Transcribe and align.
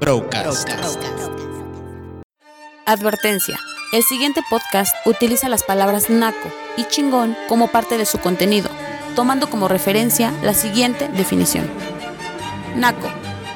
Procast. 0.00 0.66
Advertencia. 2.86 3.58
El 3.92 4.02
siguiente 4.02 4.40
podcast 4.48 4.94
utiliza 5.04 5.50
las 5.50 5.62
palabras 5.62 6.08
naco 6.08 6.48
y 6.78 6.84
chingón 6.84 7.36
como 7.50 7.68
parte 7.68 7.98
de 7.98 8.06
su 8.06 8.16
contenido, 8.16 8.70
tomando 9.14 9.50
como 9.50 9.68
referencia 9.68 10.32
la 10.42 10.54
siguiente 10.54 11.08
definición. 11.08 11.68
Naco, 12.76 13.08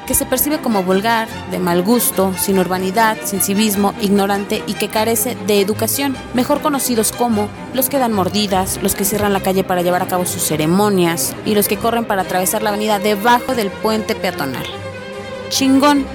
que 0.05 0.13
se 0.13 0.27
percibe 0.27 0.59
como 0.59 0.83
vulgar, 0.83 1.27
de 1.49 1.57
mal 1.57 1.81
gusto, 1.81 2.31
sin 2.37 2.59
urbanidad, 2.59 3.17
sin 3.23 3.41
civismo, 3.41 3.95
ignorante 3.99 4.63
y 4.67 4.75
que 4.75 4.89
carece 4.89 5.35
de 5.47 5.59
educación, 5.59 6.15
mejor 6.35 6.61
conocidos 6.61 7.11
como 7.11 7.49
los 7.73 7.89
que 7.89 7.97
dan 7.97 8.13
mordidas, 8.13 8.79
los 8.83 8.93
que 8.93 9.03
cierran 9.03 9.33
la 9.33 9.41
calle 9.41 9.63
para 9.63 9.81
llevar 9.81 10.03
a 10.03 10.07
cabo 10.07 10.27
sus 10.27 10.43
ceremonias 10.43 11.35
y 11.43 11.55
los 11.55 11.67
que 11.67 11.77
corren 11.77 12.05
para 12.05 12.21
atravesar 12.21 12.61
la 12.61 12.69
avenida 12.69 12.99
debajo 12.99 13.55
del 13.55 13.71
puente 13.71 14.13
peatonal. 14.13 14.65
Chingón, 15.49 16.05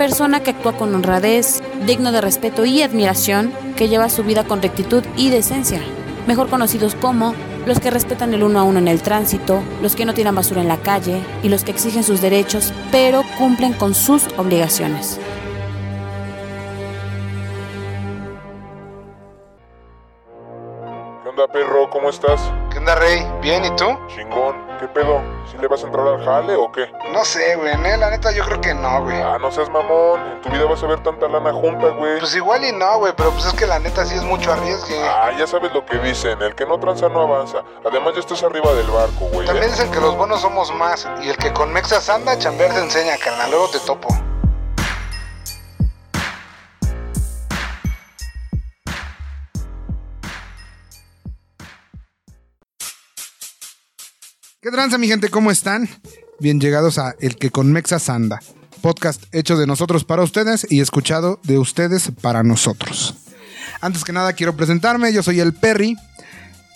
persona 0.00 0.42
que 0.42 0.52
actúa 0.52 0.72
con 0.72 0.94
honradez, 0.94 1.62
digno 1.84 2.10
de 2.10 2.22
respeto 2.22 2.64
y 2.64 2.80
admiración, 2.80 3.52
que 3.76 3.90
lleva 3.90 4.08
su 4.08 4.24
vida 4.24 4.44
con 4.44 4.62
rectitud 4.62 5.04
y 5.14 5.28
decencia, 5.28 5.82
mejor 6.26 6.48
conocidos 6.48 6.94
como 6.94 7.34
los 7.66 7.80
que 7.80 7.90
respetan 7.90 8.32
el 8.32 8.42
uno 8.42 8.58
a 8.60 8.62
uno 8.62 8.78
en 8.78 8.88
el 8.88 9.02
tránsito, 9.02 9.60
los 9.82 9.94
que 9.96 10.06
no 10.06 10.14
tiran 10.14 10.34
basura 10.34 10.62
en 10.62 10.68
la 10.68 10.78
calle 10.78 11.20
y 11.42 11.50
los 11.50 11.64
que 11.64 11.72
exigen 11.72 12.02
sus 12.02 12.22
derechos 12.22 12.72
pero 12.90 13.24
cumplen 13.36 13.74
con 13.74 13.94
sus 13.94 14.26
obligaciones. 14.38 15.20
¿Qué 21.22 21.28
onda, 21.28 21.46
perro? 21.52 21.90
¿Cómo 21.90 22.08
estás? 22.08 22.40
¿Qué 22.80 22.84
onda, 22.84 22.94
Rey? 22.94 23.26
¿Bien? 23.42 23.62
¿Y 23.62 23.76
tú? 23.76 23.84
Chingón. 24.08 24.56
¿Qué 24.78 24.88
pedo? 24.88 25.20
¿Si 25.50 25.58
le 25.58 25.68
vas 25.68 25.84
a 25.84 25.86
entrar 25.86 26.06
al 26.08 26.24
jale 26.24 26.56
o 26.56 26.72
qué? 26.72 26.90
No 27.12 27.26
sé, 27.26 27.54
güey. 27.56 27.76
Ne, 27.76 27.98
La 27.98 28.08
neta, 28.08 28.32
yo 28.32 28.42
creo 28.46 28.58
que 28.58 28.72
no, 28.72 29.02
güey. 29.02 29.20
Ah, 29.20 29.36
no 29.38 29.52
seas 29.52 29.68
mamón. 29.68 30.18
En 30.26 30.40
tu 30.40 30.48
vida 30.48 30.64
vas 30.64 30.82
a 30.82 30.86
ver 30.86 31.02
tanta 31.02 31.28
lana 31.28 31.52
junta, 31.52 31.88
güey. 31.88 32.18
Pues 32.20 32.34
igual 32.34 32.64
y 32.64 32.72
no, 32.72 32.96
güey. 32.96 33.12
Pero 33.14 33.32
pues 33.32 33.44
es 33.44 33.52
que 33.52 33.66
la 33.66 33.78
neta 33.80 34.06
sí 34.06 34.14
es 34.14 34.22
mucho 34.22 34.50
arriesgue. 34.50 34.98
Ah, 35.06 35.30
ya 35.38 35.46
sabes 35.46 35.74
lo 35.74 35.84
que 35.84 35.98
dicen. 35.98 36.40
El 36.40 36.54
que 36.54 36.64
no 36.64 36.80
tranza 36.80 37.10
no 37.10 37.20
avanza. 37.20 37.62
Además, 37.84 38.14
ya 38.14 38.20
estás 38.20 38.42
arriba 38.44 38.72
del 38.72 38.86
barco, 38.90 39.26
güey. 39.30 39.46
También 39.46 39.70
dicen 39.70 39.90
que 39.90 40.00
los 40.00 40.16
buenos 40.16 40.40
somos 40.40 40.72
más. 40.72 41.06
Y 41.20 41.28
el 41.28 41.36
que 41.36 41.52
con 41.52 41.74
Mexas 41.74 42.08
anda, 42.08 42.38
chambear 42.38 42.72
te 42.72 42.80
enseña, 42.80 43.18
carnal. 43.22 43.50
Luego 43.50 43.68
te 43.68 43.78
topo. 43.80 44.08
¿Qué 54.62 54.70
tranza, 54.70 54.98
mi 54.98 55.08
gente? 55.08 55.30
¿Cómo 55.30 55.50
están? 55.50 55.88
Bien 56.38 56.60
llegados 56.60 56.98
a 56.98 57.14
El 57.18 57.36
que 57.36 57.48
con 57.48 57.72
Mexas 57.72 58.10
anda, 58.10 58.40
podcast 58.82 59.22
hecho 59.32 59.56
de 59.56 59.66
nosotros 59.66 60.04
para 60.04 60.22
ustedes 60.22 60.66
y 60.68 60.82
escuchado 60.82 61.40
de 61.44 61.56
ustedes 61.56 62.12
para 62.20 62.42
nosotros. 62.42 63.14
Antes 63.80 64.04
que 64.04 64.12
nada, 64.12 64.34
quiero 64.34 64.54
presentarme. 64.56 65.14
Yo 65.14 65.22
soy 65.22 65.40
el 65.40 65.54
Perry. 65.54 65.96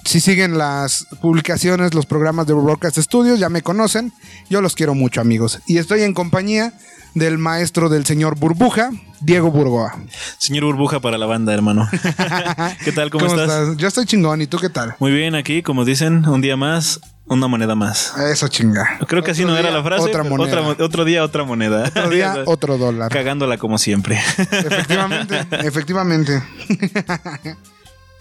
Si 0.07 0.21
siguen 0.21 0.57
las 0.57 1.07
publicaciones, 1.21 1.93
los 1.93 2.07
programas 2.07 2.47
de 2.47 2.55
Broadcast 2.55 2.99
Studios, 2.99 3.39
ya 3.39 3.51
me 3.51 3.61
conocen. 3.61 4.15
Yo 4.49 4.63
los 4.63 4.75
quiero 4.75 4.95
mucho, 4.95 5.21
amigos. 5.21 5.61
Y 5.67 5.77
estoy 5.77 6.05
en 6.05 6.15
compañía 6.15 6.73
del 7.15 7.37
maestro 7.37 7.91
del 7.91 8.07
señor 8.07 8.39
Burbuja, 8.39 8.93
Diego 9.21 9.51
Burgoa. 9.51 9.95
Señor 10.39 10.65
Burbuja 10.65 11.01
para 11.01 11.19
la 11.19 11.27
banda, 11.27 11.53
hermano. 11.53 11.87
¿Qué 12.85 12.93
tal? 12.93 13.11
¿Cómo, 13.11 13.27
estás? 13.27 13.77
Yo 13.77 13.89
estoy 13.89 14.07
chingón. 14.07 14.41
¿Y 14.41 14.47
tú 14.47 14.57
qué 14.57 14.71
tal? 14.71 14.97
Muy 15.01 15.13
bien, 15.13 15.35
aquí, 15.35 15.63
como 15.63 15.85
dicen, 15.85 16.27
un 16.27 16.41
día 16.41 16.57
más, 16.57 17.01
una 17.27 17.47
moneda 17.49 17.75
más. 17.75 18.15
Eso 18.19 18.49
chinga. 18.49 18.99
Creo 19.09 19.23
que 19.23 19.31
así 19.33 19.45
no 19.45 19.57
era 19.57 19.71
la 19.71 19.83
frase. 19.83 20.05
Otra 20.09 20.23
moneda. 20.25 20.63
mo- 20.63 20.77
otro 20.79 21.05
día, 21.05 21.25
otra 21.25 21.45
moneda. 21.45 21.85
Otro 21.87 22.11
día, 22.11 22.37
otro 22.47 22.79
dólar. 22.79 23.11
Cagándola 23.11 23.57
como 23.59 23.79
siempre. 23.79 24.19
Efectivamente, 24.39 25.47
efectivamente. 25.67 26.43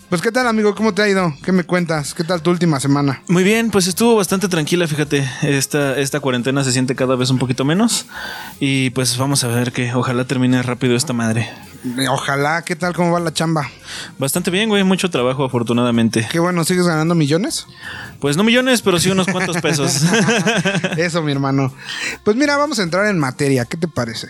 Pues 0.10 0.22
qué 0.22 0.32
tal, 0.32 0.46
amigo, 0.48 0.76
¿cómo 0.76 0.94
te 0.94 1.02
ha 1.02 1.10
ido? 1.10 1.34
¿Qué 1.44 1.52
me 1.52 1.64
cuentas? 1.64 2.14
¿Qué 2.14 2.24
tal 2.24 2.40
tu 2.44 2.52
última 2.52 2.80
semana? 2.80 3.24
Muy 3.30 3.44
bien, 3.44 3.72
pues 3.72 3.88
estuvo 3.88 4.16
bastante 4.16 4.48
tranquila, 4.48 4.88
fíjate. 4.88 5.28
Esta, 5.42 5.98
esta 5.98 6.20
cuarentena 6.20 6.64
se 6.64 6.72
siente 6.72 6.94
cada 6.94 7.16
vez 7.16 7.32
un 7.32 7.40
poquito 7.40 7.66
menos. 7.66 8.06
Y 8.60 8.92
pues 8.92 9.18
vamos 9.18 9.44
a 9.44 9.48
ver 9.48 9.72
que 9.72 9.92
ojalá 9.96 10.26
termine 10.26 10.62
rápido 10.62 10.96
esta 10.96 11.14
madre. 11.14 11.50
Ojalá, 12.10 12.62
¿qué 12.62 12.76
tal? 12.76 12.94
¿Cómo 12.94 13.12
va 13.12 13.20
la 13.20 13.34
chamba? 13.34 13.70
Bastante 14.18 14.50
bien, 14.50 14.70
güey. 14.70 14.84
Mucho 14.84 15.10
trabajo, 15.10 15.44
afortunadamente. 15.44 16.28
Qué 16.32 16.40
bueno, 16.40 16.64
¿sigues 16.64 16.88
ganando 16.88 17.14
millones? 17.14 17.68
Pues 18.20 18.38
no 18.38 18.44
millones, 18.44 18.82
pero 18.82 19.00
sí 19.00 19.10
unos 19.10 19.28
cuantos 19.28 19.58
pesos. 19.62 20.02
Eso, 20.98 21.22
mi 21.22 21.32
hermano. 21.32 21.74
Pues 22.24 22.38
mira, 22.38 22.56
vamos 22.56 22.80
a 22.80 22.84
entrar 22.84 23.08
en 23.08 23.20
materia. 23.20 23.66
¿Qué 23.66 23.76
te 23.76 23.88
parece? 23.90 24.30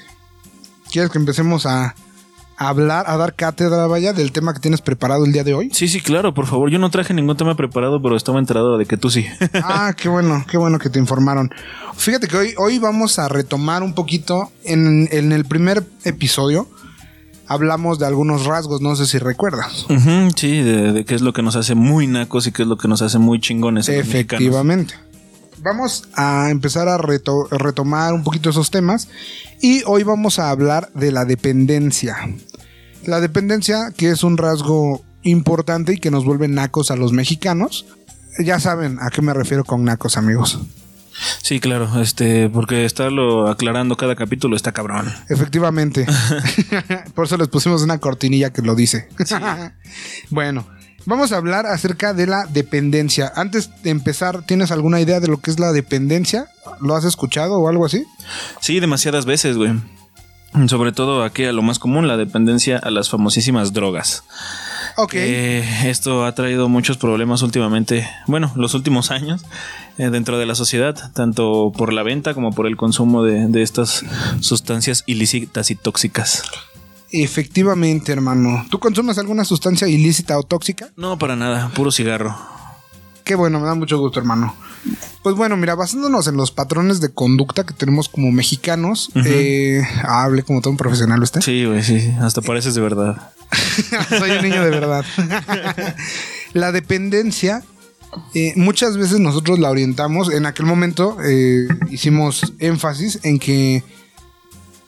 ¿Quieres 0.91 1.11
que 1.11 1.19
empecemos 1.19 1.67
a 1.67 1.93
hablar, 2.57 3.05
a 3.07 3.17
dar 3.17 3.35
cátedra, 3.35 3.85
vaya, 3.85 4.13
del 4.13 4.31
tema 4.31 4.53
que 4.53 4.59
tienes 4.59 4.81
preparado 4.81 5.25
el 5.25 5.31
día 5.31 5.43
de 5.43 5.53
hoy? 5.53 5.69
sí, 5.73 5.87
sí, 5.87 6.01
claro, 6.01 6.33
por 6.33 6.47
favor. 6.47 6.71
Yo 6.71 6.79
no 6.79 6.89
traje 6.89 7.13
ningún 7.13 7.37
tema 7.37 7.55
preparado, 7.55 8.01
pero 8.01 8.15
estaba 8.15 8.39
enterado 8.39 8.79
de 8.79 8.85
que 8.87 8.97
tú 8.97 9.11
sí. 9.11 9.27
Ah, 9.63 9.93
qué 9.95 10.09
bueno, 10.09 10.43
qué 10.49 10.57
bueno 10.57 10.79
que 10.79 10.89
te 10.89 10.97
informaron. 10.97 11.53
Fíjate 11.97 12.27
que 12.27 12.37
hoy, 12.37 12.53
hoy 12.57 12.79
vamos 12.79 13.19
a 13.19 13.27
retomar 13.27 13.83
un 13.83 13.93
poquito. 13.93 14.51
En, 14.63 15.07
en 15.11 15.31
el 15.31 15.45
primer 15.45 15.83
episodio 16.03 16.67
hablamos 17.47 17.99
de 17.99 18.05
algunos 18.05 18.45
rasgos, 18.45 18.81
no 18.81 18.95
sé 18.95 19.05
si 19.05 19.17
recuerdas. 19.17 19.85
Sí, 20.35 20.61
de, 20.61 20.91
de 20.93 21.05
qué 21.05 21.15
es 21.15 21.21
lo 21.21 21.33
que 21.33 21.41
nos 21.41 21.55
hace 21.55 21.75
muy 21.75 22.07
nacos 22.07 22.47
y 22.47 22.51
qué 22.51 22.63
es 22.63 22.67
lo 22.67 22.77
que 22.77 22.87
nos 22.87 23.01
hace 23.01 23.19
muy 23.19 23.39
chingones. 23.39 23.89
Efectivamente. 23.89 24.93
Vamos 25.61 26.03
a 26.15 26.49
empezar 26.49 26.89
a 26.89 26.97
reto- 26.97 27.47
retomar 27.49 28.13
un 28.13 28.23
poquito 28.23 28.49
esos 28.49 28.69
temas 28.69 29.07
y 29.61 29.81
hoy 29.85 30.03
vamos 30.03 30.37
a 30.39 30.49
hablar 30.49 30.89
de 30.93 31.11
la 31.11 31.23
dependencia. 31.25 32.17
La 33.05 33.21
dependencia 33.21 33.91
que 33.95 34.09
es 34.09 34.23
un 34.23 34.37
rasgo 34.37 35.01
importante 35.21 35.93
y 35.93 35.97
que 35.99 36.11
nos 36.11 36.25
vuelve 36.25 36.47
nacos 36.49 36.91
a 36.91 36.95
los 36.97 37.13
mexicanos. 37.13 37.85
Ya 38.39 38.59
saben 38.59 38.97
a 38.99 39.09
qué 39.09 39.21
me 39.21 39.33
refiero 39.33 39.63
con 39.63 39.83
nacos, 39.85 40.17
amigos. 40.17 40.59
Sí, 41.41 41.59
claro, 41.59 42.01
este, 42.01 42.49
porque 42.49 42.85
estarlo 42.85 43.47
aclarando 43.47 43.97
cada 43.97 44.15
capítulo 44.15 44.55
está 44.55 44.71
cabrón. 44.71 45.13
Efectivamente. 45.29 46.05
Por 47.15 47.25
eso 47.25 47.37
les 47.37 47.47
pusimos 47.47 47.81
una 47.83 47.99
cortinilla 47.99 48.51
que 48.51 48.61
lo 48.61 48.75
dice. 48.75 49.07
bueno, 50.29 50.65
vamos 51.05 51.31
a 51.31 51.37
hablar 51.37 51.65
acerca 51.65 52.13
de 52.13 52.27
la 52.27 52.45
dependencia. 52.45 53.31
Antes 53.35 53.69
de 53.83 53.89
empezar, 53.89 54.45
¿tienes 54.45 54.71
alguna 54.71 54.99
idea 54.99 55.19
de 55.19 55.27
lo 55.27 55.39
que 55.39 55.51
es 55.51 55.59
la 55.59 55.71
dependencia? 55.71 56.47
¿Lo 56.81 56.95
has 56.95 57.05
escuchado 57.05 57.59
o 57.59 57.69
algo 57.69 57.85
así? 57.85 58.05
Sí, 58.61 58.79
demasiadas 58.79 59.25
veces, 59.25 59.57
güey. 59.57 59.73
Sobre 60.67 60.91
todo 60.91 61.23
aquí 61.23 61.45
a 61.45 61.51
lo 61.51 61.63
más 61.63 61.79
común, 61.79 62.07
la 62.07 62.15
dependencia 62.15 62.77
a 62.77 62.91
las 62.91 63.09
famosísimas 63.09 63.73
drogas. 63.73 64.23
Ok. 64.97 65.13
Eh, 65.15 65.89
esto 65.89 66.25
ha 66.25 66.35
traído 66.35 66.69
muchos 66.69 66.97
problemas 66.97 67.41
últimamente, 67.41 68.07
bueno, 68.27 68.51
los 68.55 68.75
últimos 68.75 69.09
años, 69.09 69.43
eh, 69.97 70.09
dentro 70.09 70.37
de 70.37 70.45
la 70.45 70.55
sociedad, 70.55 71.11
tanto 71.13 71.71
por 71.75 71.93
la 71.93 72.03
venta 72.03 72.33
como 72.33 72.51
por 72.51 72.67
el 72.67 72.77
consumo 72.77 73.23
de, 73.23 73.47
de 73.47 73.61
estas 73.61 74.03
sustancias 74.39 75.03
ilícitas 75.05 75.71
y 75.71 75.75
tóxicas. 75.75 76.43
Efectivamente, 77.11 78.11
hermano. 78.11 78.65
¿Tú 78.71 78.79
consumes 78.79 79.19
alguna 79.19 79.45
sustancia 79.45 79.87
ilícita 79.87 80.37
o 80.37 80.43
tóxica? 80.43 80.89
No, 80.95 81.19
para 81.19 81.35
nada, 81.35 81.69
puro 81.75 81.91
cigarro. 81.91 82.35
Qué 83.23 83.35
bueno, 83.35 83.59
me 83.59 83.67
da 83.67 83.75
mucho 83.75 83.99
gusto, 83.99 84.19
hermano. 84.19 84.55
Pues 85.21 85.35
bueno, 85.35 85.55
mira, 85.55 85.75
basándonos 85.75 86.27
en 86.27 86.35
los 86.35 86.51
patrones 86.51 86.99
de 86.99 87.13
conducta 87.13 87.65
que 87.65 87.73
tenemos 87.73 88.09
como 88.09 88.31
mexicanos, 88.31 89.11
eh, 89.15 89.81
ah, 90.03 90.23
hablé 90.23 90.43
como 90.43 90.59
todo 90.59 90.71
un 90.71 90.77
profesional 90.77 91.21
usted. 91.23 91.39
Sí, 91.39 91.63
güey, 91.65 91.83
sí, 91.83 92.13
hasta 92.19 92.41
pareces 92.41 92.75
de 92.75 92.81
verdad. 92.81 93.31
Soy 94.09 94.31
un 94.31 94.41
niño 94.41 94.61
de 94.63 94.69
verdad. 94.71 95.05
la 96.53 96.73
dependencia, 96.73 97.63
eh, 98.33 98.53
muchas 98.55 98.97
veces 98.97 99.19
nosotros 99.19 99.59
la 99.59 99.69
orientamos. 99.69 100.31
En 100.31 100.45
aquel 100.45 100.65
momento 100.65 101.17
eh, 101.23 101.67
hicimos 101.89 102.53
énfasis 102.59 103.19
en 103.23 103.39
que 103.39 103.83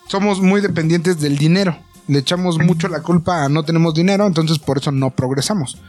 somos 0.07 0.41
muy 0.41 0.61
dependientes 0.61 1.19
del 1.19 1.37
dinero. 1.37 1.77
Le 2.07 2.19
echamos 2.19 2.59
mucho 2.59 2.87
la 2.87 3.01
culpa 3.01 3.43
a 3.43 3.49
no 3.49 3.63
tenemos 3.63 3.95
dinero, 3.95 4.27
entonces 4.27 4.59
por 4.59 4.77
eso 4.77 4.91
no 4.91 5.09
progresamos. 5.11 5.79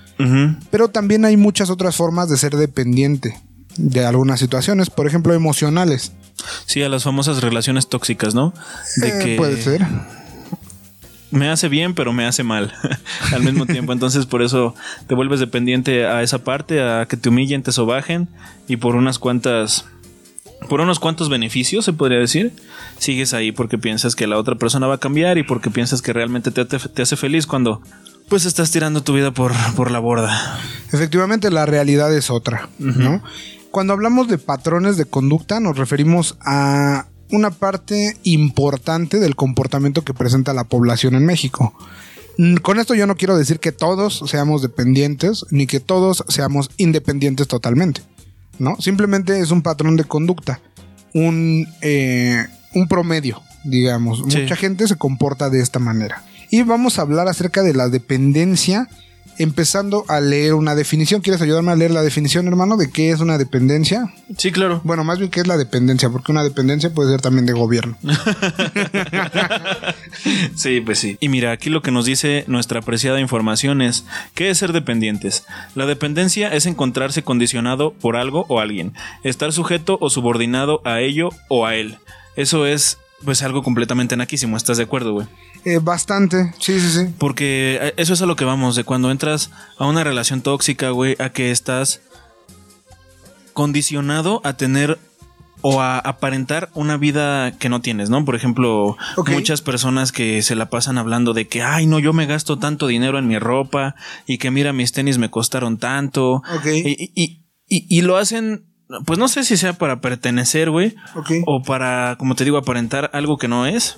Pero 0.71 0.89
también 0.89 1.27
hay 1.27 1.37
muchas 1.37 1.69
otras 1.69 1.95
formas 1.95 2.31
de 2.31 2.39
ser 2.39 2.57
dependiente 2.57 3.39
de 3.77 4.07
algunas 4.07 4.41
situaciones, 4.41 4.89
por 4.89 5.07
ejemplo, 5.07 5.35
emocionales. 5.35 6.13
Sí, 6.65 6.83
a 6.83 6.89
las 6.89 7.05
famosas 7.05 7.43
relaciones 7.43 7.89
tóxicas, 7.89 8.35
¿no? 8.35 8.55
De 8.97 9.09
Eh, 9.09 9.25
que 9.25 9.37
Puede 9.37 9.61
ser. 9.61 9.87
Me 11.37 11.49
hace 11.49 11.69
bien, 11.69 11.95
pero 11.95 12.13
me 12.13 12.27
hace 12.27 12.43
mal 12.43 12.73
al 13.33 13.43
mismo 13.43 13.67
tiempo. 13.67 13.93
Entonces, 13.93 14.27
por 14.27 14.43
eso 14.43 14.75
te 15.07 15.15
vuelves 15.15 15.41
dependiente 15.41 16.07
a 16.07 16.23
esa 16.23 16.39
parte, 16.45 16.81
a 16.83 17.07
que 17.07 17.17
te 17.17 17.29
humillen, 17.29 17.63
te 17.63 17.73
sobajen 17.73 18.29
y 18.69 18.77
por 18.77 18.97
unas 18.97 19.19
cuantas. 19.19 19.85
Por 20.71 20.81
unos 20.81 20.99
cuantos 20.99 21.29
beneficios, 21.29 21.85
se 21.85 21.93
podría 21.93 22.19
decir, 22.19 22.53
sigues 22.99 23.35
ahí 23.35 23.53
porque 23.53 23.77
piensas 23.77 24.17
que 24.17 24.27
la 24.27 24.39
otra 24.39 24.55
persona 24.55 24.87
va 24.87 24.95
a 24.95 24.99
cambiar 24.99 25.37
y 25.37 25.43
porque 25.43 25.71
piensas 25.71 26.01
que 26.01 26.15
realmente 26.15 26.51
te, 26.51 26.65
te- 26.65 26.79
te 26.79 27.03
hace 27.03 27.15
feliz 27.17 27.47
cuando 27.47 27.83
pues 28.31 28.47
estás 28.47 28.71
tirando 28.73 29.03
tu 29.03 29.13
vida 29.13 29.31
por, 29.33 29.53
por 29.77 29.91
la 29.91 29.99
borda. 29.99 30.59
Efectivamente, 30.93 31.51
la 31.51 31.67
realidad 31.67 32.13
es 32.17 32.31
otra, 32.31 32.69
¿no? 32.79 33.23
Cuando 33.71 33.93
hablamos 33.93 34.29
de 34.29 34.39
patrones 34.39 34.97
de 34.97 35.05
conducta, 35.05 35.61
nos 35.61 35.77
referimos 35.77 36.37
a 36.41 37.05
una 37.31 37.51
parte 37.51 38.17
importante 38.23 39.19
del 39.19 39.37
comportamiento 39.37 40.03
que 40.03 40.15
presenta 40.15 40.55
la 40.55 40.65
población 40.65 41.15
en 41.15 41.27
México. 41.27 41.75
Mm, 42.39 42.57
Con 42.57 42.79
esto 42.79 42.95
yo 42.95 43.07
no 43.07 43.17
quiero 43.17 43.37
decir 43.37 43.61
que 43.61 43.73
todos 43.73 44.23
seamos 44.27 44.63
dependientes 44.63 45.45
ni 45.51 45.67
que 45.67 45.81
todos 45.81 46.25
seamos 46.29 46.71
independientes 46.77 47.49
totalmente. 47.49 48.03
¿no? 48.59 48.77
Simplemente 48.81 49.41
es 49.41 49.51
un 49.51 49.63
patrón 49.63 49.97
de 49.97 50.05
conducta, 50.05 50.61
un, 51.15 51.67
eh, 51.83 52.47
un 52.75 52.89
promedio, 52.89 53.43
digamos. 53.65 54.23
Sí. 54.29 54.39
Mucha 54.39 54.57
gente 54.57 54.87
se 54.87 54.97
comporta 54.97 55.51
de 55.51 55.61
esta 55.61 55.79
manera. 55.79 56.25
Y 56.51 56.63
vamos 56.63 56.99
a 56.99 57.03
hablar 57.03 57.29
acerca 57.29 57.63
de 57.63 57.75
la 57.75 57.89
dependencia, 57.89 58.89
empezando 59.39 60.05
a 60.09 60.21
leer 60.21 60.55
una 60.55 60.75
definición. 60.75 61.21
¿Quieres 61.21 61.43
ayudarme 61.43 61.73
a 61.73 61.77
leer 61.77 61.91
la 61.91 62.03
definición, 62.03 62.47
hermano, 62.49 62.77
de 62.77 62.91
qué 62.91 63.11
es 63.11 63.21
una 63.21 63.39
dependencia? 63.39 64.13
Sí, 64.37 64.53
claro. 64.53 64.81
Bueno, 64.85 65.05
más 65.05 65.19
bien 65.19 65.31
qué 65.31 65.41
es 65.41 65.47
la 65.47 65.57
dependencia, 65.57 66.11
porque 66.11 66.33
una 66.33 66.43
dependencia 66.43 66.93
puede 66.93 67.11
ser 67.11 67.21
también 67.21 67.47
de 67.47 67.53
gobierno. 67.53 67.97
Sí, 70.55 70.81
pues 70.81 70.99
sí. 70.99 71.17
Y 71.21 71.29
mira, 71.29 71.53
aquí 71.53 71.71
lo 71.71 71.83
que 71.83 71.91
nos 71.91 72.07
dice 72.07 72.45
nuestra 72.47 72.81
apreciada 72.81 73.21
información 73.21 73.83
es, 73.83 74.05
¿qué 74.35 74.51
es 74.51 74.59
ser 74.59 74.73
dependientes? 74.73 75.45
La 75.75 75.87
dependencia 75.87 76.53
es 76.53 76.67
encontrarse 76.67 77.23
condicionado 77.23 77.93
por 77.93 78.17
algo 78.17 78.47
o 78.49 78.61
alguien, 78.61 78.95
estar 79.23 79.53
sujeto 79.53 79.99
o 80.01 80.11
subordinado 80.11 80.81
a 80.85 81.01
ello 81.01 81.31
o 81.49 81.67
a 81.67 81.75
él. 81.75 81.99
Eso 82.37 82.67
es, 82.67 82.99
pues, 83.25 83.43
algo 83.43 83.63
completamente 83.63 84.17
naquísimo, 84.17 84.57
¿estás 84.57 84.79
de 84.79 84.85
acuerdo, 84.85 85.13
güey? 85.13 85.27
Eh, 85.69 85.81
bastante, 85.83 86.55
sí, 86.61 86.79
sí, 86.79 86.91
sí. 86.91 87.15
Porque 87.19 87.79
eh, 87.83 87.95
eso 87.97 88.15
es 88.15 88.23
a 88.23 88.27
lo 88.27 88.37
que 88.37 88.45
vamos, 88.45 88.77
de 88.77 88.85
cuando 88.85 89.11
entras 89.11 89.51
a 89.79 89.87
una 89.87 90.05
relación 90.05 90.41
tóxica, 90.41 90.91
güey, 90.91 91.17
a 91.19 91.31
que 91.31 91.51
estás 91.51 92.01
condicionado 93.53 94.41
a 94.45 94.53
tener 94.57 94.99
o 95.63 95.81
a 95.81 95.99
aparentar 95.99 96.69
una 96.75 96.97
vida 96.97 97.59
que 97.59 97.69
no 97.69 97.81
tienes, 97.81 98.11
¿no? 98.11 98.25
Por 98.25 98.37
ejemplo, 98.37 98.97
muchas 99.33 99.63
personas 99.63 100.13
que 100.13 100.41
se 100.43 100.55
la 100.55 100.71
pasan 100.71 100.99
hablando 100.99 101.33
de 101.35 101.49
que, 101.49 101.63
ay, 101.63 101.87
no, 101.87 101.99
yo 101.99 102.13
me 102.13 102.27
gasto 102.27 102.59
tanto 102.59 102.87
dinero 102.87 103.19
en 103.19 103.27
mi 103.27 103.39
ropa 103.39 103.97
y 104.27 104.39
que 104.39 104.53
mira, 104.53 104.73
mis 104.73 104.93
tenis 104.93 105.19
me 105.19 105.31
costaron 105.31 105.79
tanto. 105.79 106.35
Ok. 106.55 106.67
Y, 106.67 107.11
y- 107.17 107.43
y- 107.67 107.87
y 107.99 108.03
lo 108.03 108.17
hacen, 108.19 108.67
pues 109.05 109.19
no 109.19 109.27
sé 109.27 109.43
si 109.43 109.57
sea 109.57 109.73
para 109.73 110.01
pertenecer, 110.01 110.71
güey, 110.71 110.95
o 111.47 111.63
para, 111.63 112.15
como 112.19 112.37
te 112.37 112.45
digo, 112.45 112.59
aparentar 112.59 113.11
algo 113.13 113.37
que 113.39 113.49
no 113.49 113.67
es. 113.67 113.97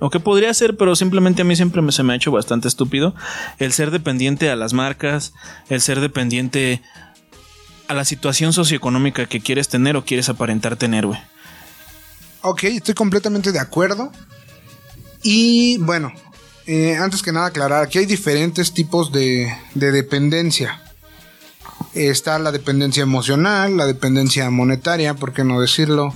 O 0.00 0.10
que 0.10 0.20
podría 0.20 0.54
ser, 0.54 0.76
pero 0.76 0.94
simplemente 0.94 1.42
a 1.42 1.44
mí 1.44 1.56
siempre 1.56 1.82
me- 1.82 1.90
se 1.92 2.02
me 2.02 2.12
ha 2.12 2.16
hecho 2.16 2.30
bastante 2.30 2.68
estúpido 2.68 3.14
el 3.58 3.72
ser 3.72 3.90
dependiente 3.90 4.48
a 4.50 4.56
las 4.56 4.72
marcas, 4.72 5.32
el 5.68 5.80
ser 5.80 6.00
dependiente 6.00 6.82
a 7.88 7.94
la 7.94 8.04
situación 8.04 8.52
socioeconómica 8.52 9.26
que 9.26 9.40
quieres 9.40 9.68
tener 9.68 9.96
o 9.96 10.04
quieres 10.04 10.28
aparentar 10.28 10.76
tener, 10.76 11.06
güey. 11.06 11.18
Ok, 12.42 12.64
estoy 12.64 12.94
completamente 12.94 13.50
de 13.50 13.58
acuerdo. 13.58 14.12
Y 15.22 15.78
bueno, 15.78 16.12
eh, 16.66 16.96
antes 16.96 17.22
que 17.22 17.32
nada 17.32 17.46
aclarar, 17.46 17.82
aquí 17.82 17.98
hay 17.98 18.06
diferentes 18.06 18.72
tipos 18.72 19.10
de, 19.10 19.52
de 19.74 19.90
dependencia. 19.90 20.80
Está 21.94 22.38
la 22.38 22.52
dependencia 22.52 23.02
emocional, 23.02 23.76
la 23.76 23.86
dependencia 23.86 24.50
monetaria, 24.50 25.14
¿por 25.14 25.32
qué 25.32 25.42
no 25.44 25.60
decirlo? 25.60 26.12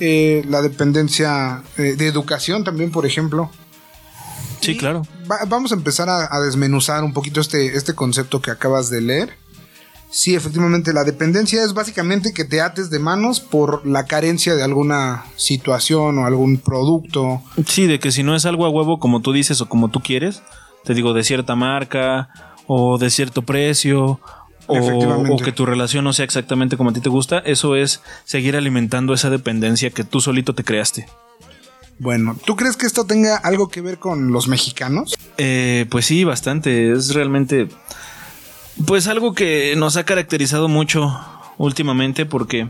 Eh, 0.00 0.44
la 0.48 0.62
dependencia 0.62 1.62
eh, 1.76 1.94
de 1.96 2.06
educación 2.08 2.64
también, 2.64 2.90
por 2.90 3.06
ejemplo. 3.06 3.50
Sí, 4.60 4.72
Y 4.72 4.76
claro. 4.76 5.02
va- 5.30 5.44
vamos 5.46 5.72
a 5.72 5.74
empezar 5.74 6.08
a, 6.08 6.34
a 6.34 6.40
desmenuzar 6.40 7.04
un 7.04 7.12
poquito 7.12 7.40
este, 7.40 7.76
este 7.76 7.94
concepto 7.94 8.40
que 8.42 8.50
acabas 8.50 8.90
de 8.90 9.00
leer. 9.00 9.30
Sí, 10.10 10.34
efectivamente, 10.34 10.92
la 10.92 11.04
dependencia 11.04 11.62
es 11.64 11.72
básicamente 11.72 12.32
que 12.32 12.44
te 12.44 12.60
ates 12.60 12.90
de 12.90 12.98
manos 12.98 13.38
por 13.38 13.86
la 13.86 14.06
carencia 14.06 14.56
de 14.56 14.62
alguna 14.64 15.24
situación 15.36 16.18
o 16.18 16.26
algún 16.26 16.58
producto. 16.58 17.42
Sí, 17.66 17.86
de 17.86 18.00
que 18.00 18.10
si 18.10 18.22
no 18.24 18.34
es 18.34 18.44
algo 18.44 18.66
a 18.66 18.70
huevo 18.70 18.98
como 18.98 19.20
tú 19.22 19.32
dices 19.32 19.60
o 19.60 19.68
como 19.68 19.88
tú 19.88 20.00
quieres, 20.00 20.42
te 20.84 20.94
digo, 20.94 21.14
de 21.14 21.22
cierta 21.22 21.54
marca 21.54 22.28
o 22.66 22.98
de 22.98 23.08
cierto 23.10 23.42
precio. 23.42 24.18
O, 24.70 25.36
que 25.38 25.52
tu 25.52 25.66
relación 25.66 26.04
no 26.04 26.12
sea 26.12 26.24
exactamente 26.24 26.76
como 26.76 26.90
a 26.90 26.92
ti 26.92 27.00
te 27.00 27.08
gusta, 27.08 27.38
eso 27.40 27.76
es 27.76 28.02
seguir 28.24 28.56
alimentando 28.56 29.12
esa 29.14 29.30
dependencia 29.30 29.90
que 29.90 30.04
tú 30.04 30.20
solito 30.20 30.54
te 30.54 30.64
creaste. 30.64 31.06
Bueno, 31.98 32.36
¿tú 32.46 32.56
crees 32.56 32.76
que 32.76 32.86
esto 32.86 33.04
tenga 33.04 33.36
algo 33.36 33.68
que 33.68 33.80
ver 33.82 33.98
con 33.98 34.32
los 34.32 34.48
mexicanos? 34.48 35.14
Eh, 35.36 35.86
pues 35.90 36.06
sí, 36.06 36.24
bastante. 36.24 36.92
Es 36.92 37.12
realmente. 37.14 37.68
Pues 38.86 39.06
algo 39.06 39.34
que 39.34 39.74
nos 39.76 39.96
ha 39.98 40.04
caracterizado 40.04 40.68
mucho 40.68 41.18
últimamente 41.58 42.24
porque. 42.26 42.68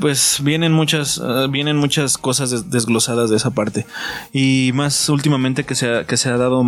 Pues 0.00 0.38
vienen 0.42 0.72
muchas. 0.72 1.20
ah, 1.22 1.46
vienen 1.48 1.76
muchas 1.76 2.18
cosas 2.18 2.50
des- 2.50 2.70
desglosadas 2.70 3.30
de 3.30 3.36
esa 3.36 3.50
parte. 3.50 3.86
Y 4.32 4.72
más 4.74 5.08
últimamente 5.08 5.64
que 5.64 5.74
se, 5.76 5.88
ha, 5.88 6.04
que 6.06 6.16
se 6.16 6.28
ha 6.30 6.36
dado 6.36 6.64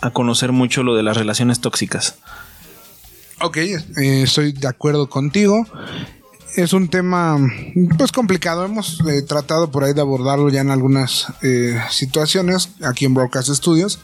a 0.00 0.10
conocer 0.10 0.52
mucho 0.52 0.82
lo 0.84 0.94
de 0.94 1.02
las 1.02 1.16
relaciones 1.16 1.60
tóxicas. 1.60 2.18
Ok, 3.40 3.56
eh, 3.56 3.82
estoy 4.22 4.52
de 4.52 4.66
acuerdo 4.68 5.08
contigo. 5.08 5.66
Es 6.56 6.72
un 6.72 6.88
tema 6.88 7.36
pues 7.96 8.10
complicado. 8.10 8.64
Hemos 8.64 9.00
eh, 9.08 9.22
tratado 9.22 9.70
por 9.70 9.84
ahí 9.84 9.92
de 9.92 10.00
abordarlo 10.00 10.48
ya 10.48 10.60
en 10.60 10.70
algunas 10.70 11.26
eh, 11.42 11.78
situaciones 11.90 12.70
aquí 12.82 13.04
en 13.04 13.14
Broadcast 13.14 13.50
Studios. 13.50 14.00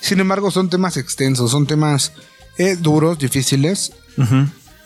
Sin 0.00 0.20
embargo, 0.20 0.50
son 0.50 0.70
temas 0.70 0.96
extensos, 0.96 1.50
son 1.50 1.66
temas 1.66 2.12
eh, 2.56 2.76
duros, 2.76 3.18
difíciles 3.18 3.92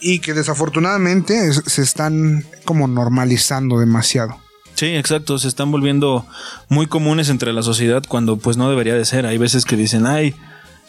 y 0.01 0.19
que 0.19 0.35
desafortunadamente 0.35 1.49
es- 1.49 1.63
se 1.67 1.83
están 1.83 2.45
como 2.65 2.89
normalizando 2.89 3.79
demasiado. 3.79 4.37
Sí, 4.75 4.87
exacto. 4.87 5.39
Se 5.39 5.49
están 5.49 5.71
volviendo 5.71 6.27
muy 6.69 6.87
comunes 6.87 7.29
entre 7.29 7.53
la 7.53 7.63
sociedad 7.63 8.03
cuando 8.09 8.39
pues 8.39 8.57
no 8.57 8.69
debería 8.71 8.95
de 8.95 9.05
ser. 9.05 9.27
Hay 9.27 9.39
veces 9.39 9.65
que 9.65 9.77
dicen, 9.77 10.07
ay, 10.07 10.35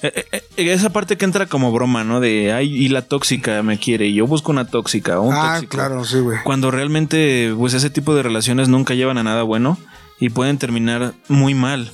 eh, 0.03 0.25
eh, 0.31 0.43
eh, 0.57 0.73
esa 0.73 0.91
parte 0.91 1.17
que 1.17 1.25
entra 1.25 1.47
como 1.47 1.71
broma, 1.71 2.03
¿no? 2.03 2.19
De, 2.19 2.51
ay, 2.53 2.71
y 2.75 2.89
la 2.89 3.01
tóxica 3.03 3.63
me 3.63 3.79
quiere 3.79 4.07
y 4.07 4.13
yo 4.15 4.27
busco 4.27 4.51
una 4.51 4.67
tóxica 4.67 5.19
o 5.19 5.23
un 5.23 5.33
Ah, 5.33 5.53
tóxico. 5.55 5.71
claro, 5.77 6.05
sí, 6.05 6.19
güey. 6.19 6.37
Cuando 6.43 6.69
realmente 6.71 7.53
pues 7.57 7.73
ese 7.73 7.89
tipo 7.89 8.13
de 8.13 8.21
relaciones 8.23 8.69
nunca 8.69 8.93
llevan 8.93 9.17
a 9.17 9.23
nada 9.23 9.43
bueno 9.43 9.77
y 10.19 10.29
pueden 10.29 10.57
terminar 10.57 11.13
muy 11.27 11.53
mal. 11.55 11.91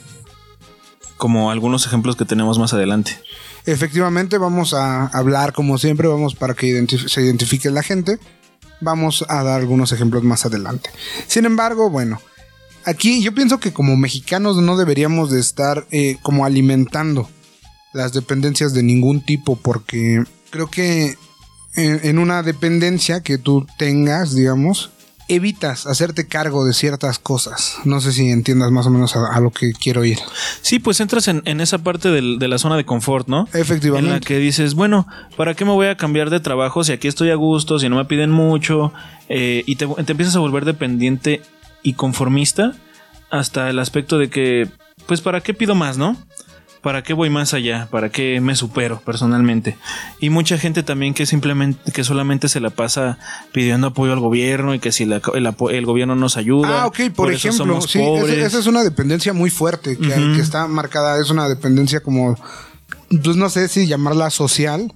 Como 1.17 1.51
algunos 1.51 1.85
ejemplos 1.85 2.15
que 2.15 2.23
tenemos 2.25 2.57
más 2.59 2.73
adelante. 2.73 3.11
Efectivamente, 3.65 4.37
vamos 4.37 4.73
a 4.73 5.07
hablar 5.07 5.51
como 5.53 5.77
siempre, 5.77 6.07
vamos 6.07 6.33
para 6.33 6.53
que 6.53 6.67
identif- 6.67 7.09
se 7.09 7.21
identifique 7.21 7.69
la 7.69 7.83
gente. 7.83 8.17
Vamos 8.81 9.25
a 9.27 9.43
dar 9.43 9.59
algunos 9.59 9.91
ejemplos 9.91 10.23
más 10.23 10.45
adelante. 10.45 10.89
Sin 11.27 11.43
embargo, 11.45 11.89
bueno, 11.89 12.21
aquí 12.85 13.21
yo 13.21 13.33
pienso 13.33 13.59
que 13.59 13.73
como 13.73 13.97
mexicanos 13.97 14.55
no 14.57 14.77
deberíamos 14.77 15.29
de 15.29 15.41
estar 15.41 15.85
eh, 15.91 16.17
como 16.21 16.45
alimentando 16.45 17.29
las 17.93 18.13
dependencias 18.13 18.73
de 18.73 18.83
ningún 18.83 19.21
tipo 19.21 19.55
porque 19.55 20.23
creo 20.49 20.67
que 20.67 21.15
en, 21.75 21.99
en 22.03 22.19
una 22.19 22.43
dependencia 22.43 23.21
que 23.21 23.37
tú 23.37 23.65
tengas, 23.77 24.35
digamos, 24.35 24.91
evitas 25.27 25.85
hacerte 25.85 26.25
cargo 26.27 26.65
de 26.65 26.73
ciertas 26.73 27.19
cosas. 27.19 27.75
No 27.85 28.01
sé 28.01 28.11
si 28.13 28.29
entiendas 28.31 28.71
más 28.71 28.87
o 28.87 28.89
menos 28.89 29.15
a, 29.15 29.27
a 29.31 29.39
lo 29.39 29.51
que 29.51 29.73
quiero 29.73 30.03
ir. 30.03 30.17
Sí, 30.63 30.79
pues 30.79 30.99
entras 31.01 31.27
en, 31.27 31.43
en 31.45 31.61
esa 31.61 31.77
parte 31.77 32.09
del- 32.09 32.39
de 32.39 32.47
la 32.47 32.57
zona 32.57 32.75
de 32.77 32.83
confort, 32.85 33.27
¿no? 33.27 33.47
Efectivamente. 33.53 34.07
En 34.07 34.13
la 34.13 34.19
que 34.21 34.37
dices, 34.39 34.73
bueno, 34.73 35.07
¿para 35.37 35.53
qué 35.53 35.65
me 35.65 35.71
voy 35.71 35.85
a 35.85 35.97
cambiar 35.97 36.31
de 36.31 36.39
trabajo 36.39 36.83
si 36.83 36.93
aquí 36.93 37.07
estoy 37.07 37.29
a 37.29 37.35
gusto, 37.35 37.77
si 37.77 37.89
no 37.89 37.95
me 37.97 38.05
piden 38.05 38.31
mucho? 38.31 38.91
Eh, 39.29 39.63
y 39.67 39.75
te, 39.75 39.85
te 39.87 40.11
empiezas 40.13 40.35
a 40.35 40.39
volver 40.39 40.65
dependiente 40.65 41.43
y 41.83 41.93
conformista 41.93 42.73
hasta 43.29 43.69
el 43.69 43.77
aspecto 43.77 44.17
de 44.17 44.31
que, 44.31 44.67
pues, 45.05 45.21
¿para 45.21 45.41
qué 45.41 45.53
pido 45.53 45.75
más, 45.75 45.99
no? 45.99 46.17
¿Para 46.81 47.03
qué 47.03 47.13
voy 47.13 47.29
más 47.29 47.53
allá? 47.53 47.89
¿Para 47.91 48.09
qué 48.09 48.39
me 48.39 48.55
supero 48.55 49.01
personalmente? 49.05 49.77
Y 50.21 50.29
mucha 50.29 50.57
gente 50.57 50.81
también 50.81 51.13
que 51.13 51.25
simplemente, 51.25 51.91
que 51.91 52.05
solamente 52.05 52.47
se 52.47 52.61
la 52.61 52.69
pasa 52.69 53.17
pidiendo 53.51 53.87
apoyo 53.87 54.13
al 54.13 54.21
gobierno 54.21 54.73
y 54.73 54.79
que 54.79 54.93
si 54.93 55.03
la- 55.05 55.21
el, 55.33 55.85
gobierno 55.85 56.15
nos 56.15 56.37
ayuda. 56.37 56.83
Ah, 56.83 56.87
ok, 56.87 56.99
por, 57.13 57.33
ejemplo, 57.33 57.81
sí, 57.81 57.99
esa, 57.99 58.07
pobres. 58.07 58.37
esa 58.37 58.59
es 58.59 58.67
una 58.67 58.83
dependencia 58.83 59.33
muy 59.33 59.49
fuerte 59.49 59.97
que, 59.97 60.39
está 60.39 60.67
marcada, 60.67 61.19
es 61.21 61.29
una 61.29 61.49
dependencia 61.49 61.99
como, 61.99 62.37
pues 63.23 63.35
no 63.35 63.49
sé 63.49 63.67
si 63.67 63.85
llamarla 63.85 64.29
social, 64.29 64.93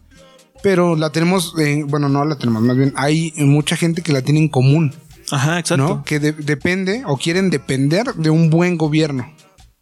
pero 0.62 0.96
la 0.96 1.10
tenemos, 1.10 1.54
eh, 1.60 1.84
bueno, 1.86 2.08
no 2.08 2.24
la 2.24 2.38
tenemos, 2.38 2.62
más 2.62 2.78
bien 2.78 2.94
hay 2.96 3.34
mucha 3.38 3.76
gente 3.76 4.02
que 4.02 4.14
la 4.14 4.22
tiene 4.22 4.40
en 4.40 4.48
común, 4.48 4.94
Ajá, 5.32 5.60
exacto. 5.60 5.84
¿no? 5.86 6.04
Que 6.06 6.20
de- 6.22 6.32
depende 6.32 7.04
o 7.06 7.18
quieren 7.18 7.50
depender 7.50 8.14
de 8.16 8.30
un 8.30 8.50
buen 8.50 8.78
gobierno. 8.78 9.30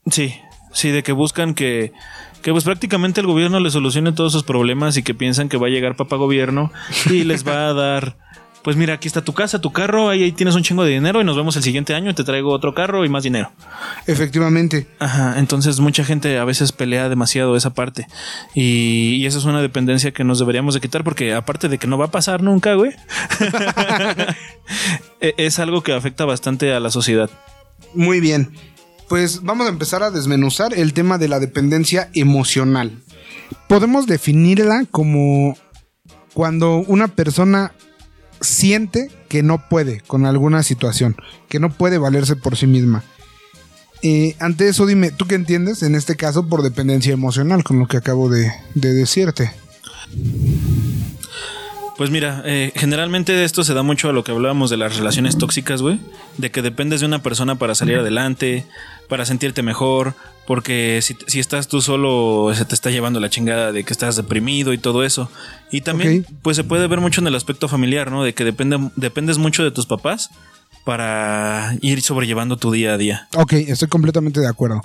Sí, 0.09 0.33
sí, 0.73 0.89
de 0.89 1.03
que 1.03 1.11
buscan 1.11 1.53
que, 1.53 1.91
que 2.41 2.51
pues 2.51 2.63
prácticamente 2.63 3.21
el 3.21 3.27
gobierno 3.27 3.59
les 3.59 3.73
solucione 3.73 4.11
todos 4.11 4.31
sus 4.31 4.43
problemas 4.43 4.97
y 4.97 5.03
que 5.03 5.13
piensan 5.13 5.49
que 5.49 5.57
va 5.57 5.67
a 5.67 5.69
llegar 5.69 5.95
papá 5.95 6.15
gobierno 6.15 6.71
y 7.09 7.23
les 7.25 7.47
va 7.47 7.69
a 7.69 7.73
dar, 7.73 8.17
pues 8.63 8.77
mira, 8.77 8.93
aquí 8.95 9.07
está 9.07 9.23
tu 9.23 9.33
casa, 9.33 9.59
tu 9.59 9.71
carro, 9.71 10.09
ahí, 10.09 10.23
ahí 10.23 10.31
tienes 10.31 10.55
un 10.55 10.63
chingo 10.63 10.83
de 10.83 10.91
dinero 10.91 11.19
y 11.21 11.23
nos 11.23 11.35
vemos 11.35 11.55
el 11.55 11.63
siguiente 11.63 11.93
año 11.95 12.11
y 12.11 12.13
te 12.13 12.23
traigo 12.23 12.51
otro 12.51 12.73
carro 12.75 13.03
y 13.05 13.09
más 13.09 13.23
dinero. 13.23 13.51
Efectivamente. 14.07 14.87
Ajá, 14.99 15.39
entonces 15.39 15.79
mucha 15.79 16.03
gente 16.03 16.37
a 16.37 16.45
veces 16.45 16.71
pelea 16.71 17.09
demasiado 17.09 17.55
esa 17.55 17.73
parte 17.73 18.07
y, 18.53 19.15
y 19.15 19.25
esa 19.25 19.37
es 19.39 19.45
una 19.45 19.61
dependencia 19.61 20.11
que 20.11 20.23
nos 20.23 20.37
deberíamos 20.39 20.73
de 20.75 20.81
quitar 20.81 21.03
porque 21.03 21.33
aparte 21.33 21.69
de 21.69 21.77
que 21.79 21.87
no 21.87 21.97
va 21.97 22.05
a 22.05 22.11
pasar 22.11 22.43
nunca, 22.43 22.73
güey, 22.75 22.91
e- 25.21 25.35
es 25.37 25.59
algo 25.59 25.81
que 25.83 25.93
afecta 25.93 26.25
bastante 26.25 26.73
a 26.73 26.79
la 26.79 26.89
sociedad. 26.91 27.29
Muy 27.93 28.19
bien. 28.19 28.51
Pues 29.11 29.43
vamos 29.43 29.67
a 29.67 29.69
empezar 29.69 30.03
a 30.03 30.09
desmenuzar 30.09 30.73
el 30.73 30.93
tema 30.93 31.17
de 31.17 31.27
la 31.27 31.41
dependencia 31.41 32.09
emocional. 32.13 32.97
Podemos 33.67 34.07
definirla 34.07 34.85
como 34.89 35.57
cuando 36.33 36.77
una 36.77 37.09
persona 37.09 37.73
siente 38.39 39.11
que 39.27 39.43
no 39.43 39.67
puede 39.67 39.99
con 39.99 40.25
alguna 40.25 40.63
situación, 40.63 41.17
que 41.49 41.59
no 41.59 41.73
puede 41.73 41.97
valerse 41.97 42.37
por 42.37 42.55
sí 42.55 42.67
misma. 42.67 43.03
Eh, 44.01 44.37
ante 44.39 44.69
eso, 44.69 44.85
dime, 44.85 45.11
¿tú 45.11 45.27
qué 45.27 45.35
entiendes 45.35 45.83
en 45.83 45.95
este 45.95 46.15
caso 46.15 46.47
por 46.47 46.63
dependencia 46.63 47.11
emocional 47.11 47.65
con 47.65 47.79
lo 47.79 47.89
que 47.89 47.97
acabo 47.97 48.29
de, 48.29 48.49
de 48.75 48.93
decirte? 48.93 49.51
Pues 52.01 52.09
mira, 52.09 52.41
eh, 52.45 52.71
generalmente 52.75 53.43
esto 53.43 53.63
se 53.63 53.75
da 53.75 53.83
mucho 53.83 54.09
a 54.09 54.11
lo 54.11 54.23
que 54.23 54.31
hablábamos 54.31 54.71
de 54.71 54.77
las 54.77 54.97
relaciones 54.97 55.37
tóxicas, 55.37 55.83
güey. 55.83 55.99
De 56.39 56.49
que 56.49 56.63
dependes 56.63 57.01
de 57.01 57.05
una 57.05 57.21
persona 57.21 57.59
para 57.59 57.75
salir 57.75 57.99
adelante, 57.99 58.65
para 59.07 59.23
sentirte 59.23 59.61
mejor, 59.61 60.15
porque 60.47 60.97
si, 61.03 61.15
si 61.27 61.39
estás 61.39 61.67
tú 61.67 61.79
solo 61.79 62.51
se 62.55 62.65
te 62.65 62.73
está 62.73 62.89
llevando 62.89 63.19
la 63.19 63.29
chingada 63.29 63.71
de 63.71 63.83
que 63.83 63.93
estás 63.93 64.15
deprimido 64.15 64.73
y 64.73 64.79
todo 64.79 65.03
eso. 65.03 65.29
Y 65.69 65.81
también, 65.81 66.25
pues 66.41 66.57
se 66.57 66.63
puede 66.63 66.87
ver 66.87 67.01
mucho 67.01 67.21
en 67.21 67.27
el 67.27 67.35
aspecto 67.35 67.67
familiar, 67.67 68.09
¿no? 68.09 68.23
De 68.23 68.33
que 68.33 68.45
depende, 68.45 68.79
dependes 68.95 69.37
mucho 69.37 69.63
de 69.63 69.69
tus 69.69 69.85
papás 69.85 70.31
para 70.83 71.77
ir 71.81 72.01
sobrellevando 72.01 72.57
tu 72.57 72.71
día 72.71 72.95
a 72.95 72.97
día. 72.97 73.27
Ok, 73.35 73.53
estoy 73.53 73.89
completamente 73.89 74.39
de 74.39 74.47
acuerdo. 74.47 74.81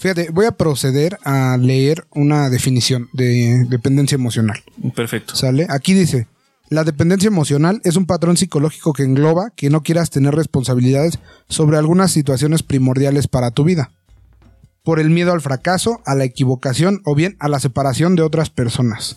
Fíjate, 0.00 0.30
voy 0.32 0.46
a 0.46 0.50
proceder 0.50 1.16
a 1.22 1.56
leer 1.58 2.08
una 2.10 2.50
definición 2.50 3.08
de 3.12 3.66
dependencia 3.68 4.16
emocional. 4.16 4.64
Perfecto. 4.96 5.36
¿Sale? 5.36 5.68
Aquí 5.70 5.94
dice, 5.94 6.26
la 6.68 6.84
dependencia 6.84 7.28
emocional 7.28 7.80
es 7.84 7.96
un 7.96 8.06
patrón 8.06 8.36
psicológico 8.36 8.92
que 8.92 9.04
engloba 9.04 9.50
que 9.54 9.70
no 9.70 9.82
quieras 9.82 10.10
tener 10.10 10.34
responsabilidades 10.34 11.18
sobre 11.48 11.78
algunas 11.78 12.10
situaciones 12.10 12.62
primordiales 12.62 13.28
para 13.28 13.52
tu 13.52 13.64
vida. 13.64 13.90
Por 14.82 14.98
el 14.98 15.10
miedo 15.10 15.32
al 15.32 15.40
fracaso, 15.40 16.00
a 16.04 16.14
la 16.14 16.24
equivocación 16.24 17.02
o 17.04 17.14
bien 17.14 17.36
a 17.38 17.48
la 17.48 17.60
separación 17.60 18.16
de 18.16 18.22
otras 18.22 18.50
personas. 18.50 19.16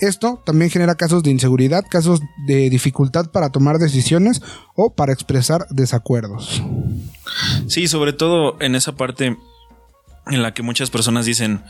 Esto 0.00 0.42
también 0.44 0.70
genera 0.70 0.96
casos 0.96 1.22
de 1.22 1.30
inseguridad, 1.30 1.84
casos 1.88 2.20
de 2.46 2.70
dificultad 2.70 3.30
para 3.30 3.50
tomar 3.50 3.78
decisiones 3.78 4.42
o 4.74 4.94
para 4.94 5.12
expresar 5.12 5.66
desacuerdos. 5.70 6.62
Sí, 7.68 7.86
sobre 7.86 8.12
todo 8.12 8.60
en 8.60 8.74
esa 8.74 8.96
parte 8.96 9.36
en 10.26 10.42
la 10.42 10.54
que 10.54 10.62
muchas 10.62 10.90
personas 10.90 11.24
dicen, 11.24 11.62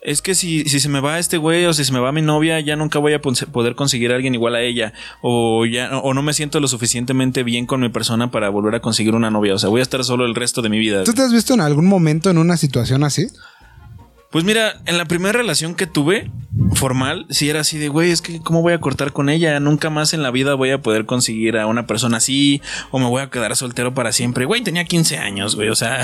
es 0.00 0.22
que 0.22 0.34
si, 0.34 0.64
si 0.64 0.80
se 0.80 0.88
me 0.88 1.00
va 1.00 1.18
este 1.18 1.38
güey 1.38 1.64
o 1.66 1.74
si 1.74 1.84
se 1.84 1.92
me 1.92 1.98
va 1.98 2.12
mi 2.12 2.22
novia, 2.22 2.60
ya 2.60 2.76
nunca 2.76 2.98
voy 2.98 3.14
a 3.14 3.20
poder 3.20 3.74
conseguir 3.74 4.12
a 4.12 4.14
alguien 4.14 4.34
igual 4.34 4.54
a 4.54 4.62
ella. 4.62 4.92
O 5.22 5.66
ya 5.66 5.98
o 5.98 6.14
no 6.14 6.22
me 6.22 6.32
siento 6.34 6.60
lo 6.60 6.68
suficientemente 6.68 7.42
bien 7.42 7.66
con 7.66 7.80
mi 7.80 7.88
persona 7.88 8.30
para 8.30 8.48
volver 8.48 8.76
a 8.76 8.80
conseguir 8.80 9.14
una 9.14 9.30
novia. 9.30 9.54
O 9.54 9.58
sea, 9.58 9.68
voy 9.68 9.80
a 9.80 9.82
estar 9.82 10.04
solo 10.04 10.24
el 10.24 10.34
resto 10.34 10.62
de 10.62 10.68
mi 10.68 10.78
vida. 10.78 11.04
¿Tú 11.04 11.14
te 11.14 11.22
has 11.22 11.32
visto 11.32 11.54
en 11.54 11.60
algún 11.60 11.86
momento 11.86 12.30
en 12.30 12.38
una 12.38 12.56
situación 12.56 13.02
así? 13.02 13.26
Pues 14.30 14.44
mira, 14.44 14.80
en 14.84 14.98
la 14.98 15.06
primera 15.06 15.32
relación 15.32 15.74
que 15.74 15.86
tuve 15.86 16.30
formal, 16.74 17.26
sí 17.30 17.48
era 17.48 17.60
así 17.60 17.78
de, 17.78 17.88
güey, 17.88 18.10
es 18.10 18.20
que 18.20 18.40
¿cómo 18.40 18.60
voy 18.60 18.74
a 18.74 18.80
cortar 18.80 19.12
con 19.12 19.30
ella? 19.30 19.58
Nunca 19.58 19.88
más 19.88 20.12
en 20.12 20.22
la 20.22 20.30
vida 20.30 20.54
voy 20.54 20.70
a 20.70 20.82
poder 20.82 21.06
conseguir 21.06 21.56
a 21.56 21.66
una 21.66 21.86
persona 21.86 22.18
así 22.18 22.60
o 22.90 22.98
me 22.98 23.06
voy 23.06 23.22
a 23.22 23.30
quedar 23.30 23.56
soltero 23.56 23.94
para 23.94 24.12
siempre. 24.12 24.44
Güey, 24.44 24.62
tenía 24.62 24.84
15 24.84 25.16
años, 25.16 25.56
güey, 25.56 25.70
o 25.70 25.74
sea... 25.74 26.02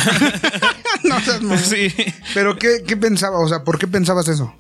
no 1.05 1.17
mamón. 1.21 1.59
sí. 1.59 1.93
Pero 2.33 2.57
¿qué, 2.57 2.83
qué 2.87 2.97
pensaba? 2.97 3.39
O 3.41 3.49
sea, 3.49 3.63
¿por 3.63 3.79
qué 3.79 3.87
pensabas 3.87 4.27
eso? 4.29 4.55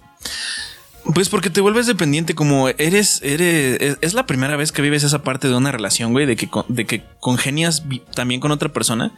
Pues 1.15 1.29
porque 1.31 1.51
te 1.51 1.61
vuelves 1.61 1.87
dependiente, 1.87 2.35
como 2.35 2.69
eres, 2.69 3.21
eres, 3.23 3.99
es, 4.01 4.15
la 4.15 4.27
primera 4.27 4.57
vez 4.57 4.73
que 4.73 4.81
vives 4.83 5.05
esa 5.05 5.23
parte 5.23 5.49
de 5.49 5.55
una 5.55 5.71
relación, 5.71 6.13
güey, 6.13 6.25
de 6.27 6.37
que, 6.37 6.49
con- 6.49 6.65
de 6.69 6.87
que 6.87 7.03
congenias 7.21 7.85
también 8.15 8.41
con 8.41 8.51
otra 8.53 8.71
persona. 8.71 9.13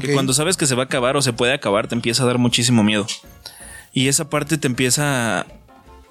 Que 0.00 0.14
cuando 0.14 0.32
sabes 0.32 0.56
que 0.56 0.66
se 0.66 0.74
va 0.74 0.84
a 0.84 0.86
acabar 0.86 1.16
o 1.18 1.22
se 1.22 1.34
puede 1.34 1.52
acabar, 1.52 1.88
te 1.88 1.94
empieza 1.94 2.22
a 2.22 2.26
dar 2.26 2.38
muchísimo 2.38 2.82
miedo. 2.82 3.06
Y 3.92 4.08
esa 4.08 4.28
parte 4.30 4.58
te 4.58 4.66
empieza, 4.66 5.40
a- 5.40 5.46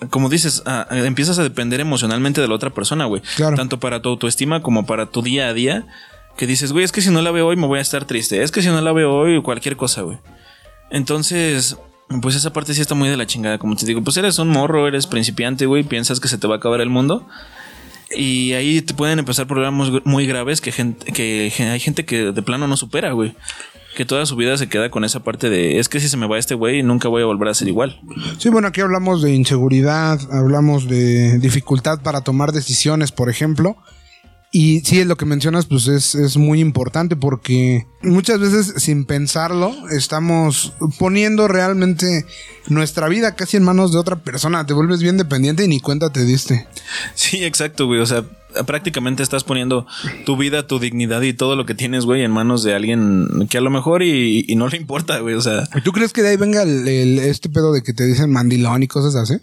como 0.09 0.29
dices, 0.29 0.63
a- 0.65 0.87
a- 0.89 0.97
empiezas 1.05 1.39
a 1.39 1.43
depender 1.43 1.79
emocionalmente 1.79 2.41
de 2.41 2.47
la 2.47 2.55
otra 2.55 2.69
persona, 2.69 3.05
güey. 3.05 3.21
Claro. 3.35 3.55
Tanto 3.55 3.79
para 3.79 4.01
tu 4.01 4.09
autoestima 4.09 4.61
como 4.61 4.85
para 4.85 5.07
tu 5.07 5.21
día 5.21 5.47
a 5.47 5.53
día. 5.53 5.87
Que 6.37 6.47
dices, 6.47 6.71
güey, 6.71 6.85
es 6.85 6.91
que 6.91 7.01
si 7.01 7.09
no 7.11 7.21
la 7.21 7.31
veo 7.31 7.47
hoy 7.47 7.55
me 7.57 7.67
voy 7.67 7.79
a 7.79 7.81
estar 7.81 8.05
triste. 8.05 8.41
Es 8.41 8.51
que 8.51 8.61
si 8.61 8.69
no 8.69 8.79
la 8.81 8.93
veo 8.93 9.13
hoy, 9.13 9.41
cualquier 9.41 9.75
cosa, 9.75 10.01
güey. 10.03 10.17
Entonces, 10.89 11.77
pues 12.21 12.35
esa 12.35 12.53
parte 12.53 12.73
sí 12.73 12.81
está 12.81 12.95
muy 12.95 13.09
de 13.09 13.17
la 13.17 13.25
chingada. 13.25 13.57
Como 13.57 13.75
te 13.75 13.85
digo, 13.85 14.01
pues 14.03 14.17
eres 14.17 14.39
un 14.39 14.49
morro, 14.49 14.87
eres 14.87 15.07
principiante, 15.07 15.65
güey, 15.65 15.83
piensas 15.83 16.19
que 16.19 16.27
se 16.27 16.37
te 16.37 16.47
va 16.47 16.55
a 16.55 16.57
acabar 16.57 16.81
el 16.81 16.89
mundo. 16.89 17.27
Y 18.13 18.53
ahí 18.53 18.81
te 18.81 18.93
pueden 18.93 19.19
empezar 19.19 19.47
problemas 19.47 19.89
muy 20.03 20.25
graves 20.27 20.59
que, 20.59 20.71
gente, 20.73 21.11
que 21.13 21.51
hay 21.59 21.79
gente 21.79 22.03
que 22.05 22.31
de 22.33 22.41
plano 22.41 22.67
no 22.67 22.75
supera, 22.75 23.11
güey. 23.13 23.35
Que 23.95 24.05
toda 24.05 24.25
su 24.25 24.35
vida 24.35 24.57
se 24.57 24.69
queda 24.69 24.89
con 24.89 25.03
esa 25.03 25.21
parte 25.21 25.49
de, 25.49 25.79
es 25.79 25.89
que 25.89 25.99
si 25.99 26.07
se 26.07 26.17
me 26.17 26.27
va 26.27 26.39
este 26.39 26.55
güey, 26.55 26.81
nunca 26.81 27.09
voy 27.09 27.23
a 27.23 27.25
volver 27.25 27.49
a 27.49 27.53
ser 27.53 27.67
igual. 27.67 27.99
Sí, 28.37 28.49
bueno, 28.49 28.69
aquí 28.69 28.81
hablamos 28.81 29.21
de 29.21 29.33
inseguridad, 29.33 30.19
hablamos 30.31 30.87
de 30.87 31.39
dificultad 31.39 32.01
para 32.01 32.21
tomar 32.21 32.51
decisiones, 32.51 33.11
por 33.11 33.29
ejemplo. 33.29 33.77
Y 34.53 34.81
sí, 34.81 35.05
lo 35.05 35.15
que 35.15 35.25
mencionas, 35.25 35.65
pues 35.65 35.87
es, 35.87 36.13
es 36.13 36.35
muy 36.35 36.59
importante 36.59 37.15
porque 37.15 37.87
muchas 38.01 38.37
veces 38.39 38.73
sin 38.83 39.05
pensarlo 39.05 39.73
estamos 39.91 40.73
poniendo 40.99 41.47
realmente 41.47 42.25
nuestra 42.67 43.07
vida 43.07 43.35
casi 43.35 43.55
en 43.55 43.63
manos 43.63 43.93
de 43.93 43.99
otra 43.99 44.17
persona. 44.17 44.65
Te 44.65 44.73
vuelves 44.73 45.01
bien 45.01 45.15
dependiente 45.15 45.63
y 45.63 45.69
ni 45.69 45.79
cuenta 45.79 46.11
te 46.11 46.25
diste. 46.25 46.67
Sí, 47.15 47.45
exacto, 47.45 47.85
güey. 47.87 48.01
O 48.01 48.05
sea, 48.05 48.25
prácticamente 48.65 49.23
estás 49.23 49.43
poniendo 49.43 49.85
tu 50.25 50.37
vida, 50.37 50.67
tu 50.67 50.79
dignidad 50.79 51.21
y 51.21 51.33
todo 51.33 51.55
lo 51.55 51.65
que 51.65 51.75
tienes, 51.75 52.05
güey, 52.05 52.23
en 52.23 52.31
manos 52.31 52.63
de 52.63 52.73
alguien 52.75 53.47
que 53.49 53.57
a 53.57 53.61
lo 53.61 53.69
mejor 53.69 54.03
y, 54.03 54.45
y 54.47 54.55
no 54.55 54.67
le 54.67 54.77
importa, 54.77 55.19
güey. 55.19 55.35
O 55.35 55.41
sea, 55.41 55.63
¿Y 55.75 55.81
¿Tú 55.81 55.91
crees 55.91 56.13
que 56.13 56.21
de 56.21 56.29
ahí 56.29 56.37
venga 56.37 56.63
el- 56.63 56.87
el- 56.87 57.19
este 57.19 57.49
pedo 57.49 57.71
de 57.73 57.81
que 57.83 57.93
te 57.93 58.05
dicen 58.05 58.31
mandilón 58.31 58.83
y 58.83 58.87
cosas 58.87 59.15
así? 59.15 59.35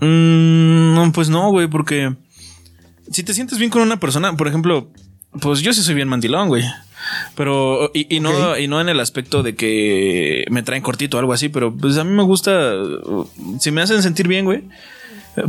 Mm, 0.00 0.94
no, 0.94 1.10
pues 1.12 1.28
no, 1.28 1.50
güey, 1.50 1.66
porque 1.68 2.14
si 3.10 3.22
te 3.22 3.34
sientes 3.34 3.58
bien 3.58 3.70
con 3.70 3.82
una 3.82 3.98
persona, 4.00 4.36
por 4.36 4.48
ejemplo, 4.48 4.90
pues 5.40 5.60
yo 5.60 5.72
sí 5.72 5.82
soy 5.82 5.94
bien 5.94 6.08
mandilón, 6.08 6.48
güey. 6.48 6.64
Pero, 7.36 7.90
y, 7.94 8.14
y 8.16 8.20
no, 8.20 8.58
y 8.58 8.66
no 8.68 8.80
en 8.80 8.88
el 8.88 9.00
aspecto 9.00 9.42
de 9.42 9.54
que 9.54 10.44
me 10.50 10.62
traen 10.62 10.82
cortito 10.82 11.16
o 11.16 11.20
algo 11.20 11.32
así, 11.32 11.48
pero 11.48 11.74
pues 11.74 11.96
a 11.96 12.04
mí 12.04 12.10
me 12.10 12.22
gusta, 12.24 12.74
uh, 12.76 13.26
si 13.60 13.70
me 13.70 13.80
hacen 13.82 14.02
sentir 14.02 14.26
bien, 14.28 14.44
güey. 14.44 14.64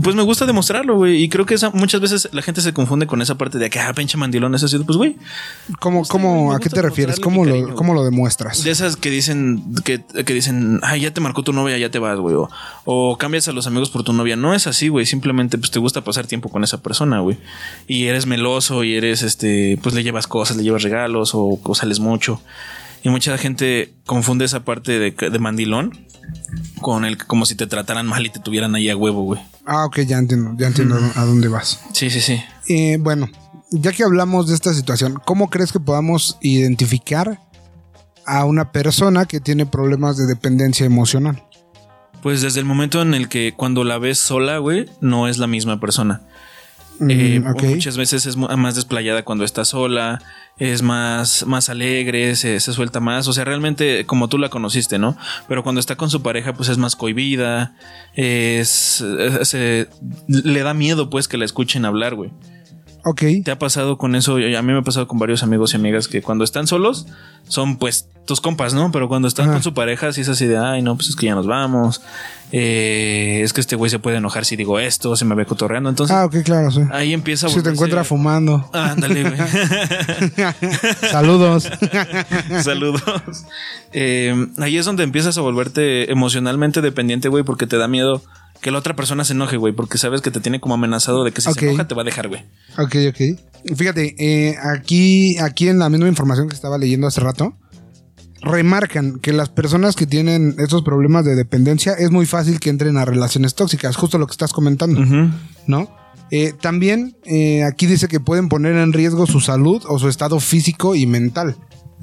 Pues 0.01 0.15
me 0.15 0.21
gusta 0.23 0.45
demostrarlo, 0.45 0.95
güey. 0.95 1.23
Y 1.23 1.29
creo 1.29 1.45
que 1.45 1.53
esa, 1.53 1.69
muchas 1.71 2.01
veces 2.01 2.29
la 2.31 2.41
gente 2.41 2.61
se 2.61 2.73
confunde 2.73 3.07
con 3.07 3.21
esa 3.21 3.35
parte 3.35 3.57
de 3.57 3.69
que, 3.69 3.79
ah, 3.79 3.93
pinche 3.93 4.17
mandilón, 4.17 4.53
eso 4.55 4.65
así. 4.65 4.77
Pues, 4.79 4.97
güey, 4.97 5.15
¿Cómo, 5.79 5.99
Pues, 5.99 6.09
cómo, 6.09 6.53
¿A 6.53 6.59
qué 6.59 6.69
te 6.69 6.81
refieres? 6.81 7.19
¿Cómo 7.19 7.45
lo, 7.45 7.51
cariño, 7.51 7.75
¿Cómo 7.75 7.93
lo 7.93 8.03
demuestras? 8.03 8.63
de 8.63 8.71
esas 8.71 8.95
que 8.95 9.09
dicen 9.09 9.63
que, 9.83 10.01
que 10.01 10.33
dicen, 10.33 10.79
ay, 10.83 11.01
ya 11.01 11.13
te 11.13 11.21
marcó 11.21 11.43
tu 11.43 11.53
novia, 11.53 11.77
ya 11.77 11.89
te 11.89 11.99
vas, 11.99 12.19
güey. 12.19 12.35
O, 12.35 12.49
o 12.85 13.17
cambias 13.17 13.47
a 13.47 13.51
los 13.51 13.67
amigos 13.67 13.89
por 13.89 14.03
tu 14.03 14.13
novia. 14.13 14.35
No 14.35 14.53
es 14.53 14.67
así, 14.67 14.87
güey. 14.89 15.05
Simplemente 15.05 15.57
pues 15.57 15.71
te 15.71 15.79
gusta 15.79 16.01
pasar 16.01 16.27
tiempo 16.27 16.49
con 16.49 16.63
esa 16.63 16.81
persona, 16.81 17.19
güey. 17.19 17.37
Y 17.87 18.05
eres 18.05 18.25
meloso 18.25 18.83
y 18.83 18.95
eres, 18.95 19.23
este, 19.23 19.79
pues 19.81 19.95
le 19.95 20.03
llevas 20.03 20.27
cosas, 20.27 20.57
le 20.57 20.63
llevas 20.63 20.83
regalos 20.83 21.33
o, 21.33 21.59
o 21.61 21.75
sales 21.75 21.99
mucho. 21.99 22.41
Y 23.03 23.09
mucha 23.09 23.37
gente 23.37 23.93
confunde 24.05 24.45
esa 24.45 24.65
parte 24.65 24.99
de, 24.99 25.11
de 25.11 25.39
mandilón 25.39 26.07
con 26.81 27.05
el 27.05 27.17
como 27.17 27.45
si 27.45 27.55
te 27.55 27.67
trataran 27.67 28.05
mal 28.05 28.25
y 28.25 28.29
te 28.29 28.39
tuvieran 28.39 28.75
ahí 28.75 28.89
a 28.89 28.97
huevo, 28.97 29.23
güey. 29.23 29.41
Ah, 29.65 29.85
ok, 29.85 29.99
ya 29.99 30.17
entiendo, 30.17 30.55
ya 30.57 30.67
entiendo 30.67 30.97
a 31.15 31.25
dónde 31.25 31.47
vas. 31.47 31.79
Sí, 31.93 32.09
sí, 32.09 32.21
sí. 32.21 32.41
Eh, 32.67 32.97
bueno, 32.99 33.29
ya 33.71 33.91
que 33.91 34.03
hablamos 34.03 34.47
de 34.47 34.55
esta 34.55 34.73
situación, 34.73 35.19
¿cómo 35.25 35.49
crees 35.49 35.71
que 35.71 35.79
podamos 35.79 36.37
identificar 36.41 37.39
a 38.25 38.45
una 38.45 38.71
persona 38.71 39.25
que 39.25 39.39
tiene 39.39 39.65
problemas 39.65 40.17
de 40.17 40.25
dependencia 40.25 40.85
emocional? 40.85 41.43
Pues 42.21 42.41
desde 42.41 42.59
el 42.59 42.65
momento 42.65 43.01
en 43.01 43.13
el 43.13 43.29
que 43.29 43.53
cuando 43.55 43.83
la 43.83 43.97
ves 43.97 44.19
sola, 44.19 44.57
güey, 44.57 44.87
no 45.01 45.27
es 45.27 45.37
la 45.37 45.47
misma 45.47 45.79
persona. 45.79 46.21
Mm, 46.99 47.47
Eh. 47.65 47.75
Muchas 47.75 47.97
veces 47.97 48.25
es 48.25 48.35
más 48.37 48.75
desplayada 48.75 49.23
cuando 49.23 49.45
está 49.45 49.63
sola, 49.65 50.21
es 50.57 50.81
más, 50.81 51.45
más 51.45 51.69
alegre, 51.69 52.35
se, 52.35 52.59
se 52.59 52.73
suelta 52.73 52.99
más. 52.99 53.27
O 53.27 53.33
sea, 53.33 53.45
realmente 53.45 54.05
como 54.05 54.27
tú 54.27 54.37
la 54.37 54.49
conociste, 54.49 54.99
¿no? 54.99 55.15
Pero 55.47 55.63
cuando 55.63 55.79
está 55.79 55.95
con 55.95 56.09
su 56.09 56.21
pareja, 56.21 56.53
pues 56.53 56.67
es 56.69 56.77
más 56.77 56.95
cohibida, 56.95 57.73
es, 58.15 59.01
es- 59.01 59.47
se- 59.47 59.87
le 60.27 60.63
da 60.63 60.73
miedo, 60.73 61.09
pues, 61.09 61.27
que 61.27 61.37
la 61.37 61.45
escuchen 61.45 61.85
hablar, 61.85 62.15
güey. 62.15 62.31
Ok. 63.05 63.23
¿Te 63.45 63.51
ha 63.51 63.59
pasado 63.59 63.97
con 63.97 64.15
eso? 64.15 64.35
A 64.35 64.61
mí 64.61 64.71
me 64.73 64.77
ha 64.79 64.81
pasado 64.81 65.07
con 65.07 65.19
varios 65.19 65.43
amigos 65.43 65.73
y 65.73 65.77
amigas 65.77 66.07
que 66.07 66.21
cuando 66.21 66.43
están 66.43 66.67
solos 66.67 67.05
son 67.47 67.77
pues 67.77 68.07
tus 68.25 68.41
compas, 68.41 68.73
¿no? 68.73 68.91
Pero 68.91 69.07
cuando 69.07 69.27
están 69.27 69.45
Ajá. 69.45 69.53
con 69.53 69.63
su 69.63 69.73
pareja 69.73 70.13
sí 70.13 70.21
es 70.21 70.29
así 70.29 70.45
de, 70.45 70.57
ay, 70.57 70.81
no, 70.81 70.95
pues 70.95 71.09
es 71.09 71.15
que 71.15 71.25
ya 71.27 71.35
nos 71.35 71.47
vamos. 71.47 72.01
Eh, 72.51 73.41
es 73.43 73.53
que 73.53 73.61
este 73.61 73.75
güey 73.75 73.89
se 73.89 73.99
puede 73.99 74.17
enojar 74.17 74.43
si 74.45 74.55
digo 74.55 74.79
esto, 74.79 75.15
se 75.15 75.25
me 75.25 75.33
ve 75.35 75.45
cotorreando. 75.45 75.89
Entonces 75.89 76.15
Ah, 76.15 76.25
ok, 76.25 76.37
claro, 76.43 76.69
sí. 76.71 76.81
ahí 76.91 77.13
empieza 77.13 77.47
a 77.47 77.49
Si 77.49 77.61
te 77.61 77.69
encuentra 77.69 78.03
fumando. 78.03 78.69
Ah, 78.73 78.91
Ándale, 78.91 79.23
güey. 79.23 79.35
Saludos. 81.11 81.69
Saludos. 82.63 83.01
Eh, 83.93 84.47
ahí 84.59 84.77
es 84.77 84.85
donde 84.85 85.03
empiezas 85.03 85.37
a 85.37 85.41
volverte 85.41 86.11
emocionalmente 86.11 86.81
dependiente, 86.81 87.29
güey, 87.29 87.43
porque 87.43 87.67
te 87.67 87.77
da 87.77 87.87
miedo 87.87 88.21
que 88.61 88.71
la 88.71 88.79
otra 88.79 88.95
persona 88.95 89.23
se 89.23 89.33
enoje, 89.33 89.57
güey, 89.57 89.73
porque 89.73 89.97
sabes 89.97 90.21
que 90.21 90.31
te 90.31 90.39
tiene 90.39 90.59
como 90.59 90.73
amenazado 90.73 91.23
de 91.23 91.31
que 91.31 91.41
si 91.41 91.51
se 91.53 91.67
enoja 91.67 91.87
te 91.87 91.95
va 91.95 92.01
a 92.01 92.05
dejar, 92.05 92.27
güey. 92.27 92.43
ok, 92.77 92.95
ok. 93.09 93.75
Fíjate, 93.75 94.15
eh, 94.17 94.55
aquí, 94.73 95.37
aquí 95.39 95.67
en 95.67 95.79
la 95.79 95.89
misma 95.89 96.07
información 96.07 96.47
que 96.47 96.55
estaba 96.55 96.77
leyendo 96.77 97.07
hace 97.07 97.21
rato, 97.21 97.55
remarcan 98.41 99.19
que 99.19 99.33
las 99.33 99.49
personas 99.49 99.95
que 99.95 100.05
tienen 100.05 100.55
estos 100.59 100.83
problemas 100.83 101.25
de 101.25 101.35
dependencia 101.35 101.93
es 101.93 102.11
muy 102.11 102.25
fácil 102.25 102.59
que 102.59 102.69
entren 102.69 102.97
a 102.97 103.05
relaciones 103.05 103.55
tóxicas, 103.55 103.95
justo 103.95 104.17
lo 104.17 104.27
que 104.27 104.31
estás 104.31 104.53
comentando. 104.53 105.01
¿no? 105.67 105.89
Eh, 106.31 106.53
también 106.59 107.15
eh, 107.25 107.63
aquí 107.63 107.85
dice 107.85 108.07
que 108.07 108.19
pueden 108.19 108.49
poner 108.49 108.75
en 108.75 108.93
riesgo 108.93 109.25
su 109.25 109.39
salud 109.39 109.83
o 109.87 109.99
su 109.99 110.07
estado 110.07 110.39
físico 110.39 110.95
y 110.95 111.05
mental. 111.05 111.55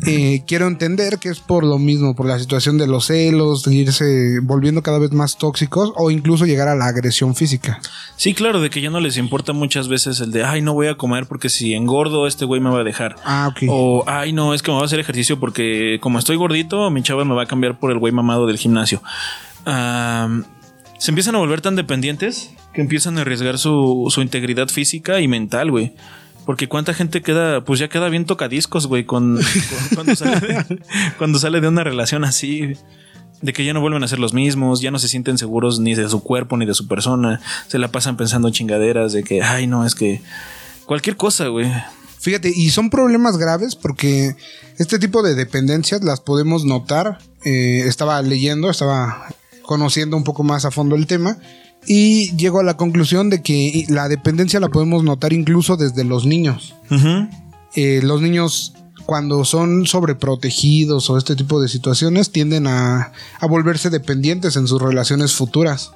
Eh, 0.05 0.43
quiero 0.47 0.67
entender 0.67 1.19
que 1.19 1.31
es 1.31 1.41
por 1.41 1.65
lo 1.65 1.79
mismo, 1.79 2.15
por 2.15 2.27
la 2.27 2.39
situación 2.39 2.77
de 2.77 2.87
los 2.87 3.07
celos, 3.07 3.63
de 3.63 3.75
irse 3.75 4.41
volviendo 4.43 4.83
cada 4.83 4.99
vez 4.99 5.13
más 5.13 5.39
tóxicos 5.39 5.93
o 5.97 6.11
incluso 6.11 6.45
llegar 6.45 6.69
a 6.69 6.75
la 6.75 6.87
agresión 6.87 7.35
física. 7.35 7.81
Sí, 8.17 8.35
claro, 8.35 8.61
de 8.61 8.69
que 8.69 8.83
ya 8.83 8.91
no 8.91 9.01
les 9.01 9.17
importa 9.17 9.55
muchas 9.55 9.89
veces 9.89 10.21
el 10.21 10.33
de, 10.33 10.45
ay, 10.45 10.61
no 10.61 10.75
voy 10.75 10.89
a 10.89 10.97
comer 10.97 11.27
porque 11.27 11.49
si 11.49 11.73
engordo, 11.73 12.27
este 12.27 12.45
güey 12.45 12.61
me 12.61 12.69
va 12.69 12.81
a 12.81 12.85
dejar. 12.85 13.17
Ah, 13.25 13.49
ok. 13.51 13.63
O, 13.69 14.05
ay, 14.07 14.35
no, 14.35 14.53
es 14.53 14.63
que 14.63 14.71
me 14.71 14.75
voy 14.75 14.83
a 14.83 14.87
hacer 14.87 15.01
ejercicio 15.01 15.41
porque 15.41 15.99
como 16.03 16.19
estoy 16.19 16.37
gordito, 16.37 16.91
mi 16.91 17.03
chava 17.03 17.25
me 17.25 17.35
va 17.35 17.45
a 17.45 17.47
cambiar 17.47 17.79
por 17.79 17.91
el 17.91 17.99
güey 17.99 18.13
mamado 18.13 18.47
del 18.47 18.59
gimnasio. 18.59 19.03
Se 19.65 21.11
empiezan 21.11 21.35
a 21.35 21.39
volver 21.39 21.63
tan 21.63 21.75
dependientes 21.75 22.51
que 22.75 22.83
empiezan 22.83 23.17
a 23.17 23.23
arriesgar 23.23 23.59
su, 23.59 24.07
su 24.11 24.21
integridad 24.21 24.69
física 24.69 25.21
y 25.21 25.29
mental, 25.29 25.71
güey. 25.71 25.95
Porque 26.47 26.69
cuánta 26.69 26.95
gente 26.95 27.23
queda, 27.23 27.65
pues 27.65 27.81
ya 27.81 27.89
queda 27.89 28.09
bien 28.09 28.25
tocadiscos, 28.25 28.87
güey, 28.87 29.05
con, 29.05 29.37
con- 29.37 29.95
cuando, 29.97 30.15
sale 30.17 30.41
de, 30.41 30.79
cuando 31.19 31.39
sale 31.39 31.61
de 31.61 31.69
una 31.69 31.85
relación 31.85 32.25
así. 32.25 32.73
De 33.43 33.53
que 33.53 33.67
ya 33.67 33.75
no 33.75 33.83
vuelven 33.83 34.03
a 34.03 34.09
ser 34.09 34.19
los 34.19 34.33
mismos, 34.33 34.81
ya 34.81 34.91
no 34.91 34.99
se 34.99 35.09
sienten 35.09 35.37
seguros 35.37 35.79
ni 35.79 35.95
de 35.95 36.09
su 36.09 36.23
cuerpo 36.23 36.57
ni 36.57 36.65
de 36.65 36.73
su 36.73 36.89
persona. 36.89 37.41
Se 37.67 37.79
la 37.79 37.89
pasan 37.89 38.17
pensando 38.17 38.49
en 38.49 38.55
chingaderas 38.55 39.13
de 39.13 39.25
que, 39.25 39.43
ay, 39.43 39.67
no, 39.67 39.85
es 39.85 39.95
que 39.95 40.23
cualquier 40.87 41.17
cosa, 41.19 41.49
güey. 41.49 41.71
Fíjate, 42.19 42.51
y 42.55 42.71
son 42.71 42.89
problemas 42.89 43.37
graves 43.37 43.77
porque 43.77 44.35
este 44.79 44.99
tipo 44.99 45.23
de 45.23 45.35
dependencias 45.35 46.03
las 46.03 46.21
podemos 46.21 46.65
notar. 46.65 47.19
Eh, 47.45 47.83
estaba 47.87 48.23
leyendo, 48.23 48.71
estaba 48.71 49.27
conociendo 49.63 50.17
un 50.17 50.25
poco 50.25 50.43
más 50.43 50.65
a 50.65 50.71
fondo 50.71 50.97
el 50.97 51.07
tema 51.07 51.37
y 51.87 52.35
llego 52.37 52.61
a 52.61 52.65
la 52.65 52.77
conclusión 52.77 53.31
de 53.31 53.43
que 53.43 53.85
la 53.89 54.09
dependencia 54.09 54.61
la 54.61 54.69
podemos 54.69 55.05
notar 55.05 55.33
incluso 55.33 55.77
desde 55.77 56.05
los 56.05 56.27
niños. 56.27 56.75
Eh, 57.75 58.01
los 58.03 58.23
niños 58.23 58.75
cuando 59.05 59.45
son 59.45 59.87
sobreprotegidos 59.87 61.09
o 61.11 61.17
este 61.17 61.37
tipo 61.37 61.61
de 61.61 61.69
situaciones 61.69 62.33
tienden 62.33 62.67
a, 62.67 63.13
a 63.39 63.47
volverse 63.47 63.89
dependientes 63.91 64.57
en 64.57 64.67
sus 64.67 64.83
relaciones 64.83 65.35
futuras. 65.35 65.93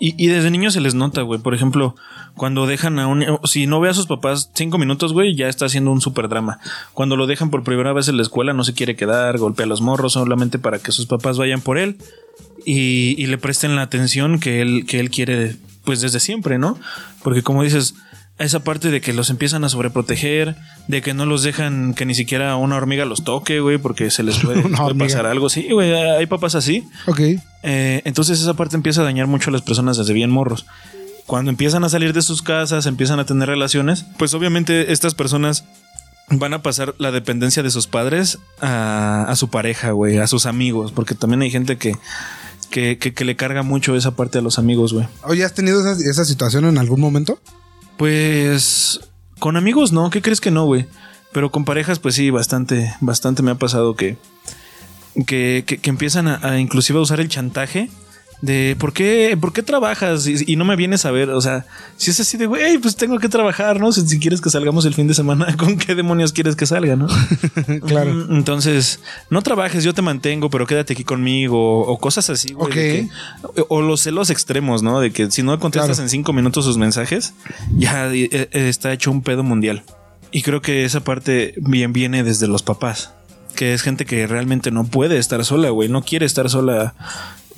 Y, 0.00 0.14
y 0.22 0.28
desde 0.28 0.50
niños 0.50 0.74
se 0.74 0.80
les 0.80 0.94
nota, 0.94 1.22
güey. 1.22 1.40
Por 1.40 1.54
ejemplo, 1.54 1.96
cuando 2.36 2.66
dejan 2.66 2.98
a 2.98 3.08
un... 3.08 3.24
Si 3.44 3.66
no 3.66 3.80
ve 3.80 3.88
a 3.88 3.94
sus 3.94 4.06
papás 4.06 4.50
cinco 4.54 4.78
minutos, 4.78 5.12
güey, 5.12 5.34
ya 5.34 5.48
está 5.48 5.66
haciendo 5.66 5.90
un 5.90 6.00
super 6.00 6.28
drama. 6.28 6.60
Cuando 6.94 7.16
lo 7.16 7.26
dejan 7.26 7.50
por 7.50 7.64
primera 7.64 7.92
vez 7.92 8.08
en 8.08 8.16
la 8.16 8.22
escuela, 8.22 8.52
no 8.52 8.64
se 8.64 8.74
quiere 8.74 8.96
quedar, 8.96 9.38
golpea 9.38 9.66
los 9.66 9.80
morros 9.80 10.12
solamente 10.12 10.58
para 10.58 10.78
que 10.78 10.92
sus 10.92 11.06
papás 11.06 11.36
vayan 11.36 11.60
por 11.60 11.78
él 11.78 11.98
y, 12.64 13.14
y 13.18 13.26
le 13.26 13.38
presten 13.38 13.76
la 13.76 13.82
atención 13.82 14.40
que 14.40 14.60
él, 14.60 14.86
que 14.86 15.00
él 15.00 15.10
quiere, 15.10 15.56
pues 15.84 16.00
desde 16.00 16.20
siempre, 16.20 16.58
¿no? 16.58 16.78
Porque 17.22 17.42
como 17.42 17.62
dices, 17.62 17.94
esa 18.38 18.60
parte 18.60 18.90
de 18.90 19.00
que 19.00 19.12
los 19.12 19.30
empiezan 19.30 19.64
a 19.64 19.68
sobreproteger, 19.68 20.56
de 20.86 21.02
que 21.02 21.12
no 21.14 21.26
los 21.26 21.42
dejan 21.42 21.94
que 21.94 22.06
ni 22.06 22.14
siquiera 22.14 22.54
una 22.56 22.76
hormiga 22.76 23.04
los 23.04 23.24
toque, 23.24 23.60
güey, 23.60 23.78
porque 23.78 24.10
se 24.10 24.22
les 24.22 24.38
puede, 24.38 24.62
pasar 24.98 25.26
algo. 25.26 25.48
Sí, 25.48 25.68
güey, 25.72 25.92
hay 25.92 26.26
papás 26.26 26.54
así. 26.54 26.84
Ok. 27.06 27.20
Eh, 27.64 28.02
entonces 28.04 28.40
esa 28.40 28.54
parte 28.54 28.76
empieza 28.76 29.00
a 29.00 29.04
dañar 29.04 29.26
mucho 29.26 29.50
a 29.50 29.52
las 29.52 29.62
personas 29.62 29.96
desde 29.96 30.12
bien 30.12 30.30
morros. 30.30 30.66
Cuando 31.26 31.50
empiezan 31.50 31.84
a 31.84 31.88
salir 31.88 32.12
de 32.12 32.22
sus 32.22 32.40
casas, 32.42 32.86
empiezan 32.86 33.18
a 33.20 33.26
tener 33.26 33.48
relaciones, 33.48 34.06
pues 34.18 34.32
obviamente 34.34 34.92
estas 34.92 35.14
personas 35.14 35.64
van 36.30 36.54
a 36.54 36.62
pasar 36.62 36.94
la 36.98 37.10
dependencia 37.10 37.62
de 37.62 37.70
sus 37.70 37.86
padres 37.86 38.38
a, 38.60 39.24
a 39.28 39.34
su 39.36 39.48
pareja, 39.48 39.90
güey, 39.90 40.18
a 40.18 40.26
sus 40.26 40.46
amigos, 40.46 40.92
porque 40.92 41.14
también 41.14 41.42
hay 41.42 41.50
gente 41.50 41.76
que, 41.76 41.96
que, 42.70 42.98
que- 42.98 43.12
que 43.14 43.24
le 43.24 43.34
carga 43.36 43.62
mucho 43.62 43.96
esa 43.96 44.12
parte 44.12 44.38
a 44.38 44.42
los 44.42 44.58
amigos, 44.58 44.92
güey. 44.92 45.06
Oye, 45.24 45.44
¿has 45.44 45.54
tenido 45.54 45.80
esa, 45.80 45.92
esa 46.08 46.24
situación 46.24 46.64
en 46.66 46.78
algún 46.78 47.00
momento? 47.00 47.40
Pues 47.98 49.00
con 49.38 49.56
amigos 49.56 49.92
no, 49.92 50.08
¿qué 50.10 50.22
crees 50.22 50.40
que 50.40 50.50
no, 50.50 50.64
güey? 50.64 50.86
Pero 51.32 51.50
con 51.50 51.64
parejas, 51.66 51.98
pues 51.98 52.14
sí, 52.14 52.30
bastante, 52.30 52.94
bastante 53.00 53.42
me 53.42 53.50
ha 53.50 53.56
pasado 53.56 53.94
que, 53.96 54.16
que, 55.26 55.64
que- 55.66 55.78
que 55.78 55.90
empiezan 55.90 56.26
a, 56.28 56.40
a 56.42 56.58
inclusive 56.58 56.98
a 56.98 57.02
usar 57.02 57.20
el 57.20 57.28
chantaje 57.28 57.90
de 58.40 58.76
¿por 58.78 58.92
qué, 58.92 59.36
por 59.40 59.52
qué 59.52 59.62
trabajas? 59.62 60.26
Y, 60.26 60.52
y 60.52 60.56
no 60.56 60.64
me 60.64 60.76
vienes 60.76 61.04
a 61.04 61.10
ver, 61.10 61.30
o 61.30 61.40
sea, 61.40 61.66
si 61.96 62.10
es 62.10 62.20
así 62.20 62.36
de, 62.36 62.46
güey, 62.46 62.78
pues 62.78 62.94
tengo 62.96 63.18
que 63.18 63.28
trabajar, 63.28 63.80
¿no? 63.80 63.90
Si, 63.92 64.06
si 64.06 64.18
quieres 64.20 64.40
que 64.40 64.48
salgamos 64.50 64.84
el 64.84 64.94
fin 64.94 65.08
de 65.08 65.14
semana, 65.14 65.56
¿con 65.58 65.76
qué 65.76 65.94
demonios 65.94 66.32
quieres 66.32 66.54
que 66.56 66.66
salga, 66.66 66.94
no? 66.96 67.08
Claro. 67.86 68.12
Mm, 68.14 68.36
Entonces, 68.36 69.00
no 69.30 69.42
trabajes, 69.42 69.82
yo 69.84 69.92
te 69.94 70.02
mantengo, 70.02 70.50
pero 70.50 70.66
quédate 70.66 70.92
aquí 70.92 71.04
conmigo, 71.04 71.80
o 71.80 71.98
cosas 71.98 72.30
así, 72.30 72.52
güey. 72.52 72.70
que- 72.72 73.08
o 73.68 73.82
los 73.82 74.02
celos 74.02 74.30
extremos, 74.30 74.82
¿no? 74.82 75.00
De 75.00 75.10
que 75.10 75.30
si 75.30 75.42
no 75.42 75.58
contestas 75.58 75.96
Claro. 75.96 76.02
en 76.04 76.08
cinco 76.08 76.32
minutos 76.32 76.64
sus 76.64 76.76
mensajes, 76.78 77.34
ya 77.76 78.06
eh, 78.12 78.28
eh, 78.32 78.48
está 78.68 78.92
hecho 78.92 79.10
un 79.10 79.22
pedo 79.22 79.42
mundial. 79.42 79.82
Y 80.30 80.42
creo 80.42 80.60
que 80.60 80.84
esa 80.84 81.00
parte 81.00 81.54
bien 81.56 81.92
viene 81.92 82.22
desde 82.22 82.46
los 82.48 82.62
papás. 82.62 83.12
Que 83.56 83.74
es 83.74 83.82
gente 83.82 84.04
que 84.04 84.26
realmente 84.28 84.70
no 84.70 84.84
puede 84.84 85.18
estar 85.18 85.44
sola, 85.44 85.70
güey. 85.70 85.88
No 85.88 86.02
quiere 86.02 86.26
estar 86.26 86.48
sola 86.50 86.94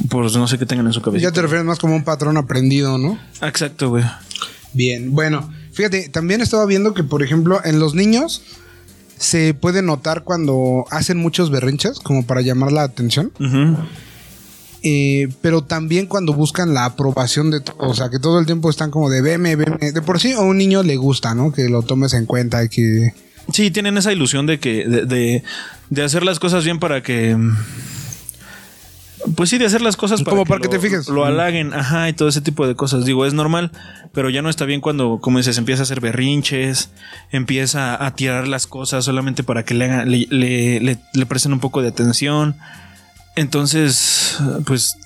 por 0.08 0.24
no 0.34 0.48
sé 0.48 0.58
qué 0.58 0.66
tengan 0.66 0.86
en 0.86 0.92
su 0.92 1.02
cabeza. 1.02 1.22
Ya 1.22 1.32
te 1.32 1.42
refieres 1.42 1.64
más 1.66 1.78
como 1.78 1.94
un 1.94 2.04
patrón 2.04 2.36
aprendido, 2.36 2.96
¿no? 2.98 3.18
Exacto, 3.42 3.90
güey. 3.90 4.04
Bien, 4.72 5.12
bueno, 5.12 5.52
fíjate, 5.72 6.08
también 6.08 6.40
estaba 6.40 6.64
viendo 6.66 6.94
que, 6.94 7.02
por 7.04 7.22
ejemplo, 7.22 7.60
en 7.64 7.78
los 7.80 7.94
niños 7.94 8.42
se 9.18 9.52
puede 9.52 9.82
notar 9.82 10.22
cuando 10.24 10.84
hacen 10.90 11.18
muchos 11.18 11.50
berrinches, 11.50 11.98
como 12.00 12.24
para 12.24 12.40
llamar 12.40 12.72
la 12.72 12.84
atención, 12.84 13.32
eh, 14.82 15.28
pero 15.42 15.62
también 15.62 16.06
cuando 16.06 16.32
buscan 16.32 16.72
la 16.72 16.86
aprobación 16.86 17.50
de, 17.50 17.60
to- 17.60 17.74
o 17.78 17.92
sea, 17.94 18.08
que 18.08 18.18
todo 18.18 18.38
el 18.38 18.46
tiempo 18.46 18.70
están 18.70 18.90
como 18.90 19.10
de 19.10 19.20
veme, 19.20 19.56
veme, 19.56 19.92
de 19.92 20.00
por 20.02 20.20
sí 20.20 20.32
a 20.32 20.40
un 20.40 20.56
niño 20.56 20.82
le 20.82 20.96
gusta, 20.96 21.34
¿no? 21.34 21.52
Que 21.52 21.68
lo 21.68 21.82
tomes 21.82 22.14
en 22.14 22.24
cuenta 22.24 22.64
y 22.64 22.68
que... 22.70 23.12
Sí, 23.52 23.70
tienen 23.70 23.98
esa 23.98 24.12
ilusión 24.12 24.46
de 24.46 24.58
que. 24.60 24.86
de, 24.86 25.04
de, 25.06 25.42
de 25.90 26.02
hacer 26.04 26.22
las 26.22 26.38
cosas 26.38 26.62
bien 26.64 26.78
para 26.78 27.02
que. 27.02 27.36
Pues 29.36 29.50
sí, 29.50 29.58
de 29.58 29.66
hacer 29.66 29.82
las 29.82 29.96
cosas 29.96 30.22
para 30.22 30.30
Como 30.30 30.46
para 30.46 30.60
que 30.60 30.66
lo- 30.68 30.70
te 30.70 30.78
fijes. 30.78 31.08
Lo 31.08 31.24
halaguen, 31.24 31.74
ajá, 31.74 32.08
y 32.08 32.12
todo 32.14 32.28
ese 32.28 32.40
tipo 32.40 32.66
de 32.66 32.74
cosas. 32.74 33.04
Digo, 33.04 33.26
es 33.26 33.34
normal, 33.34 33.70
pero 34.12 34.30
ya 34.30 34.42
no 34.42 34.48
está 34.50 34.64
bien 34.64 34.80
cuando, 34.80 35.18
como 35.20 35.38
dices, 35.38 35.58
empieza 35.58 35.82
a 35.82 35.84
hacer 35.84 36.00
berrinches, 36.00 36.90
empieza 37.30 38.04
a 38.04 38.14
tirar 38.14 38.48
las 38.48 38.66
cosas 38.66 39.04
solamente 39.04 39.42
para 39.42 39.64
que 39.64 39.74
le, 39.74 39.84
hagan- 39.86 40.08
le, 40.10 40.26
le, 40.30 40.80
le- 40.80 40.98
le 41.12 41.26
presten 41.26 41.52
un 41.52 41.60
poco 41.60 41.82
de 41.82 41.88
atención. 41.88 42.56
Entonces, 43.36 44.38
pues. 44.66 44.96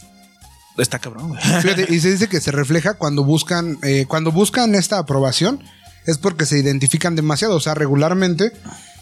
Está 0.77 0.99
cabrón, 0.99 1.29
güey. 1.29 1.41
Fíjate, 1.63 1.87
y 1.95 2.01
se 2.01 2.11
dice 2.11 2.27
que 2.29 2.41
se 2.41 2.51
refleja 2.51 2.95
cuando 2.95 3.23
buscan, 3.23 3.79
eh, 3.85 4.07
cuando 4.09 4.33
buscan 4.33 4.75
esta 4.75 4.99
aprobación, 4.99 5.63
es 6.05 6.19
porque 6.19 6.47
se 6.47 6.59
identifican 6.59 7.15
demasiado, 7.15 7.55
o 7.55 7.61
sea, 7.61 7.75
regularmente, 7.75 8.53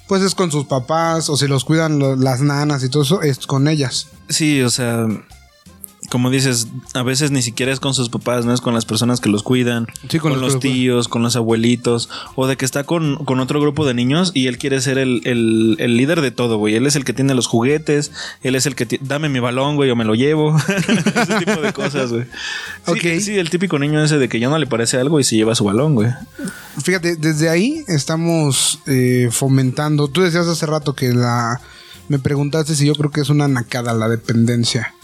pues 0.07 0.23
es 0.23 0.35
con 0.35 0.51
sus 0.51 0.67
papás, 0.67 1.29
o 1.29 1.37
si 1.37 1.47
los 1.47 1.65
cuidan 1.65 2.23
las 2.23 2.41
nanas 2.41 2.85
y 2.85 2.89
todo 2.89 3.03
eso, 3.03 3.23
es 3.23 3.47
con 3.47 3.69
ellas. 3.69 4.09
Sí, 4.29 4.63
o 4.63 4.71
sea, 4.71 5.07
como 6.13 6.29
dices, 6.29 6.69
a 6.93 7.03
veces 7.03 7.31
ni 7.31 7.41
siquiera 7.41 7.73
es 7.73 7.81
con 7.81 7.95
sus 7.95 8.11
papás, 8.11 8.45
no 8.45 8.53
es 8.53 8.61
con 8.61 8.75
las 8.75 8.85
personas 8.85 9.19
que 9.19 9.31
los 9.31 9.43
cuidan, 9.43 9.87
Sí, 10.11 10.19
con 10.19 10.33
con, 10.33 10.43
los 10.43 10.61
tíos, 10.61 11.09
con 11.09 11.23
los 11.23 11.37
abuelitos, 11.37 12.11
o 12.35 12.47
de 12.47 12.59
que 12.59 12.67
está 12.67 12.85
con, 12.85 13.17
con 13.25 13.41
otro 13.41 13.63
grupo 13.63 13.87
de 13.87 13.95
niños 13.95 14.31
y 14.35 14.47
él 14.47 14.59
quiere 14.59 14.83
ser 14.83 14.99
el, 14.99 15.23
el- 15.25 15.77
el 15.79 15.97
líder 15.97 16.21
de 16.21 16.31
todo, 16.31 16.59
güey. 16.59 16.75
Él 16.75 16.87
es 16.87 16.97
el 16.97 17.05
que 17.07 17.15
tiene 17.15 17.35
los 17.35 17.47
juguetes, 17.47 18.13
él 18.43 18.57
es 18.57 18.67
el 18.67 18.75
que 18.75 18.99
dame 19.01 19.31
mi 19.31 19.41
balón, 19.41 19.77
güey, 19.77 19.91
o 19.91 19.97
me 19.97 20.05
lo 20.05 20.15
llevo. 20.15 20.55
ese 20.69 21.39
tipo 21.47 21.63
de 21.63 21.73
cosas, 21.73 22.13
güey. 22.13 22.27
Sí, 23.01 23.21
sí, 23.23 23.39
el 23.39 23.49
típico 23.49 23.79
niño 23.79 24.05
ese 24.05 24.19
de 24.19 24.29
que 24.29 24.39
ya 24.39 24.51
no 24.51 24.59
le 24.59 24.67
parece 24.67 24.99
algo 24.99 25.19
y 25.19 25.25
se 25.25 25.37
lleva 25.37 25.55
su 25.55 25.65
balón, 25.65 25.95
güey. 25.95 26.11
Fíjate, 26.85 27.17
desde 27.17 27.49
ahí 27.49 27.85
estamos 27.89 28.81
eh, 28.87 29.29
fomentando. 29.33 30.09
Tú 30.09 30.21
decías 30.21 30.47
hace 30.47 30.67
rato 30.67 30.95
que 30.95 31.15
la. 31.15 31.59
Me 32.09 32.19
preguntaste 32.19 32.75
si 32.75 32.85
yo 32.87 32.95
creo 32.97 33.11
que 33.11 33.23
es 33.23 33.31
una 33.31 33.49
nacada 33.49 33.95
la 33.95 34.09
dependencia. 34.11 34.95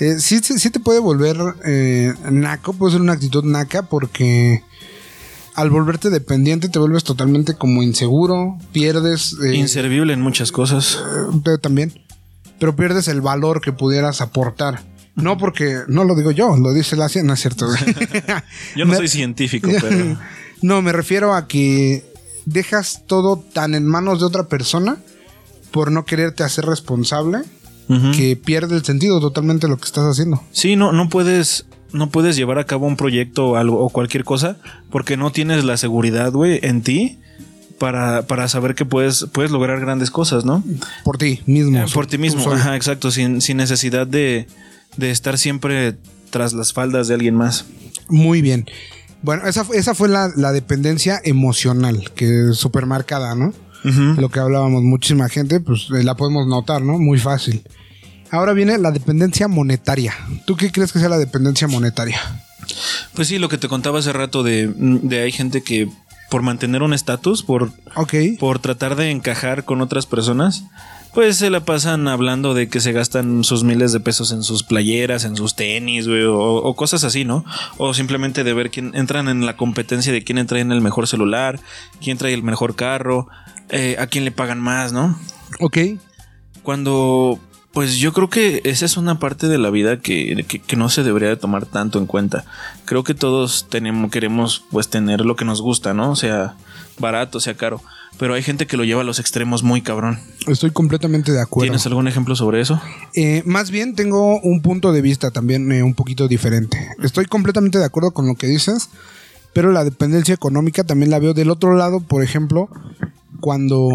Eh, 0.00 0.16
sí, 0.18 0.40
sí, 0.42 0.70
te 0.70 0.80
puede 0.80 0.98
volver 0.98 1.36
eh, 1.64 2.12
naco, 2.30 2.72
puede 2.72 2.92
ser 2.92 3.00
una 3.00 3.12
actitud 3.12 3.44
naca 3.44 3.82
porque 3.82 4.62
al 5.54 5.70
volverte 5.70 6.10
dependiente 6.10 6.68
te 6.68 6.78
vuelves 6.80 7.04
totalmente 7.04 7.54
como 7.54 7.82
inseguro, 7.82 8.58
pierdes. 8.72 9.36
eh, 9.44 9.54
Inservible 9.54 10.12
en 10.12 10.20
muchas 10.20 10.50
cosas. 10.50 10.98
eh, 11.46 11.58
también, 11.62 11.92
pero 12.58 12.74
pierdes 12.74 13.06
el 13.08 13.20
valor 13.20 13.60
que 13.60 13.72
pudieras 13.72 14.20
aportar. 14.20 14.82
No 15.14 15.38
porque, 15.38 15.82
no 15.86 16.02
lo 16.02 16.16
digo 16.16 16.32
yo, 16.32 16.56
lo 16.56 16.72
dice 16.72 16.96
la 16.96 17.08
ciencia, 17.08 17.28
no 17.28 17.34
es 17.34 17.40
cierto. 17.40 17.68
Yo 18.74 18.84
no 18.84 18.90
Me- 18.92 18.96
soy 18.96 19.08
científico, 19.08 19.70
pero... 19.80 20.18
No, 20.62 20.80
me 20.80 20.92
refiero 20.92 21.34
a 21.34 21.46
que 21.46 22.04
dejas 22.46 23.02
todo 23.06 23.36
tan 23.52 23.74
en 23.74 23.86
manos 23.86 24.20
de 24.20 24.26
otra 24.26 24.48
persona 24.48 24.96
por 25.72 25.92
no 25.92 26.06
quererte 26.06 26.42
hacer 26.42 26.64
responsable 26.64 27.42
Que 27.86 28.36
pierde 28.36 28.76
el 28.76 28.84
sentido 28.84 29.20
totalmente 29.20 29.68
lo 29.68 29.76
que 29.76 29.84
estás 29.84 30.04
haciendo. 30.04 30.42
Sí, 30.52 30.74
no, 30.76 30.92
no 30.92 31.08
puedes, 31.08 31.66
no 31.92 32.08
puedes 32.08 32.34
llevar 32.36 32.58
a 32.58 32.64
cabo 32.64 32.86
un 32.86 32.96
proyecto 32.96 33.48
o 33.48 33.56
algo 33.56 33.78
o 33.84 33.90
cualquier 33.90 34.24
cosa 34.24 34.56
porque 34.90 35.16
no 35.16 35.32
tienes 35.32 35.64
la 35.64 35.76
seguridad, 35.76 36.32
güey, 36.32 36.60
en 36.62 36.82
ti 36.82 37.18
para, 37.78 38.22
para 38.22 38.48
saber 38.48 38.74
que 38.74 38.86
puedes, 38.86 39.26
puedes 39.32 39.50
lograr 39.50 39.80
grandes 39.80 40.10
cosas, 40.10 40.44
¿no? 40.44 40.64
Por 41.04 41.18
ti 41.18 41.40
mismo. 41.46 41.78
Eh, 41.78 41.84
Por 41.92 42.06
ti 42.06 42.16
mismo, 42.18 42.50
ajá, 42.52 42.76
exacto, 42.76 43.10
sin, 43.10 43.40
sin 43.40 43.58
necesidad 43.58 44.06
de, 44.06 44.46
de 44.96 45.10
estar 45.10 45.36
siempre 45.36 45.96
tras 46.30 46.52
las 46.54 46.72
faldas 46.72 47.08
de 47.08 47.14
alguien 47.14 47.34
más. 47.34 47.66
Muy 48.08 48.40
bien. 48.42 48.66
Bueno, 49.22 49.46
esa, 49.46 49.66
esa 49.74 49.94
fue 49.94 50.08
la, 50.08 50.30
la 50.36 50.52
dependencia 50.52 51.20
emocional, 51.24 52.10
que 52.14 52.50
es 52.50 52.56
súper 52.56 52.86
marcada, 52.86 53.34
¿no? 53.34 53.52
Lo 53.84 54.28
que 54.30 54.40
hablábamos, 54.40 54.82
muchísima 54.82 55.28
gente, 55.28 55.60
pues 55.60 55.88
eh, 55.94 56.02
la 56.02 56.14
podemos 56.16 56.46
notar, 56.46 56.82
¿no? 56.82 56.98
Muy 56.98 57.18
fácil. 57.18 57.62
Ahora 58.30 58.52
viene 58.52 58.78
la 58.78 58.90
dependencia 58.90 59.46
monetaria. 59.46 60.14
¿Tú 60.46 60.56
qué 60.56 60.72
crees 60.72 60.92
que 60.92 60.98
sea 60.98 61.08
la 61.08 61.18
dependencia 61.18 61.68
monetaria? 61.68 62.18
Pues 63.14 63.28
sí, 63.28 63.38
lo 63.38 63.48
que 63.48 63.58
te 63.58 63.68
contaba 63.68 63.98
hace 63.98 64.12
rato 64.12 64.42
de, 64.42 64.72
de 64.76 65.20
hay 65.20 65.30
gente 65.32 65.62
que 65.62 65.88
por 66.30 66.42
mantener 66.42 66.82
un 66.82 66.94
estatus, 66.94 67.42
por, 67.42 67.70
Ok. 67.94 68.14
por 68.40 68.58
tratar 68.58 68.96
de 68.96 69.10
encajar 69.10 69.64
con 69.64 69.80
otras 69.82 70.06
personas, 70.06 70.64
pues 71.12 71.36
se 71.36 71.48
la 71.50 71.60
pasan 71.64 72.08
hablando 72.08 72.54
de 72.54 72.68
que 72.68 72.80
se 72.80 72.90
gastan 72.90 73.44
sus 73.44 73.62
miles 73.62 73.92
de 73.92 74.00
pesos 74.00 74.32
en 74.32 74.42
sus 74.42 74.64
playeras, 74.64 75.24
en 75.24 75.36
sus 75.36 75.54
tenis, 75.54 76.08
güey, 76.08 76.24
o, 76.24 76.36
o 76.40 76.74
cosas 76.74 77.04
así, 77.04 77.24
¿no? 77.24 77.44
O 77.76 77.94
simplemente 77.94 78.42
de 78.42 78.52
ver 78.52 78.70
quién 78.70 78.92
entran 78.96 79.28
en 79.28 79.46
la 79.46 79.56
competencia 79.56 80.12
de 80.12 80.24
quién 80.24 80.44
trae 80.46 80.62
en 80.62 80.72
el 80.72 80.80
mejor 80.80 81.06
celular, 81.06 81.60
quién 82.02 82.18
trae 82.18 82.34
el 82.34 82.42
mejor 82.42 82.74
carro, 82.74 83.28
eh, 83.70 83.96
a 83.98 84.06
quién 84.06 84.24
le 84.24 84.30
pagan 84.30 84.60
más, 84.60 84.92
¿no? 84.92 85.18
Ok. 85.60 85.78
Cuando, 86.62 87.38
pues 87.72 87.96
yo 87.96 88.12
creo 88.12 88.30
que 88.30 88.60
esa 88.64 88.86
es 88.86 88.96
una 88.96 89.18
parte 89.18 89.48
de 89.48 89.58
la 89.58 89.70
vida 89.70 89.98
que, 90.00 90.44
que- 90.48 90.60
que 90.60 90.76
no 90.76 90.88
se 90.88 91.02
debería 91.02 91.28
de 91.28 91.36
tomar 91.36 91.66
tanto 91.66 91.98
en 91.98 92.06
cuenta. 92.06 92.44
Creo 92.84 93.04
que 93.04 93.14
todos 93.14 93.66
tenemos, 93.68 94.10
queremos 94.10 94.64
pues 94.70 94.88
tener 94.88 95.20
lo 95.22 95.36
que 95.36 95.44
nos 95.44 95.60
gusta, 95.60 95.92
¿no? 95.94 96.16
Sea 96.16 96.54
barato, 96.98 97.40
sea 97.40 97.54
caro. 97.54 97.82
Pero 98.16 98.34
hay 98.34 98.42
gente 98.44 98.68
que 98.68 98.76
lo 98.76 98.84
lleva 98.84 99.00
a 99.00 99.04
los 99.04 99.18
extremos 99.18 99.64
muy 99.64 99.82
cabrón. 99.82 100.20
Estoy 100.46 100.70
completamente 100.70 101.32
de 101.32 101.40
acuerdo. 101.42 101.64
¿Tienes 101.64 101.84
algún 101.86 102.06
ejemplo 102.06 102.36
sobre 102.36 102.60
eso? 102.60 102.80
Eh, 103.16 103.42
más 103.44 103.72
bien 103.72 103.96
tengo 103.96 104.38
un 104.40 104.62
punto 104.62 104.92
de 104.92 105.02
vista 105.02 105.32
también 105.32 105.70
eh, 105.72 105.82
un 105.82 105.94
poquito 105.94 106.28
diferente. 106.28 106.90
Estoy 107.02 107.24
completamente 107.26 107.78
de 107.78 107.84
acuerdo 107.84 108.12
con 108.12 108.28
lo 108.28 108.36
que 108.36 108.46
dices, 108.46 108.88
pero 109.54 109.72
la 109.72 109.84
dependencia 109.84 110.34
económica 110.34 110.84
también 110.84 111.10
la 111.10 111.18
veo 111.18 111.32
del 111.32 111.50
otro 111.50 111.74
lado, 111.74 112.00
por 112.00 112.22
ejemplo, 112.22 112.68
cuando 113.40 113.88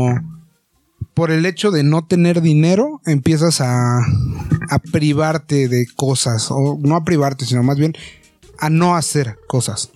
por 1.14 1.32
el 1.32 1.46
hecho 1.46 1.70
de 1.70 1.84
no 1.84 2.06
tener 2.06 2.42
dinero 2.42 3.02
empiezas 3.06 3.62
a, 3.62 4.00
a 4.00 4.80
privarte 4.92 5.68
de 5.68 5.86
cosas, 5.96 6.48
o 6.50 6.80
no 6.82 6.96
a 6.96 7.04
privarte, 7.04 7.46
sino 7.46 7.62
más 7.62 7.78
bien 7.78 7.94
a 8.58 8.70
no 8.70 8.96
hacer 8.96 9.38
cosas. 9.48 9.92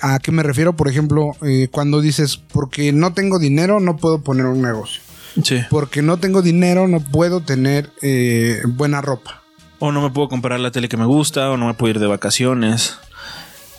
¿A 0.00 0.18
qué 0.18 0.32
me 0.32 0.42
refiero? 0.42 0.74
Por 0.74 0.88
ejemplo, 0.88 1.32
eh, 1.42 1.68
cuando 1.70 2.00
dices, 2.00 2.36
porque 2.36 2.92
no 2.92 3.14
tengo 3.14 3.38
dinero, 3.38 3.80
no 3.80 3.96
puedo 3.96 4.20
poner 4.22 4.46
un 4.46 4.62
negocio. 4.62 5.00
Sí. 5.42 5.60
Porque 5.70 6.02
no 6.02 6.18
tengo 6.18 6.42
dinero, 6.42 6.86
no 6.88 7.00
puedo 7.00 7.40
tener 7.40 7.90
eh, 8.02 8.60
buena 8.66 9.00
ropa. 9.00 9.42
O 9.78 9.92
no 9.92 10.02
me 10.02 10.10
puedo 10.10 10.28
comprar 10.28 10.60
la 10.60 10.70
tele 10.70 10.88
que 10.88 10.96
me 10.96 11.06
gusta, 11.06 11.50
o 11.50 11.56
no 11.56 11.66
me 11.66 11.74
puedo 11.74 11.90
ir 11.90 12.00
de 12.00 12.06
vacaciones. 12.06 12.98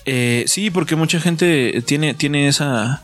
Eh, 0.05 0.45
sí, 0.47 0.69
porque 0.69 0.95
mucha 0.95 1.19
gente 1.19 1.81
tiene, 1.85 2.13
tiene 2.13 2.47
esa. 2.47 3.01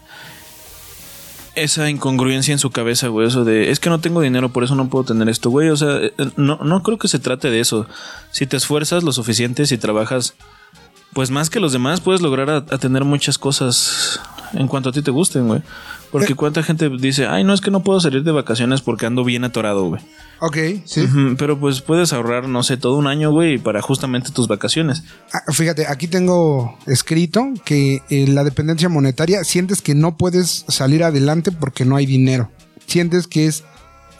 Esa 1.54 1.90
incongruencia 1.90 2.54
en 2.54 2.60
su 2.60 2.70
cabeza, 2.70 3.10
güey. 3.10 3.28
Eso 3.28 3.44
de 3.44 3.72
es 3.72 3.82
que 3.82 3.90
no 3.90 4.00
tengo 4.00 4.22
dinero, 4.22 4.50
por 4.50 4.64
eso 4.64 4.76
no 4.76 4.88
puedo 4.90 5.04
tener 5.04 5.28
esto, 5.28 5.50
güey. 5.50 5.70
O 5.70 5.76
sea, 5.76 5.98
eh, 5.98 6.14
no, 6.38 6.58
no 6.64 6.82
creo 6.82 6.98
que 6.98 7.10
se 7.10 7.20
trate 7.20 7.50
de 7.50 7.60
eso. 7.60 7.88
Si 8.32 8.48
te 8.48 8.56
esfuerzas 8.56 9.04
lo 9.04 9.12
suficiente, 9.12 9.66
si 9.66 9.78
trabajas, 9.78 10.36
pues 11.12 11.30
más 11.30 11.50
que 11.50 11.60
los 11.60 11.74
demás, 11.74 12.00
puedes 12.00 12.22
lograr 12.22 12.50
a, 12.50 12.58
a 12.58 12.78
tener 12.78 13.04
muchas 13.04 13.38
cosas 13.38 14.22
en 14.54 14.70
cuanto 14.70 14.90
a 14.90 14.92
ti 14.94 15.02
te 15.02 15.12
gusten, 15.12 15.48
güey. 15.48 15.62
Porque 16.12 16.36
cuánta 16.36 16.62
gente 16.62 16.90
dice, 16.90 17.28
ay, 17.28 17.44
no 17.44 17.54
es 17.54 17.62
que 17.62 17.72
no 17.72 17.84
puedo 17.84 18.02
salir 18.02 18.24
de 18.24 18.32
vacaciones 18.32 18.82
porque 18.82 19.06
ando 19.06 19.24
bien 19.24 19.46
atorado, 19.46 19.86
güey. 19.86 20.02
Ok, 20.42 20.58
sí. 20.86 21.08
Pero 21.38 21.60
pues 21.60 21.82
puedes 21.82 22.12
ahorrar, 22.12 22.50
no 22.50 22.64
sé, 22.64 22.76
todo 22.76 22.98
un 22.98 23.08
año, 23.08 23.32
güey, 23.32 23.58
para 23.58 23.82
justamente 23.82 24.32
tus 24.32 24.48
vacaciones. 24.48 25.04
Ah, 25.32 25.52
fíjate, 25.54 25.88
aquí 25.88 26.08
tengo 26.08 26.78
escrito 26.86 27.48
que 27.64 28.02
eh, 28.10 28.28
la 28.28 28.44
dependencia 28.44 28.90
monetaria 28.90 29.44
sientes 29.44 29.82
que 29.82 29.96
no 29.96 30.18
puedes 30.18 30.66
salir 30.68 31.04
adelante 31.04 31.52
porque 31.52 31.86
no 31.86 31.96
hay 31.96 32.06
dinero. 32.06 32.52
Sientes 32.88 33.28
que 33.28 33.46
es 33.46 33.64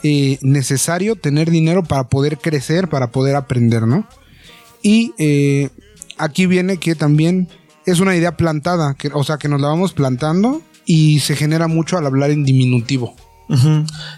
eh, 0.02 0.38
necesario 0.40 1.16
tener 1.16 1.50
dinero 1.50 1.84
para 1.84 2.08
poder 2.08 2.38
crecer, 2.38 2.88
para 2.88 3.10
poder 3.10 3.36
aprender, 3.36 3.86
¿no? 3.86 4.06
Y 4.82 5.12
eh, 5.18 5.68
aquí 6.16 6.46
viene 6.46 6.78
que 6.78 6.94
también 6.94 7.48
es 7.84 8.00
una 8.00 8.16
idea 8.16 8.36
plantada, 8.36 8.94
que, 8.94 9.10
o 9.12 9.24
sea, 9.24 9.36
que 9.36 9.48
nos 9.48 9.60
la 9.60 9.68
vamos 9.68 9.92
plantando 9.92 10.62
y 10.86 11.20
se 11.20 11.36
genera 11.36 11.68
mucho 11.68 11.96
al 11.98 12.06
hablar 12.06 12.30
en 12.30 12.44
diminutivo. 12.44 13.14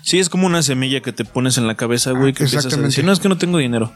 Sí, 0.03 0.21
es 0.21 0.29
como 0.29 0.47
una 0.47 0.63
semilla 0.63 1.01
que 1.01 1.13
te 1.13 1.25
pones 1.25 1.59
en 1.59 1.67
la 1.67 1.75
cabeza, 1.75 2.13
güey, 2.13 2.33
que 2.33 2.45
empiezas 2.45 2.67
a 2.67 2.69
exactamente. 2.69 2.89
decir, 2.91 3.05
no 3.05 3.11
es 3.13 3.19
que 3.19 3.29
no 3.29 3.37
tengo 3.37 3.59
dinero. 3.59 3.93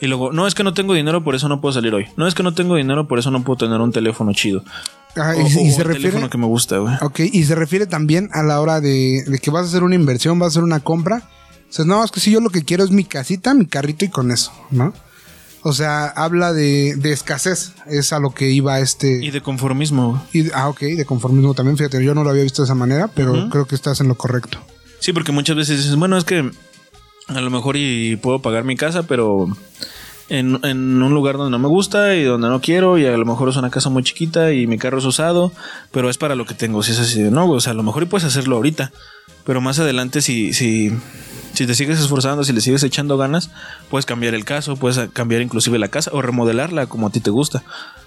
Y 0.00 0.06
luego, 0.06 0.32
no 0.32 0.46
es 0.46 0.54
que 0.54 0.64
no 0.64 0.72
tengo 0.72 0.94
dinero, 0.94 1.22
por 1.24 1.34
eso 1.34 1.46
no 1.48 1.60
puedo 1.60 1.74
salir 1.74 1.92
hoy. 1.92 2.06
No 2.16 2.26
es 2.26 2.34
que 2.34 2.42
no 2.42 2.54
tengo 2.54 2.76
dinero, 2.76 3.06
por 3.06 3.18
eso 3.18 3.30
no 3.30 3.42
puedo 3.44 3.58
tener 3.58 3.80
un 3.80 3.92
teléfono 3.92 4.32
chido. 4.32 4.64
Ah, 5.16 5.34
O, 5.36 5.40
y, 5.40 5.44
o 5.44 5.48
se 5.48 5.58
un 5.60 5.68
refiere... 5.68 5.94
teléfono 5.94 6.30
que 6.30 6.38
me 6.38 6.46
gusta, 6.46 6.78
güey. 6.78 6.94
Ok, 7.02 7.20
y 7.20 7.44
se 7.44 7.54
refiere 7.54 7.86
también 7.86 8.30
a 8.32 8.42
la 8.42 8.60
hora 8.62 8.80
de, 8.80 9.24
de 9.26 9.38
que 9.40 9.50
vas 9.50 9.64
a 9.64 9.68
hacer 9.68 9.82
una 9.82 9.94
inversión, 9.96 10.38
vas 10.38 10.46
a 10.46 10.50
hacer 10.50 10.62
una 10.62 10.80
compra. 10.80 11.28
Dices, 11.68 11.84
no, 11.84 12.02
es 12.02 12.10
que 12.10 12.20
si 12.20 12.30
yo 12.30 12.40
lo 12.40 12.48
que 12.48 12.62
quiero 12.64 12.82
es 12.84 12.90
mi 12.90 13.04
casita, 13.04 13.52
mi 13.52 13.66
carrito 13.66 14.06
y 14.06 14.08
con 14.08 14.30
eso, 14.30 14.52
¿no? 14.70 14.94
O 15.68 15.72
sea, 15.74 16.06
habla 16.06 16.52
de, 16.52 16.94
de 16.96 17.12
escasez, 17.12 17.72
es 17.86 18.12
a 18.12 18.18
lo 18.18 18.30
que 18.30 18.50
iba 18.50 18.80
este... 18.80 19.22
Y 19.24 19.30
de 19.30 19.40
conformismo, 19.42 20.22
y- 20.32 20.50
ah, 20.52 20.68
ok, 20.68 20.80
de 20.80 21.04
conformismo 21.04 21.54
también, 21.54 21.76
fíjate, 21.76 22.02
yo 22.04 22.14
no 22.14 22.24
lo 22.24 22.30
había 22.30 22.42
visto 22.42 22.62
de 22.62 22.66
esa 22.66 22.74
manera, 22.74 23.08
pero 23.08 23.48
creo 23.50 23.66
que 23.66 23.74
estás 23.74 24.00
en 24.00 24.08
lo 24.08 24.14
correcto. 24.16 24.58
Sí, 25.00 25.12
porque 25.12 25.30
muchas 25.32 25.56
veces 25.56 25.78
dices, 25.78 25.94
bueno, 25.96 26.16
es 26.16 26.24
que 26.24 26.50
a 27.28 27.40
lo 27.40 27.50
mejor 27.50 27.76
y 27.76 28.16
puedo 28.16 28.40
pagar 28.40 28.64
mi 28.64 28.74
casa, 28.76 29.02
pero 29.04 29.46
en, 30.30 30.58
en 30.64 31.02
un 31.02 31.12
lugar 31.14 31.36
donde 31.36 31.50
no 31.50 31.58
me 31.58 31.68
gusta 31.68 32.14
y 32.14 32.24
donde 32.24 32.48
no 32.48 32.60
quiero, 32.60 32.98
y 32.98 33.06
a 33.06 33.16
lo 33.16 33.24
mejor 33.26 33.48
es 33.50 33.56
una 33.56 33.70
casa 33.70 33.90
muy 33.90 34.02
chiquita 34.02 34.52
y 34.52 34.66
mi 34.66 34.78
carro 34.78 34.98
es 34.98 35.04
usado, 35.04 35.52
pero 35.92 36.08
es 36.10 36.16
para 36.18 36.34
lo 36.34 36.46
que 36.46 36.54
tengo. 36.54 36.82
Si 36.82 36.92
es 36.92 36.98
así 36.98 37.22
de 37.22 37.30
no, 37.30 37.48
o 37.50 37.60
sea, 37.60 37.72
a 37.72 37.76
lo 37.76 37.82
mejor 37.82 38.02
y 38.02 38.06
puedes 38.06 38.26
hacerlo 38.26 38.56
ahorita, 38.56 38.90
pero 39.44 39.60
más 39.60 39.78
adelante, 39.78 40.20
si, 40.22 40.52
si, 40.52 40.90
si 41.54 41.66
te 41.66 41.74
sigues 41.74 41.98
esforzando, 42.00 42.44
si 42.44 42.52
le 42.52 42.60
sigues 42.60 42.82
echando 42.82 43.16
ganas, 43.16 43.50
puedes 43.90 44.06
cambiar 44.06 44.34
el 44.34 44.44
caso, 44.44 44.76
puedes 44.76 45.10
cambiar 45.12 45.42
inclusive 45.42 45.78
la 45.78 45.88
casa 45.88 46.10
o 46.14 46.22
remodelarla 46.22 46.86
como 46.86 47.06
a 47.06 47.10
ti 47.10 47.20
te 47.20 47.30
gusta. 47.30 47.62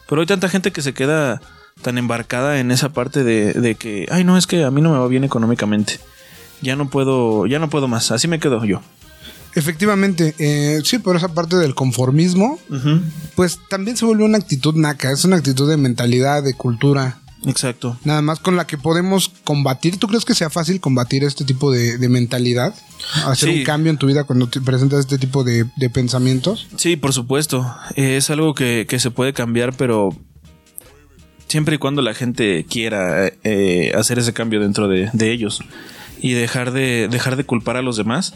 Pero 0.07 0.21
hay 0.21 0.27
tanta 0.27 0.49
gente 0.49 0.71
que 0.71 0.81
se 0.81 0.93
queda 0.93 1.41
tan 1.81 1.97
embarcada 1.97 2.59
en 2.59 2.71
esa 2.71 2.89
parte 2.89 3.23
de, 3.23 3.53
de 3.53 3.75
que, 3.75 4.07
ay, 4.11 4.23
no, 4.23 4.37
es 4.37 4.47
que 4.47 4.63
a 4.63 4.71
mí 4.71 4.81
no 4.81 4.91
me 4.91 4.97
va 4.97 5.07
bien 5.07 5.23
económicamente 5.23 5.99
ya 6.61 6.75
no 6.75 6.89
puedo, 6.89 7.45
ya 7.47 7.59
no 7.59 7.69
puedo 7.69 7.87
más, 7.87 8.11
así 8.11 8.27
me 8.27 8.39
quedo 8.39 8.63
yo. 8.63 8.81
Efectivamente, 9.53 10.33
eh, 10.37 10.81
sí, 10.85 10.99
por 10.99 11.17
esa 11.17 11.33
parte 11.33 11.57
del 11.57 11.75
conformismo, 11.75 12.57
pues 13.35 13.59
también 13.69 13.97
se 13.97 14.05
vuelve 14.05 14.23
una 14.23 14.37
actitud 14.37 14.75
naca, 14.75 15.11
es 15.11 15.25
una 15.25 15.35
actitud 15.35 15.69
de 15.69 15.75
mentalidad, 15.75 16.41
de 16.41 16.53
cultura, 16.53 17.17
Exacto. 17.45 17.97
nada 18.03 18.21
más 18.21 18.39
con 18.39 18.55
la 18.55 18.67
que 18.67 18.77
podemos 18.77 19.29
combatir. 19.43 19.97
¿Tú 19.97 20.07
crees 20.07 20.25
que 20.25 20.35
sea 20.35 20.49
fácil 20.49 20.79
combatir 20.79 21.23
este 21.23 21.43
tipo 21.45 21.71
de, 21.71 21.97
de 21.97 22.09
mentalidad? 22.09 22.75
Hacer 23.25 23.49
Sí. 23.49 23.59
un 23.59 23.63
cambio 23.63 23.89
en 23.91 23.97
tu 23.97 24.07
vida 24.07 24.23
cuando 24.25 24.47
te 24.47 24.61
presentas 24.61 24.99
este 24.99 25.17
tipo 25.17 25.43
de, 25.43 25.65
de 25.75 25.89
pensamientos. 25.89 26.67
Sí, 26.77 26.95
por 26.97 27.13
supuesto. 27.13 27.73
Eh, 27.95 28.17
Es 28.17 28.29
algo 28.29 28.53
que, 28.53 28.85
que 28.87 28.99
se 28.99 29.09
puede 29.11 29.33
cambiar, 29.33 29.73
pero 29.75 30.09
siempre 31.47 31.75
y 31.75 31.79
cuando 31.79 32.01
la 32.01 32.13
gente 32.13 32.65
quiera 32.69 33.27
eh, 33.43 33.91
hacer 33.95 34.19
ese 34.19 34.33
cambio 34.33 34.59
dentro 34.59 34.87
de, 34.87 35.09
de 35.11 35.31
ellos 35.31 35.61
y 36.21 36.33
dejar 36.33 36.71
de, 36.71 37.07
dejar 37.09 37.35
de 37.35 37.43
culpar 37.43 37.75
a 37.77 37.81
los 37.81 37.97
demás. 37.97 38.35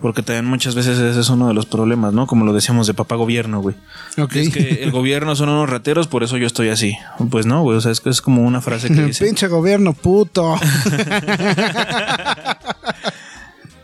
Porque 0.00 0.22
también 0.22 0.44
muchas 0.44 0.74
veces 0.74 0.98
ese 0.98 1.18
es 1.18 1.28
uno 1.30 1.48
de 1.48 1.54
los 1.54 1.64
problemas, 1.66 2.12
¿no? 2.12 2.26
Como 2.26 2.44
lo 2.44 2.52
decíamos 2.52 2.86
de 2.86 2.94
papá 2.94 3.16
gobierno, 3.16 3.60
güey. 3.60 3.76
Ok. 4.18 4.36
Es 4.36 4.50
que 4.50 4.82
el 4.82 4.90
gobierno 4.90 5.34
son 5.36 5.48
unos 5.48 5.70
rateros, 5.70 6.06
por 6.06 6.22
eso 6.22 6.36
yo 6.36 6.46
estoy 6.46 6.68
así. 6.68 6.96
Pues 7.30 7.46
no, 7.46 7.62
güey. 7.62 7.78
O 7.78 7.80
sea, 7.80 7.92
es 7.92 8.00
que 8.00 8.10
es 8.10 8.20
como 8.20 8.42
una 8.42 8.60
frase 8.60 8.88
que 8.88 9.02
dice. 9.06 9.24
Pinche 9.24 9.48
gobierno, 9.48 9.92
puto. 9.94 10.56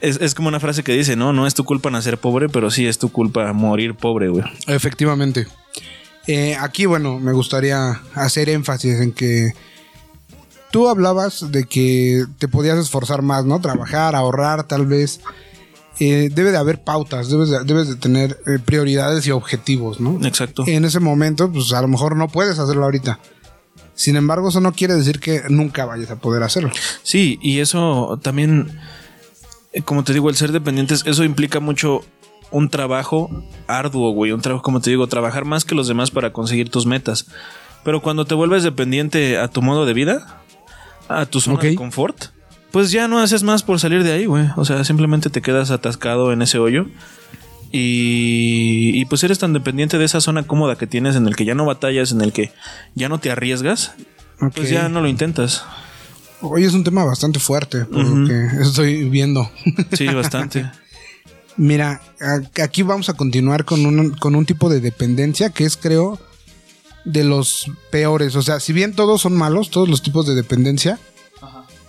Es, 0.01 0.21
es 0.21 0.35
como 0.35 0.49
una 0.49 0.59
frase 0.59 0.83
que 0.83 0.95
dice, 0.95 1.15
no, 1.15 1.33
no 1.33 1.47
es 1.47 1.55
tu 1.55 1.63
culpa 1.63 1.89
nacer 1.89 2.19
pobre, 2.19 2.49
pero 2.49 2.73
sí 2.73 2.89
es 2.89 2.99
tu 2.99 3.13
culpa 3.13 3.53
morir 3.53 3.95
pobre, 3.95 4.31
güey. 4.31 4.43
Efectivamente. 4.67 5.47
Eh, 6.27 6.57
aquí, 6.59 6.87
bueno, 6.87 7.21
me 7.21 7.33
gustaría 7.33 8.01
hacer 8.15 8.49
énfasis 8.49 9.01
en 9.01 9.13
que 9.13 9.53
tú 10.73 10.89
hablabas 10.89 11.53
de 11.53 11.67
que 11.67 12.25
te 12.39 12.49
podías 12.49 12.79
esforzar 12.79 13.23
más, 13.23 13.45
¿no? 13.45 13.61
Trabajar, 13.61 14.17
ahorrar, 14.17 14.65
tal 14.65 14.87
vez. 14.87 15.21
Eh, 16.01 16.31
debe 16.33 16.51
de 16.51 16.57
haber 16.57 16.83
pautas, 16.83 17.29
debes 17.29 17.51
de, 17.51 17.65
debes 17.65 17.89
de 17.89 17.97
tener 17.97 18.39
eh, 18.47 18.59
prioridades 18.65 19.27
y 19.27 19.31
objetivos, 19.31 20.01
¿no? 20.01 20.19
Exacto. 20.27 20.65
En 20.67 20.85
ese 20.85 21.01
momento, 21.01 21.51
pues 21.53 21.73
a 21.73 21.83
lo 21.83 21.89
mejor 21.89 22.17
no 22.17 22.29
puedes 22.29 22.59
hacerlo 22.59 22.85
ahorita. 22.85 23.21
Sin 23.95 24.17
embargo, 24.17 24.49
eso 24.49 24.61
no 24.61 24.73
quiere 24.73 24.95
decir 24.95 25.21
que 25.21 25.43
nunca 25.49 25.85
vayas 25.85 26.11
a 26.11 26.17
poder 26.17 26.43
hacerlo. 26.43 26.71
Sí, 27.03 27.39
y 27.43 27.61
eso 27.61 28.19
también, 28.23 28.79
eh, 29.73 29.83
como 29.83 30.03
te 30.03 30.13
digo, 30.13 30.31
el 30.31 30.37
ser 30.37 30.51
dependientes, 30.51 31.03
eso 31.07 31.25
implica 31.25 31.61
mucho 31.61 32.01
un 32.51 32.69
trabajo 32.69 33.31
arduo, 33.67 34.13
güey. 34.13 34.33
Un 34.33 34.41
trabajo, 34.41 34.63
como 34.63 34.81
te 34.81 34.91
digo, 34.91 35.07
trabajar 35.07 35.45
más 35.45 35.65
que 35.65 35.75
los 35.75 35.89
demás 35.89 36.11
para 36.11 36.33
conseguir 36.33 36.71
tus 36.71 36.87
metas. 36.87 37.27
Pero 37.85 38.01
cuando 38.01 38.25
te 38.25 38.35
vuelves 38.35 38.63
dependiente 38.63 39.39
a 39.39 39.49
tu 39.49 39.61
modo 39.61 39.85
de 39.87 39.93
vida, 39.93 40.43
a 41.09 41.27
tu 41.27 41.41
zona 41.41 41.61
de 41.61 41.75
confort, 41.75 42.27
pues 42.73 42.91
ya 42.91 43.07
no 43.07 43.21
haces 43.21 43.43
más 43.43 43.63
por 43.63 43.79
salir 43.79 44.03
de 44.03 44.13
ahí, 44.13 44.27
güey. 44.27 44.49
O 44.57 44.65
sea, 44.65 44.83
simplemente 44.85 45.31
te 45.31 45.43
quedas 45.43 45.71
atascado 45.71 46.33
en 46.33 46.43
ese 46.43 46.59
hoyo. 46.59 46.87
Y, 47.71 48.91
y 48.95 49.05
pues 49.07 49.23
eres 49.25 49.39
tan 49.39 49.53
dependiente 49.53 49.97
de 49.97 50.05
esa 50.05 50.21
zona 50.21 50.43
cómoda 50.43 50.77
que 50.77 50.87
tienes 50.87 51.17
en 51.17 51.27
el 51.27 51.37
que 51.37 51.45
ya 51.45 51.55
no 51.55 51.65
batallas, 51.65 52.13
en 52.13 52.21
el 52.21 52.33
que 52.33 52.53
ya 52.95 53.09
no 53.09 53.19
te 53.19 53.31
arriesgas, 53.31 53.93
pues 54.55 54.69
ya 54.69 54.89
no 54.89 55.01
lo 55.01 55.09
intentas. 55.09 55.65
Hoy 56.41 56.65
es 56.65 56.75
un 56.75 56.83
tema 56.83 57.05
bastante 57.05 57.39
fuerte, 57.39 57.85
por 57.85 58.05
lo 58.05 58.27
que 58.27 58.63
estoy 58.63 59.09
viendo. 59.09 59.51
Sí, 59.93 60.07
bastante. 60.07 60.71
Mira, 61.57 62.01
aquí 62.63 62.83
vamos 62.83 63.09
a 63.09 63.15
continuar 63.15 63.65
con 63.65 63.87
un, 63.87 64.11
con 64.13 64.35
un 64.35 64.45
tipo 64.45 64.69
de 64.69 64.81
dependencia 64.81 65.51
que 65.51 65.65
es, 65.65 65.77
creo, 65.77 66.19
de 67.05 67.25
los 67.25 67.71
peores. 67.91 68.37
O 68.37 68.43
sea, 68.43 68.61
si 68.61 68.73
bien 68.73 68.95
todos 68.95 69.21
son 69.21 69.37
malos, 69.37 69.71
todos 69.71 69.89
los 69.89 70.03
tipos 70.03 70.27
de 70.27 70.35
dependencia, 70.35 70.99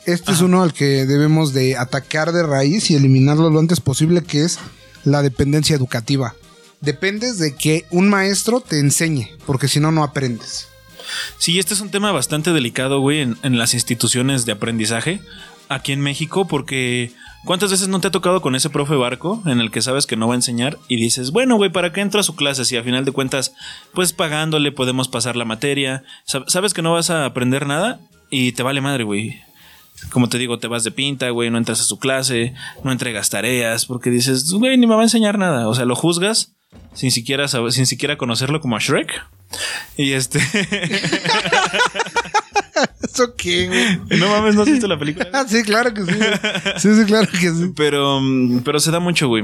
este 0.05 0.31
es 0.31 0.41
uno 0.41 0.61
al 0.63 0.73
que 0.73 1.05
debemos 1.05 1.53
de 1.53 1.77
atacar 1.77 2.31
de 2.31 2.43
raíz 2.43 2.89
y 2.91 2.95
eliminarlo 2.95 3.49
lo 3.49 3.59
antes 3.59 3.79
posible, 3.79 4.23
que 4.23 4.43
es 4.43 4.59
la 5.03 5.21
dependencia 5.21 5.75
educativa. 5.75 6.35
Dependes 6.81 7.37
de 7.39 7.55
que 7.55 7.85
un 7.91 8.09
maestro 8.09 8.59
te 8.59 8.79
enseñe, 8.79 9.29
porque 9.45 9.67
si 9.67 9.79
no, 9.79 9.91
no 9.91 10.03
aprendes. 10.03 10.67
Sí, 11.37 11.59
este 11.59 11.73
es 11.73 11.81
un 11.81 11.89
tema 11.91 12.11
bastante 12.11 12.51
delicado, 12.51 12.99
güey, 12.99 13.19
en, 13.21 13.37
en 13.43 13.57
las 13.57 13.73
instituciones 13.73 14.45
de 14.45 14.51
aprendizaje 14.53 15.21
aquí 15.69 15.91
en 15.93 16.01
México, 16.01 16.45
porque 16.47 17.11
¿cuántas 17.45 17.71
veces 17.71 17.87
no 17.87 17.99
te 18.01 18.07
ha 18.07 18.11
tocado 18.11 18.41
con 18.41 18.55
ese 18.55 18.69
profe 18.69 18.95
barco 18.95 19.41
en 19.45 19.59
el 19.59 19.71
que 19.71 19.81
sabes 19.81 20.05
que 20.05 20.15
no 20.17 20.27
va 20.27 20.33
a 20.33 20.37
enseñar 20.37 20.77
y 20.87 20.97
dices, 20.97 21.31
bueno, 21.31 21.55
güey, 21.55 21.71
¿para 21.71 21.93
qué 21.93 22.01
entro 22.01 22.19
a 22.19 22.23
su 22.23 22.35
clase 22.35 22.65
si 22.65 22.75
a 22.77 22.83
final 22.83 23.05
de 23.05 23.11
cuentas, 23.11 23.53
pues 23.93 24.11
pagándole 24.13 24.71
podemos 24.71 25.07
pasar 25.07 25.35
la 25.35 25.45
materia? 25.45 26.03
Sab- 26.27 26.45
Sabes 26.47 26.73
que 26.73 26.81
no 26.81 26.93
vas 26.93 27.09
a 27.09 27.25
aprender 27.25 27.65
nada 27.65 27.99
y 28.29 28.51
te 28.53 28.63
vale 28.63 28.81
madre, 28.81 29.03
güey. 29.03 29.39
Como 30.11 30.29
te 30.29 30.37
digo, 30.37 30.59
te 30.59 30.67
vas 30.67 30.83
de 30.83 30.91
pinta, 30.91 31.29
güey, 31.29 31.49
no 31.49 31.57
entras 31.57 31.81
a 31.81 31.85
su 31.85 31.99
clase, 31.99 32.53
no 32.83 32.91
entregas 32.91 33.29
tareas, 33.29 33.85
porque 33.85 34.09
dices, 34.09 34.51
güey, 34.51 34.77
ni 34.77 34.87
me 34.87 34.95
va 34.95 35.01
a 35.01 35.05
enseñar 35.05 35.37
nada. 35.37 35.67
O 35.67 35.75
sea, 35.75 35.85
lo 35.85 35.95
juzgas 35.95 36.53
sin 36.93 37.11
siquiera 37.11 37.47
saber, 37.47 37.71
sin 37.71 37.85
siquiera 37.85 38.17
conocerlo 38.17 38.59
como 38.61 38.75
a 38.75 38.79
Shrek. 38.79 39.23
Y 39.97 40.11
este. 40.13 40.39
¿Eso 43.03 43.35
qué, 43.35 43.67
güey? 43.67 44.19
No 44.19 44.27
mames, 44.29 44.55
¿no 44.55 44.63
has 44.63 44.69
visto 44.69 44.87
la 44.87 44.97
película? 44.97 45.27
Ah, 45.33 45.45
sí, 45.47 45.61
claro 45.63 45.93
que 45.93 46.03
sí. 46.05 46.13
Sí, 46.77 46.95
sí, 46.95 47.05
claro 47.05 47.27
que 47.27 47.49
sí. 47.49 47.71
Pero, 47.75 48.19
pero 48.63 48.79
se 48.79 48.91
da 48.91 48.99
mucho, 48.99 49.27
güey. 49.27 49.43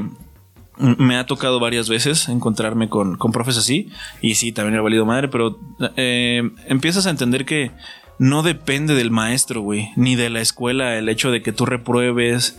Me 0.78 1.18
ha 1.18 1.26
tocado 1.26 1.60
varias 1.60 1.90
veces 1.90 2.30
encontrarme 2.30 2.88
con, 2.90 3.18
con 3.18 3.32
profes 3.32 3.58
así. 3.58 3.90
Y 4.22 4.36
sí, 4.36 4.52
también 4.52 4.78
ha 4.80 4.82
valido 4.82 5.06
madre, 5.06 5.28
pero 5.28 5.60
eh, 5.98 6.42
empiezas 6.68 7.06
a 7.06 7.10
entender 7.10 7.46
que 7.46 7.72
no 8.20 8.44
depende 8.44 8.94
del 8.94 9.10
maestro, 9.12 9.62
güey. 9.62 9.90
Ni 9.96 10.16
de 10.16 10.30
la 10.30 10.42
escuela 10.42 10.98
el 10.98 11.10
hecho 11.10 11.32
de 11.32 11.42
que 11.42 11.52
tú 11.52 11.66
repruebes. 11.66 12.58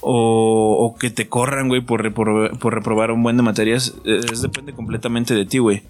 O, 0.00 0.94
que 1.00 1.10
te 1.10 1.28
corran, 1.28 1.66
güey, 1.68 1.80
por, 1.80 2.04
repro- 2.04 2.56
por 2.58 2.72
reprobar 2.72 3.10
un 3.10 3.22
buen 3.24 3.36
de 3.36 3.42
materias. 3.42 3.94
Es, 4.04 4.42
depende 4.42 4.72
completamente 4.72 5.34
de 5.34 5.44
ti, 5.44 5.58
güey. 5.58 5.82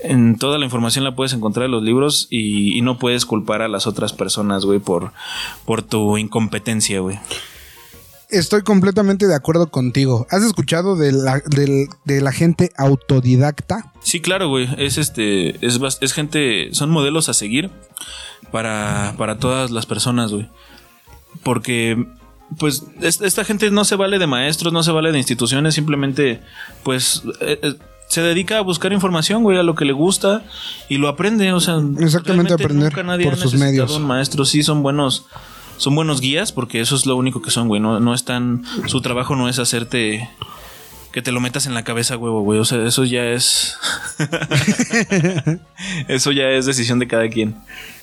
En 0.00 0.36
toda 0.36 0.58
la 0.58 0.64
información 0.66 1.02
la 1.02 1.14
puedes 1.16 1.32
encontrar 1.32 1.64
en 1.64 1.72
los 1.72 1.82
libros 1.82 2.26
y, 2.30 2.76
y 2.76 2.82
no 2.82 2.98
puedes 2.98 3.24
culpar 3.24 3.62
a 3.62 3.68
las 3.68 3.86
otras 3.86 4.12
personas, 4.12 4.64
güey, 4.66 4.78
por, 4.80 5.12
por 5.64 5.82
tu 5.82 6.18
incompetencia, 6.18 7.00
güey. 7.00 7.18
Estoy 8.30 8.62
completamente 8.62 9.26
de 9.26 9.34
acuerdo 9.34 9.70
contigo. 9.70 10.26
¿Has 10.30 10.42
escuchado 10.42 10.96
de 10.96 11.12
la, 11.12 11.40
de 12.04 12.20
la 12.20 12.32
gente 12.32 12.70
autodidacta? 12.76 13.92
Sí, 14.02 14.20
claro, 14.20 14.48
güey. 14.48 14.68
Es 14.78 14.98
este. 14.98 15.64
Es, 15.66 15.80
es 16.00 16.12
gente. 16.12 16.68
Son 16.72 16.90
modelos 16.90 17.28
a 17.28 17.34
seguir 17.34 17.70
para, 18.52 19.14
para 19.16 19.38
todas 19.38 19.70
las 19.70 19.86
personas, 19.86 20.32
güey. 20.32 20.48
Porque. 21.42 22.06
Pues 22.58 22.84
es- 23.02 23.20
esta 23.20 23.44
gente 23.44 23.70
no 23.70 23.84
se 23.84 23.94
vale 23.96 24.18
de 24.18 24.26
maestros, 24.26 24.72
no 24.72 24.82
se 24.82 24.90
vale 24.90 25.12
de 25.12 25.18
instituciones, 25.18 25.74
simplemente, 25.74 26.40
pues, 26.82 27.22
eh, 27.42 27.58
eh, 27.62 27.74
se 28.08 28.22
dedica 28.22 28.56
a 28.56 28.62
buscar 28.62 28.90
información, 28.94 29.42
güey, 29.42 29.58
a 29.58 29.62
lo 29.62 29.74
que 29.74 29.84
le 29.84 29.92
gusta 29.92 30.44
y 30.88 30.96
lo 30.96 31.08
aprende, 31.08 31.52
o 31.52 31.60
sea, 31.60 31.74
Exactamente, 32.00 32.54
aprender 32.54 32.90
nunca 32.90 33.02
nadie 33.02 33.26
por 33.26 33.34
ha 33.34 33.36
sus 33.36 33.52
medios. 33.52 33.94
Un 33.94 34.04
maestro, 34.06 34.46
sí, 34.46 34.62
son 34.62 34.82
buenos, 34.82 35.26
son 35.78 35.94
buenos 35.94 36.20
guías, 36.20 36.52
porque 36.52 36.80
eso 36.80 36.94
es 36.94 37.06
lo 37.06 37.16
único 37.16 37.40
que 37.42 37.50
son, 37.50 37.68
güey, 37.68 37.80
no, 37.80 37.98
no 38.00 38.14
están, 38.14 38.64
su 38.86 39.00
trabajo 39.00 39.34
no 39.34 39.48
es 39.48 39.58
hacerte 39.58 40.28
que 41.12 41.22
te 41.22 41.32
lo 41.32 41.40
metas 41.40 41.66
en 41.66 41.74
la 41.74 41.84
cabeza, 41.84 42.16
huevo, 42.16 42.42
güey. 42.42 42.58
O 42.58 42.64
sea, 42.64 42.84
eso 42.84 43.04
ya 43.04 43.24
es. 43.24 43.76
eso 46.08 46.32
ya 46.32 46.50
es 46.50 46.66
decisión 46.66 46.98
de 46.98 47.08
cada 47.08 47.28
quien. 47.28 47.56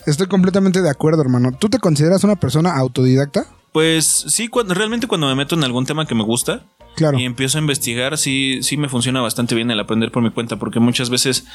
Estoy 0.05 0.27
completamente 0.27 0.81
de 0.81 0.89
acuerdo, 0.89 1.21
hermano. 1.21 1.51
¿Tú 1.51 1.69
te 1.69 1.79
consideras 1.79 2.23
una 2.23 2.35
persona 2.35 2.75
autodidacta? 2.75 3.45
Pues 3.75 4.05
sí, 4.29 4.47
cuando, 4.47 4.73
realmente 4.73 5.05
cuando 5.05 5.27
me 5.27 5.35
meto 5.35 5.53
en 5.53 5.65
algún 5.65 5.85
tema 5.85 6.07
que 6.07 6.15
me 6.15 6.23
gusta 6.23 6.63
Claro. 6.95 7.19
y 7.19 7.25
empiezo 7.25 7.57
a 7.57 7.61
investigar, 7.61 8.17
sí, 8.17 8.59
sí 8.61 8.77
me 8.77 8.87
funciona 8.87 9.19
bastante 9.19 9.53
bien 9.53 9.69
el 9.69 9.77
aprender 9.81 10.13
por 10.13 10.23
mi 10.23 10.29
cuenta, 10.31 10.55
porque 10.55 10.79
muchas 10.79 11.09
veces, 11.09 11.45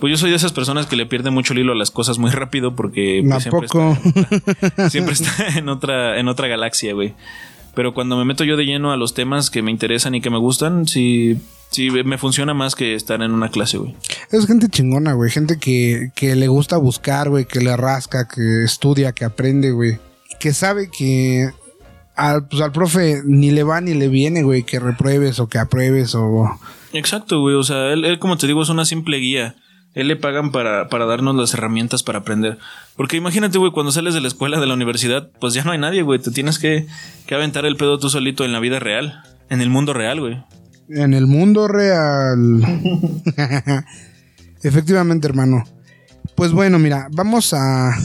pues 0.00 0.10
yo 0.10 0.16
soy 0.16 0.30
de 0.30 0.34
esas 0.34 0.50
personas 0.50 0.86
que 0.86 0.96
le 0.96 1.06
pierde 1.06 1.30
mucho 1.30 1.52
el 1.52 1.60
hilo 1.60 1.74
a 1.74 1.76
las 1.76 1.92
cosas 1.92 2.18
muy 2.18 2.32
rápido, 2.32 2.74
porque 2.74 3.20
pues, 3.22 3.32
¿A 3.32 3.40
siempre, 3.40 3.68
poco? 3.68 3.96
Está, 4.60 4.90
siempre 4.90 5.12
está 5.12 5.56
en 5.56 5.68
otra, 5.68 6.18
en 6.18 6.26
otra 6.26 6.48
galaxia, 6.48 6.94
güey. 6.94 7.14
Pero 7.76 7.94
cuando 7.94 8.16
me 8.16 8.24
meto 8.24 8.42
yo 8.42 8.56
de 8.56 8.64
lleno 8.64 8.90
a 8.90 8.96
los 8.96 9.14
temas 9.14 9.48
que 9.48 9.62
me 9.62 9.70
interesan 9.70 10.16
y 10.16 10.20
que 10.20 10.30
me 10.30 10.38
gustan, 10.38 10.88
sí, 10.88 11.38
sí 11.70 11.92
me 11.92 12.18
funciona 12.18 12.54
más 12.54 12.74
que 12.74 12.96
estar 12.96 13.22
en 13.22 13.30
una 13.30 13.50
clase, 13.52 13.78
güey. 13.78 13.94
Es 14.32 14.48
gente 14.48 14.66
chingona, 14.68 15.12
güey. 15.12 15.30
Gente 15.30 15.60
que, 15.60 16.10
que 16.16 16.34
le 16.34 16.48
gusta 16.48 16.76
buscar, 16.76 17.28
güey. 17.30 17.44
Que 17.44 17.60
le 17.60 17.76
rasca, 17.76 18.26
que 18.26 18.64
estudia, 18.64 19.12
que 19.12 19.24
aprende, 19.24 19.70
güey. 19.70 20.00
Que 20.40 20.52
sabe 20.52 20.90
que 20.90 21.50
al, 22.18 22.48
pues, 22.48 22.60
al 22.60 22.72
profe 22.72 23.22
ni 23.24 23.52
le 23.52 23.62
va 23.62 23.80
ni 23.80 23.94
le 23.94 24.08
viene, 24.08 24.42
güey. 24.42 24.64
Que 24.64 24.80
repruebes 24.80 25.38
o 25.38 25.48
que 25.48 25.58
apruebes 25.58 26.14
o... 26.14 26.50
Exacto, 26.92 27.40
güey. 27.40 27.54
O 27.54 27.62
sea, 27.62 27.92
él, 27.92 28.04
él, 28.04 28.18
como 28.18 28.36
te 28.36 28.46
digo, 28.46 28.62
es 28.62 28.68
una 28.68 28.84
simple 28.84 29.18
guía. 29.18 29.54
Él 29.94 30.08
le 30.08 30.16
pagan 30.16 30.52
para, 30.52 30.88
para 30.88 31.06
darnos 31.06 31.36
las 31.36 31.54
herramientas 31.54 32.02
para 32.02 32.18
aprender. 32.18 32.58
Porque 32.96 33.16
imagínate, 33.16 33.58
güey, 33.58 33.72
cuando 33.72 33.92
sales 33.92 34.14
de 34.14 34.20
la 34.20 34.28
escuela, 34.28 34.60
de 34.60 34.66
la 34.66 34.74
universidad, 34.74 35.30
pues 35.40 35.54
ya 35.54 35.64
no 35.64 35.70
hay 35.70 35.78
nadie, 35.78 36.02
güey. 36.02 36.18
Te 36.18 36.30
tienes 36.30 36.58
que, 36.58 36.86
que 37.26 37.34
aventar 37.34 37.64
el 37.64 37.76
pedo 37.76 37.98
tú 37.98 38.10
solito 38.10 38.44
en 38.44 38.52
la 38.52 38.60
vida 38.60 38.80
real. 38.80 39.22
En 39.48 39.60
el 39.60 39.70
mundo 39.70 39.94
real, 39.94 40.20
güey. 40.20 40.42
En 40.88 41.14
el 41.14 41.26
mundo 41.26 41.68
real. 41.68 42.62
Efectivamente, 44.62 45.28
hermano. 45.28 45.64
Pues 46.34 46.52
bueno, 46.52 46.78
mira, 46.78 47.08
vamos 47.12 47.54
a 47.54 47.96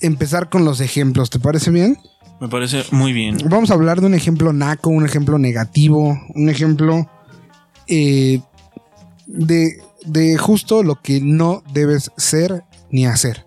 empezar 0.00 0.48
con 0.48 0.64
los 0.64 0.80
ejemplos. 0.80 1.30
¿Te 1.30 1.38
parece 1.38 1.70
bien? 1.70 1.98
Me 2.40 2.48
parece 2.48 2.84
muy 2.92 3.12
bien. 3.12 3.36
Vamos 3.46 3.70
a 3.70 3.74
hablar 3.74 4.00
de 4.00 4.06
un 4.06 4.14
ejemplo 4.14 4.52
naco, 4.52 4.90
un 4.90 5.04
ejemplo 5.04 5.38
negativo, 5.38 6.20
un 6.34 6.48
ejemplo 6.48 7.08
eh, 7.88 8.40
de, 9.26 9.82
de 10.04 10.38
justo 10.38 10.82
lo 10.82 11.00
que 11.02 11.20
no 11.20 11.62
debes 11.72 12.12
ser 12.16 12.64
ni 12.90 13.06
hacer, 13.06 13.46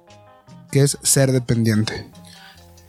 que 0.71 0.81
es 0.81 0.97
ser 1.01 1.31
dependiente. 1.31 2.09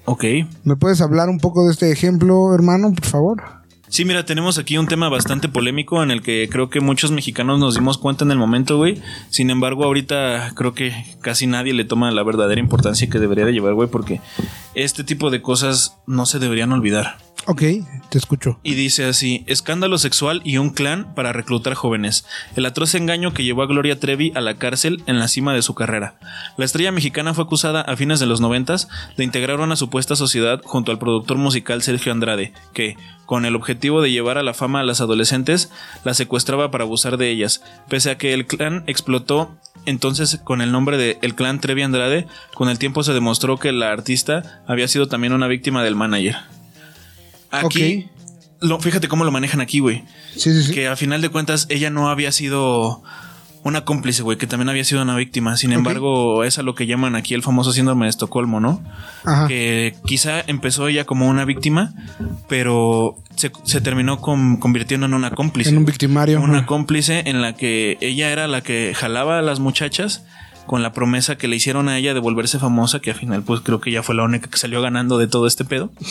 Ok. 0.05 0.25
¿Me 0.65 0.77
puedes 0.77 1.01
hablar 1.01 1.29
un 1.29 1.39
poco 1.39 1.65
de 1.65 1.73
este 1.73 1.93
ejemplo, 1.93 2.53
hermano, 2.55 2.93
por 2.93 3.07
favor? 3.07 3.62
Sí, 3.93 4.07
mira, 4.07 4.25
tenemos 4.25 4.57
aquí 4.57 4.79
un 4.79 4.87
tema 4.87 5.11
bastante 5.11 5.51
polémico 5.51 6.03
en 6.03 6.11
el 6.11 6.23
que 6.23 6.49
creo 6.51 6.71
que 6.71 6.81
muchos 6.81 7.11
mexicanos 7.11 7.59
nos 7.59 7.75
dimos 7.75 7.99
cuenta 7.99 8.25
en 8.25 8.31
el 8.31 8.39
momento, 8.39 8.79
güey. 8.79 9.03
Sin 9.29 9.51
embargo, 9.51 9.85
ahorita 9.85 10.53
creo 10.55 10.73
que 10.73 10.95
casi 11.21 11.47
nadie 11.47 11.75
le 11.75 11.85
toma 11.85 12.11
la 12.11 12.23
verdadera 12.23 12.59
importancia 12.59 13.11
que 13.11 13.19
debería 13.19 13.45
de 13.45 13.53
llevar, 13.53 13.75
güey, 13.75 13.91
porque 13.91 14.23
este 14.75 15.05
tipo 15.05 15.29
de 15.29 15.43
cosas 15.43 15.99
no 16.07 16.25
se 16.25 16.39
deberían 16.39 16.73
olvidar. 16.73 17.19
Ok, 17.47 17.63
te 18.09 18.19
escucho. 18.19 18.61
Y 18.63 18.75
dice 18.75 19.05
así, 19.05 19.43
escándalo 19.49 19.99
sexual 19.99 20.43
y 20.45 20.59
un 20.59 20.71
clan 20.71 21.13
para 21.15 21.33
reclutar 21.33 21.75
jóvenes. 21.75 22.25
El 22.55 22.67
atroz 22.67 22.95
engaño 22.95 23.35
que 23.35 23.43
llevó 23.43 23.63
a 23.63 23.67
Gloria 23.67 23.99
Trevi 23.99 24.33
a 24.37 24.41
la 24.41 24.59
cárcel 24.59 25.03
en 25.07 25.19
la 25.19 25.27
cima 25.27 25.53
de 25.53 25.63
su 25.63 25.75
carrera. 25.75 26.15
La 26.57 26.65
estrella 26.65 26.93
mexicana 26.93 27.35
fue 27.35 27.45
acusada 27.45 27.81
a 27.81 27.97
fines 27.97 28.21
de 28.21 28.27
los 28.27 28.41
noventas 28.41 28.89
de 29.17 29.25
integrar 29.25 29.59
una 29.59 29.75
supuesta 29.75 30.15
sociedad 30.15 30.61
junto 30.65 30.93
al 30.93 31.01
productor 31.01 31.37
musical 31.37 31.83
Sergio 31.83 32.13
Andrade, 32.13 32.53
que, 32.75 32.97
con 33.27 33.45
el 33.45 33.57
objetivo 33.57 34.03
de 34.03 34.13
llevar 34.13 34.39
a 34.39 34.45
la 34.45 34.55
fama 34.55 34.81
a 34.81 34.85
las 34.85 35.01
adolescentes, 35.01 35.73
las 36.05 36.17
secuestraba 36.17 36.71
para 36.71 36.85
abusar 36.85 37.17
de 37.17 37.31
ellas. 37.31 37.63
Pese 37.89 38.13
a 38.13 38.19
que 38.19 38.35
el 38.35 38.47
clan 38.47 38.85
explotó 38.87 39.57
entonces 39.85 40.41
con 40.45 40.61
el 40.61 40.71
nombre 40.71 40.97
de 40.97 41.19
El 41.23 41.35
Clan 41.35 41.61
Trevi 41.61 41.83
Andrade, 41.83 42.29
con 42.55 42.69
el 42.69 42.79
tiempo 42.79 43.03
se 43.03 43.15
demostró 43.15 43.57
que 43.59 43.73
la 43.73 43.91
artista 43.91 44.63
había 44.69 44.87
sido 44.87 45.09
también 45.09 45.33
una 45.33 45.49
víctima 45.49 45.83
del 45.83 45.97
manager. 45.97 46.37
Aquí, 47.53 48.09
lo, 48.61 48.81
fíjate 48.81 49.09
cómo 49.09 49.25
lo 49.25 49.31
manejan 49.31 49.61
aquí, 49.61 49.79
güey. 49.81 50.05
Sí, 50.35 50.53
sí, 50.53 50.63
sí. 50.65 50.73
Que 50.73 50.89
a 50.89 50.97
final 50.97 51.21
de 51.21 51.29
cuentas 51.29 51.67
ella 51.69 51.91
no 51.91 52.09
había 52.09 52.33
sido 52.33 53.03
una 53.65 53.85
cómplice, 53.85 54.23
güey, 54.25 54.39
que 54.39 54.49
también 54.49 54.69
había 54.71 54.83
sido 54.85 55.03
una 55.03 55.15
víctima. 55.15 55.57
Sin 55.57 55.73
embargo, 55.73 56.43
es 56.43 56.59
a 56.59 56.63
lo 56.63 56.75
que 56.75 56.87
llaman 56.87 57.15
aquí 57.15 57.35
el 57.35 57.43
famoso 57.45 57.73
síndrome 57.73 58.07
de 58.07 58.11
Estocolmo, 58.11 58.59
¿no? 58.59 58.83
Ajá. 59.25 59.47
Que 59.47 59.95
quizá 60.05 60.41
empezó 60.49 60.89
ella 60.89 61.05
como 61.05 61.29
una 61.29 61.45
víctima, 61.45 61.95
pero 62.49 63.17
se, 63.37 63.53
se 63.63 63.81
terminó 63.81 64.21
con- 64.21 64.57
convirtiendo 64.57 65.07
en 65.07 65.15
una 65.15 65.31
cómplice. 65.31 65.71
En 65.71 65.79
un 65.79 65.85
victimario. 65.85 66.41
Una 66.41 66.59
Ajá. 66.59 66.67
cómplice 66.67 67.23
en 67.27 67.41
la 67.41 67.55
que 67.55 67.99
ella 68.01 68.31
era 68.33 68.49
la 68.49 68.63
que 68.63 68.95
jalaba 68.97 69.39
a 69.39 69.43
las 69.43 69.61
muchachas 69.61 70.25
con 70.67 70.83
la 70.83 70.93
promesa 70.93 71.37
que 71.39 71.47
le 71.49 71.55
hicieron 71.57 71.89
a 71.89 71.99
ella 71.99 72.15
de 72.15 72.21
volverse 72.21 72.59
famosa, 72.59 72.99
que 73.01 73.11
al 73.11 73.17
final 73.17 73.43
pues 73.45 73.61
creo 73.61 73.81
que 73.81 73.91
ella 73.91 74.03
fue 74.03 74.15
la 74.17 74.25
única 74.25 74.49
que 74.51 74.59
salió 74.59 74.81
ganando 74.83 75.19
de 75.19 75.27
todo 75.29 75.47
este 75.47 75.65
pedo. 75.65 75.93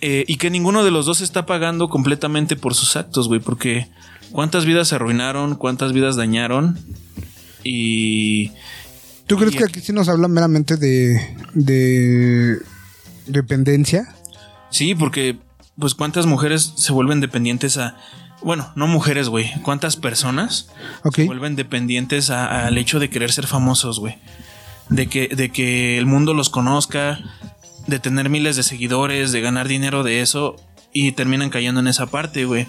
Eh, 0.00 0.24
y 0.28 0.36
que 0.36 0.50
ninguno 0.50 0.84
de 0.84 0.90
los 0.90 1.06
dos 1.06 1.20
está 1.20 1.46
pagando 1.46 1.88
completamente 1.88 2.56
por 2.56 2.74
sus 2.74 2.96
actos, 2.96 3.28
güey, 3.28 3.40
porque 3.40 3.88
cuántas 4.32 4.64
vidas 4.66 4.88
se 4.88 4.96
arruinaron, 4.96 5.54
cuántas 5.54 5.92
vidas 5.92 6.16
dañaron 6.16 6.78
y... 7.62 8.50
¿Tú 9.26 9.36
crees 9.38 9.56
que 9.56 9.64
aquí- 9.64 9.80
sí 9.80 9.92
nos 9.94 10.08
habla 10.10 10.28
meramente 10.28 10.76
de, 10.76 11.18
de 11.54 12.58
dependencia? 13.26 14.14
Sí, 14.70 14.94
porque 14.94 15.38
pues 15.78 15.94
cuántas 15.94 16.26
mujeres 16.26 16.74
se 16.76 16.92
vuelven 16.92 17.20
dependientes 17.20 17.78
a... 17.78 17.96
Bueno, 18.42 18.70
no 18.76 18.86
mujeres, 18.86 19.30
güey. 19.30 19.50
¿Cuántas 19.62 19.96
personas 19.96 20.68
Ok. 21.04 21.14
se 21.16 21.24
vuelven 21.24 21.56
dependientes 21.56 22.28
al 22.28 22.76
hecho 22.76 22.98
de 23.00 23.08
querer 23.08 23.32
ser 23.32 23.46
famosos, 23.46 23.98
güey? 23.98 24.18
De 24.90 25.06
que, 25.06 25.28
de 25.28 25.50
que 25.50 25.96
el 25.96 26.04
mundo 26.04 26.34
los 26.34 26.50
conozca, 26.50 27.18
de 27.86 27.98
tener 27.98 28.28
miles 28.30 28.56
de 28.56 28.62
seguidores, 28.62 29.32
de 29.32 29.40
ganar 29.40 29.68
dinero 29.68 30.02
de 30.02 30.20
eso 30.20 30.56
y 30.92 31.12
terminan 31.12 31.50
cayendo 31.50 31.80
en 31.80 31.88
esa 31.88 32.06
parte, 32.06 32.44
güey. 32.44 32.66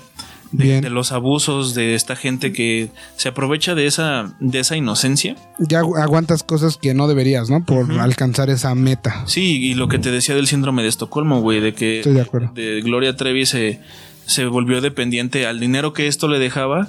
De, 0.52 0.90
los 0.90 1.12
abusos 1.12 1.74
de 1.74 1.96
esta 1.96 2.16
gente 2.16 2.54
que 2.54 2.90
se 3.18 3.28
aprovecha 3.28 3.76
de 3.76 3.88
esa, 3.88 4.38
de 4.40 4.60
esa 4.60 4.78
inocencia. 4.78 5.36
Ya 5.60 5.82
agu- 5.82 6.02
aguantas 6.02 6.44
cosas 6.44 6.78
que 6.78 6.94
no 6.94 7.08
deberías, 7.10 7.50
¿no? 7.50 7.66
Por 7.66 7.92
alcanzar 8.00 8.50
esa 8.50 8.74
meta. 8.74 9.24
Sí, 9.28 9.58
y 9.66 9.74
lo 9.74 9.90
que 9.90 10.00
te 10.00 10.12
decía 10.12 10.34
del 10.36 10.48
síndrome 10.48 10.82
de 10.84 10.88
Estocolmo, 10.88 11.42
güey, 11.42 11.60
de 11.60 11.74
que 11.74 11.98
Estoy 11.98 12.14
de 12.14 12.22
acuerdo. 12.22 12.52
de 12.54 12.80
Gloria 12.82 13.18
Trevi 13.18 13.46
se, 13.46 13.82
se 14.28 14.46
volvió 14.46 14.80
dependiente 14.80 15.46
al 15.46 15.60
dinero 15.60 15.92
que 15.92 16.08
esto 16.08 16.30
le 16.30 16.40
dejaba 16.40 16.88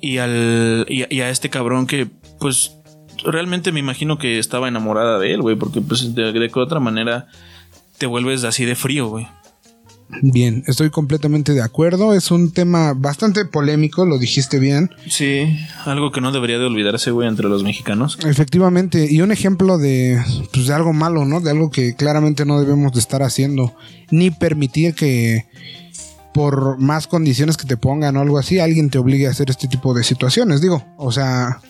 y 0.00 0.18
al 0.18 0.86
y, 0.88 1.02
a- 1.02 1.08
y 1.10 1.20
a 1.20 1.30
este 1.30 1.50
cabrón 1.50 1.86
que 1.86 2.08
pues 2.40 2.77
realmente 3.24 3.72
me 3.72 3.80
imagino 3.80 4.18
que 4.18 4.38
estaba 4.38 4.68
enamorada 4.68 5.18
de 5.18 5.34
él, 5.34 5.42
güey, 5.42 5.56
porque 5.56 5.80
pues 5.80 6.14
de, 6.14 6.32
de 6.32 6.50
qué 6.50 6.60
otra 6.60 6.80
manera 6.80 7.28
te 7.98 8.06
vuelves 8.06 8.44
así 8.44 8.64
de 8.64 8.74
frío, 8.74 9.08
güey. 9.08 9.26
Bien, 10.22 10.64
estoy 10.66 10.88
completamente 10.88 11.52
de 11.52 11.62
acuerdo. 11.62 12.14
Es 12.14 12.30
un 12.30 12.50
tema 12.52 12.94
bastante 12.94 13.44
polémico, 13.44 14.06
lo 14.06 14.18
dijiste 14.18 14.58
bien. 14.58 14.90
Sí, 15.06 15.58
algo 15.84 16.12
que 16.12 16.20
no 16.20 16.32
debería 16.32 16.58
de 16.58 16.64
olvidarse, 16.64 17.10
güey, 17.10 17.28
entre 17.28 17.48
los 17.48 17.62
mexicanos. 17.62 18.18
Efectivamente, 18.24 19.06
y 19.10 19.20
un 19.20 19.32
ejemplo 19.32 19.76
de, 19.76 20.22
pues, 20.52 20.66
de 20.66 20.74
algo 20.74 20.94
malo, 20.94 21.26
¿no? 21.26 21.40
De 21.40 21.50
algo 21.50 21.70
que 21.70 21.94
claramente 21.94 22.46
no 22.46 22.58
debemos 22.58 22.92
de 22.92 23.00
estar 23.00 23.22
haciendo, 23.22 23.74
ni 24.10 24.30
permitir 24.30 24.94
que 24.94 25.46
por 26.32 26.78
más 26.78 27.06
condiciones 27.06 27.56
que 27.56 27.66
te 27.66 27.76
pongan 27.76 28.16
o 28.16 28.20
algo 28.20 28.38
así, 28.38 28.60
alguien 28.60 28.90
te 28.90 28.98
obligue 28.98 29.26
a 29.26 29.30
hacer 29.30 29.50
este 29.50 29.68
tipo 29.68 29.92
de 29.92 30.04
situaciones. 30.04 30.62
Digo, 30.62 30.84
o 30.96 31.12
sea, 31.12 31.60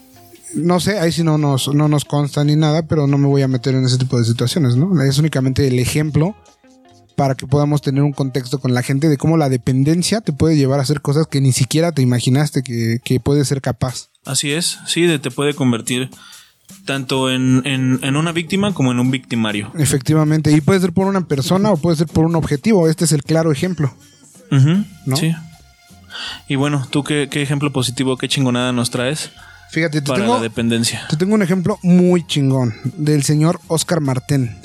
no 0.54 0.80
sé, 0.80 0.98
ahí 0.98 1.12
sí 1.12 1.22
no 1.22 1.38
nos, 1.38 1.72
no 1.74 1.88
nos 1.88 2.04
consta 2.04 2.42
ni 2.44 2.56
nada, 2.56 2.86
pero 2.86 3.06
no 3.06 3.18
me 3.18 3.26
voy 3.26 3.42
a 3.42 3.48
meter 3.48 3.74
en 3.74 3.84
ese 3.84 3.98
tipo 3.98 4.18
de 4.18 4.24
situaciones, 4.24 4.76
¿no? 4.76 5.00
Es 5.02 5.18
únicamente 5.18 5.66
el 5.66 5.78
ejemplo 5.78 6.34
para 7.16 7.34
que 7.34 7.46
podamos 7.46 7.82
tener 7.82 8.02
un 8.02 8.12
contexto 8.12 8.60
con 8.60 8.72
la 8.74 8.82
gente 8.82 9.08
de 9.08 9.16
cómo 9.16 9.36
la 9.36 9.48
dependencia 9.48 10.20
te 10.20 10.32
puede 10.32 10.56
llevar 10.56 10.78
a 10.78 10.82
hacer 10.82 11.00
cosas 11.00 11.26
que 11.26 11.40
ni 11.40 11.52
siquiera 11.52 11.90
te 11.92 12.00
imaginaste 12.02 12.62
que, 12.62 13.00
que 13.04 13.18
puedes 13.20 13.48
ser 13.48 13.60
capaz. 13.60 14.10
Así 14.24 14.52
es, 14.52 14.78
sí, 14.86 15.02
de- 15.02 15.18
te 15.18 15.30
puede 15.32 15.54
convertir 15.54 16.10
tanto 16.84 17.30
en, 17.30 17.62
en, 17.66 17.98
en 18.02 18.16
una 18.16 18.30
víctima 18.32 18.72
como 18.72 18.92
en 18.92 19.00
un 19.00 19.10
victimario. 19.10 19.72
Efectivamente, 19.78 20.52
y 20.52 20.60
puede 20.60 20.80
ser 20.80 20.92
por 20.92 21.06
una 21.06 21.26
persona 21.26 21.70
o 21.72 21.76
puede 21.76 21.96
ser 21.96 22.06
por 22.06 22.24
un 22.24 22.36
objetivo. 22.36 22.88
Este 22.88 23.04
es 23.04 23.12
el 23.12 23.22
claro 23.24 23.50
ejemplo. 23.52 23.92
¿No? 25.04 25.16
Sí. 25.16 25.34
Y 26.46 26.56
bueno, 26.56 26.86
¿tú 26.90 27.04
qué, 27.04 27.28
qué 27.30 27.42
ejemplo 27.42 27.72
positivo, 27.72 28.16
qué 28.16 28.28
chingonada 28.28 28.72
nos 28.72 28.90
traes 28.90 29.30
Fíjate, 29.70 30.00
te 30.00 30.06
para 30.06 30.20
tengo, 30.20 30.36
la 30.36 30.42
dependencia? 30.42 31.06
te 31.08 31.16
tengo 31.16 31.34
un 31.34 31.42
ejemplo 31.42 31.78
muy 31.82 32.26
chingón 32.26 32.74
del 32.84 33.22
señor 33.22 33.60
Oscar 33.68 34.00
Martén. 34.00 34.58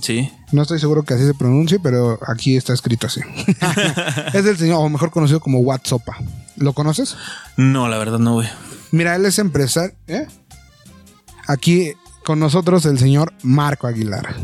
Sí. 0.00 0.30
No 0.52 0.62
estoy 0.62 0.78
seguro 0.80 1.04
que 1.04 1.14
así 1.14 1.24
se 1.24 1.34
pronuncie, 1.34 1.78
pero 1.78 2.18
aquí 2.26 2.56
está 2.56 2.72
escrito 2.72 3.06
así. 3.06 3.20
es 4.32 4.44
del 4.44 4.56
señor, 4.56 4.78
o 4.78 4.88
mejor 4.88 5.10
conocido 5.10 5.40
como 5.40 5.60
Watsopa. 5.60 6.16
¿Lo 6.56 6.72
conoces? 6.72 7.16
No, 7.56 7.88
la 7.88 7.98
verdad 7.98 8.18
no, 8.18 8.34
güey. 8.34 8.48
Mira, 8.90 9.16
él 9.16 9.26
es 9.26 9.38
empresario. 9.38 9.94
¿eh? 10.06 10.26
Aquí 11.46 11.92
con 12.24 12.40
nosotros 12.40 12.86
el 12.86 12.98
señor 12.98 13.32
Marco 13.42 13.86
Aguilar. 13.86 14.36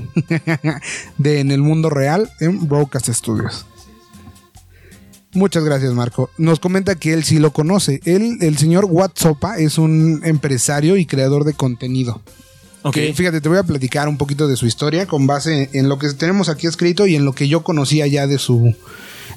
de 1.19 1.41
En 1.41 1.51
el 1.51 1.63
Mundo 1.63 1.91
Real 1.91 2.31
en 2.41 2.69
Broadcast 2.69 3.09
Studios. 3.09 3.67
Muchas 5.33 5.65
gracias, 5.65 5.93
Marco. 5.93 6.31
Nos 6.39 6.59
comenta 6.59 6.97
que 6.97 7.13
él 7.13 7.23
sí 7.25 7.39
lo 7.39 7.53
conoce. 7.53 8.01
Él, 8.05 8.39
el 8.41 8.59
señor 8.59 8.87
Watsopa, 8.87 9.59
es 9.59 9.79
un 9.79 10.23
empresario 10.25 10.97
y 10.97 11.07
creador 11.07 11.45
de 11.45 11.55
contenido. 11.55 12.21
Ok. 12.83 12.95
Que, 12.95 13.15
fíjate, 13.15 13.41
te 13.41 13.49
voy 13.49 13.59
a 13.59 13.63
platicar 13.63 14.09
un 14.09 14.17
poquito 14.17 14.49
de 14.49 14.57
su 14.57 14.67
historia 14.67 15.07
con 15.07 15.27
base 15.27 15.71
en 15.73 15.89
lo 15.89 15.99
que 15.99 16.09
tenemos 16.15 16.49
aquí 16.49 16.67
escrito 16.67 17.07
y 17.07 17.15
en 17.15 17.25
lo 17.25 17.33
que 17.33 17.47
yo 17.47 17.63
conocía 17.63 18.07
ya 18.07 18.27
de 18.27 18.39
su, 18.39 18.75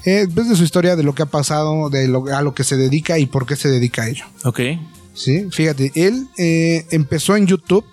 eh, 0.04 0.26
pues 0.34 0.48
de 0.48 0.56
su 0.56 0.64
historia, 0.64 0.96
de 0.96 1.02
lo 1.02 1.14
que 1.14 1.22
ha 1.22 1.26
pasado, 1.26 1.90
de 1.90 2.08
lo, 2.08 2.26
a 2.34 2.42
lo 2.42 2.54
que 2.54 2.64
se 2.64 2.76
dedica 2.76 3.18
y 3.18 3.26
por 3.26 3.46
qué 3.46 3.54
se 3.54 3.68
dedica 3.68 4.02
a 4.02 4.08
ello. 4.08 4.24
Ok. 4.44 4.60
Sí, 5.12 5.46
fíjate, 5.50 5.92
él 5.94 6.26
eh, 6.38 6.86
empezó 6.90 7.36
en 7.36 7.46
YouTube, 7.46 7.84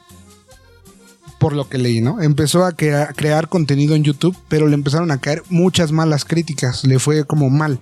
por 1.42 1.54
lo 1.54 1.68
que 1.68 1.78
leí, 1.80 2.02
¿no? 2.02 2.22
Empezó 2.22 2.64
a 2.64 2.72
crea- 2.74 3.12
crear 3.16 3.50
contenido 3.50 3.96
en 3.96 4.04
YouTube, 4.04 4.38
pero 4.48 4.68
le 4.68 4.76
empezaron 4.76 5.10
a 5.10 5.18
caer 5.18 5.42
muchas 5.50 5.92
malas 5.92 6.24
críticas, 6.24 6.84
le 6.86 7.00
fue 7.00 7.26
como 7.26 7.50
mal, 7.50 7.80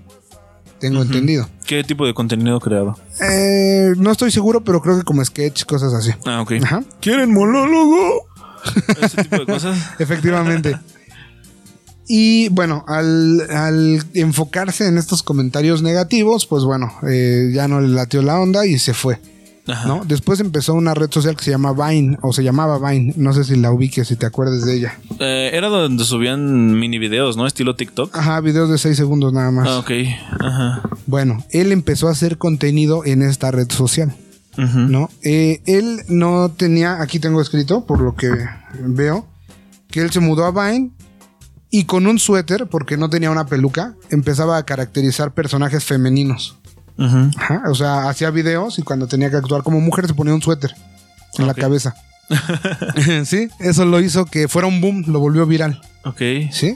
tengo 0.80 1.02
entendido. 1.02 1.50
¿Qué 1.68 1.84
tipo 1.84 2.06
de 2.08 2.14
contenido 2.14 2.58
creado? 2.62 2.98
Eh, 3.22 3.92
no 3.98 4.12
estoy 4.12 4.32
seguro, 4.32 4.64
pero 4.64 4.82
creo 4.82 4.98
que 4.98 5.04
como 5.04 5.24
sketch, 5.26 5.66
cosas 5.66 5.94
así. 5.94 6.12
Ah, 6.26 6.42
ok. 6.42 6.54
Ajá. 6.64 6.84
¿Quieren 7.02 7.34
monólogo? 7.34 8.26
Ese 9.02 9.24
tipo 9.24 9.38
de 9.40 9.46
cosas. 9.46 9.78
Efectivamente. 10.00 10.78
Y 12.08 12.50
bueno, 12.50 12.84
al, 12.88 13.42
al 13.52 14.04
enfocarse 14.14 14.88
en 14.88 14.98
estos 14.98 15.22
comentarios 15.22 15.82
negativos, 15.84 16.48
pues 16.48 16.64
bueno, 16.64 16.92
eh, 17.08 17.52
ya 17.54 17.68
no 17.68 17.82
le 17.82 17.90
latió 17.90 18.22
la 18.24 18.40
onda 18.40 18.66
y 18.66 18.80
se 18.80 18.94
fue. 18.94 19.20
Ajá. 19.70 19.88
¿no? 19.88 20.02
Después 20.06 20.40
empezó 20.40 20.74
una 20.74 20.94
red 20.94 21.12
social 21.12 21.36
que 21.36 21.44
se 21.44 21.52
llama 21.52 21.74
Vine, 21.74 22.18
o 22.22 22.34
se 22.34 22.44
llamaba 22.44 22.78
Vine, 22.90 23.14
no 23.18 23.34
sé 23.34 23.44
si 23.44 23.56
la 23.56 23.72
ubiques, 23.72 24.08
si 24.08 24.16
te 24.16 24.26
acuerdes 24.26 24.66
de 24.66 24.76
ella. 24.76 25.00
Eh, 25.20 25.52
era 25.54 25.70
donde 25.70 26.04
subían 26.04 26.78
mini 26.80 27.00
videos, 27.00 27.38
¿no? 27.38 27.46
Estilo 27.48 27.76
TikTok. 27.76 28.16
Ajá, 28.16 28.42
videos 28.42 28.70
de 28.70 28.78
6 28.78 28.98
segundos 28.98 29.34
nada 29.34 29.52
más. 29.52 29.68
Ah, 29.68 29.80
ok. 29.80 29.92
Ajá. 30.40 30.82
Bueno, 31.06 31.44
él 31.52 31.72
empezó 31.72 32.08
a 32.08 32.12
hacer 32.12 32.38
contenido 32.38 33.06
en 33.06 33.22
esta 33.22 33.52
red 33.52 33.70
social. 33.72 34.14
¿no? 34.58 35.10
Eh, 35.24 35.62
él 35.66 36.02
no 36.10 36.50
tenía, 36.50 37.02
aquí 37.02 37.20
tengo 37.20 37.42
escrito, 37.42 37.86
por 37.86 38.02
lo 38.02 38.16
que 38.16 38.30
veo, 38.80 39.26
que 39.90 40.02
él 40.02 40.12
se 40.12 40.20
mudó 40.20 40.46
a 40.46 40.52
Vine 40.52 40.92
y 41.72 41.86
con 41.86 42.08
un 42.08 42.20
suéter, 42.20 42.68
porque 42.68 42.98
no 42.98 43.10
tenía 43.10 43.32
una 43.32 43.46
peluca, 43.46 43.96
empezaba 44.10 44.58
a 44.58 44.64
caracterizar 44.64 45.34
personajes 45.34 45.84
femeninos. 45.84 46.58
Ajá, 47.38 47.64
o 47.70 47.76
sea, 47.76 48.10
hacía 48.10 48.30
videos 48.30 48.78
y 48.80 48.82
cuando 48.84 49.08
tenía 49.08 49.30
que 49.30 49.38
actuar 49.38 49.64
como 49.64 49.80
mujer 49.80 50.08
se 50.08 50.14
ponía 50.14 50.34
un 50.34 50.42
suéter 50.42 50.74
en 51.38 51.48
la 51.48 51.54
cabeza. 51.54 51.96
sí, 53.26 53.50
eso 53.60 53.86
lo 53.86 54.00
hizo 54.02 54.26
que 54.26 54.48
fuera 54.48 54.68
un 54.68 54.82
boom, 54.82 55.04
lo 55.08 55.20
volvió 55.20 55.46
viral. 55.46 55.82
Ok. 56.06 56.22
¿sí? 56.52 56.76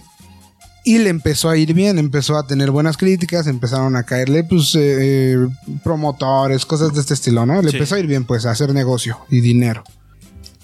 Y 0.85 0.97
le 0.99 1.09
empezó 1.09 1.49
a 1.49 1.57
ir 1.57 1.73
bien, 1.73 1.97
empezó 1.97 2.37
a 2.37 2.45
tener 2.45 2.71
buenas 2.71 2.97
críticas, 2.97 3.47
empezaron 3.47 3.95
a 3.95 4.03
caerle 4.03 4.43
pues 4.43 4.75
eh, 4.75 5.33
eh, 5.33 5.47
promotores, 5.83 6.65
cosas 6.65 6.93
de 6.93 6.99
este 7.01 7.13
estilo, 7.13 7.45
¿no? 7.45 7.61
Le 7.61 7.69
Sí. 7.69 7.77
empezó 7.77 7.95
a 7.95 7.99
ir 7.99 8.07
bien 8.07 8.25
pues 8.25 8.45
a 8.45 8.51
hacer 8.51 8.73
negocio 8.73 9.19
y 9.29 9.39
dinero. 9.41 9.83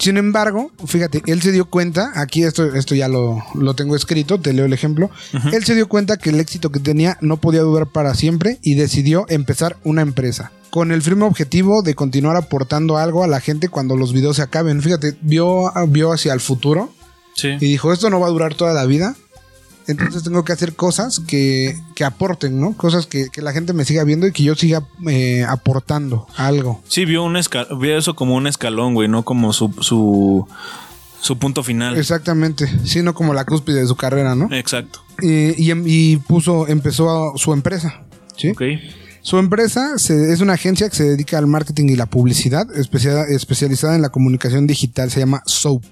Sin 0.00 0.16
embargo, 0.16 0.72
fíjate, 0.86 1.22
él 1.26 1.42
se 1.42 1.52
dio 1.52 1.66
cuenta, 1.66 2.10
aquí 2.14 2.42
esto, 2.42 2.74
esto 2.74 2.94
ya 2.94 3.06
lo, 3.06 3.44
lo 3.54 3.74
tengo 3.74 3.94
escrito, 3.94 4.40
te 4.40 4.52
leo 4.54 4.64
el 4.64 4.72
ejemplo, 4.72 5.10
él 5.52 5.62
se 5.64 5.74
dio 5.74 5.88
cuenta 5.88 6.16
que 6.16 6.30
el 6.30 6.40
éxito 6.40 6.72
que 6.72 6.80
tenía 6.80 7.18
no 7.20 7.36
podía 7.36 7.60
durar 7.60 7.86
para 7.86 8.14
siempre 8.14 8.58
y 8.62 8.74
decidió 8.76 9.26
empezar 9.28 9.76
una 9.84 10.00
empresa, 10.00 10.52
con 10.70 10.90
el 10.90 11.02
firme 11.02 11.24
objetivo 11.26 11.82
de 11.82 11.94
continuar 11.94 12.36
aportando 12.36 12.96
algo 12.96 13.24
a 13.24 13.28
la 13.28 13.40
gente 13.40 13.68
cuando 13.68 13.94
los 13.94 14.12
videos 14.14 14.36
se 14.36 14.42
acaben. 14.42 14.80
Fíjate, 14.80 15.16
vio, 15.20 15.70
vio 15.88 16.12
hacia 16.12 16.32
el 16.32 16.40
futuro 16.40 16.92
Sí. 17.34 17.48
y 17.60 17.66
dijo, 17.66 17.92
esto 17.92 18.08
no 18.10 18.20
va 18.20 18.26
a 18.26 18.30
durar 18.30 18.54
toda 18.54 18.72
la 18.72 18.86
vida. 18.86 19.14
Entonces 19.90 20.22
tengo 20.22 20.44
que 20.44 20.52
hacer 20.52 20.74
cosas 20.74 21.20
que, 21.20 21.76
que 21.94 22.04
aporten, 22.04 22.60
¿no? 22.60 22.72
Cosas 22.76 23.06
que, 23.06 23.28
que 23.30 23.42
la 23.42 23.52
gente 23.52 23.72
me 23.72 23.84
siga 23.84 24.04
viendo 24.04 24.26
y 24.26 24.32
que 24.32 24.42
yo 24.42 24.54
siga 24.54 24.84
eh, 25.08 25.44
aportando 25.48 26.26
algo. 26.36 26.82
Sí, 26.88 27.04
vio, 27.04 27.24
un 27.24 27.34
esca- 27.36 27.66
vio 27.78 27.96
eso 27.98 28.14
como 28.14 28.34
un 28.36 28.46
escalón, 28.46 28.94
güey, 28.94 29.08
no 29.08 29.22
como 29.24 29.52
su, 29.52 29.72
su, 29.80 30.46
su 31.20 31.38
punto 31.38 31.62
final. 31.62 31.96
Exactamente, 31.96 32.68
sino 32.84 33.14
como 33.14 33.34
la 33.34 33.44
cúspide 33.44 33.80
de 33.80 33.86
su 33.86 33.96
carrera, 33.96 34.34
¿no? 34.34 34.48
Exacto. 34.54 35.00
Y, 35.22 35.62
y 35.62 35.70
em- 35.70 35.84
y 35.86 36.16
puso, 36.16 36.66
empezó 36.68 37.10
a- 37.34 37.38
su 37.38 37.52
empresa, 37.52 38.02
¿sí? 38.36 38.48
Ok. 38.50 38.62
Su 39.22 39.36
empresa 39.36 39.98
se- 39.98 40.32
es 40.32 40.40
una 40.40 40.54
agencia 40.54 40.88
que 40.88 40.96
se 40.96 41.04
dedica 41.04 41.36
al 41.36 41.46
marketing 41.46 41.90
y 41.90 41.96
la 41.96 42.06
publicidad, 42.06 42.66
especia- 42.74 43.24
especializada 43.28 43.94
en 43.94 44.00
la 44.00 44.08
comunicación 44.08 44.66
digital, 44.66 45.10
se 45.10 45.20
llama 45.20 45.42
SOAP. 45.44 45.84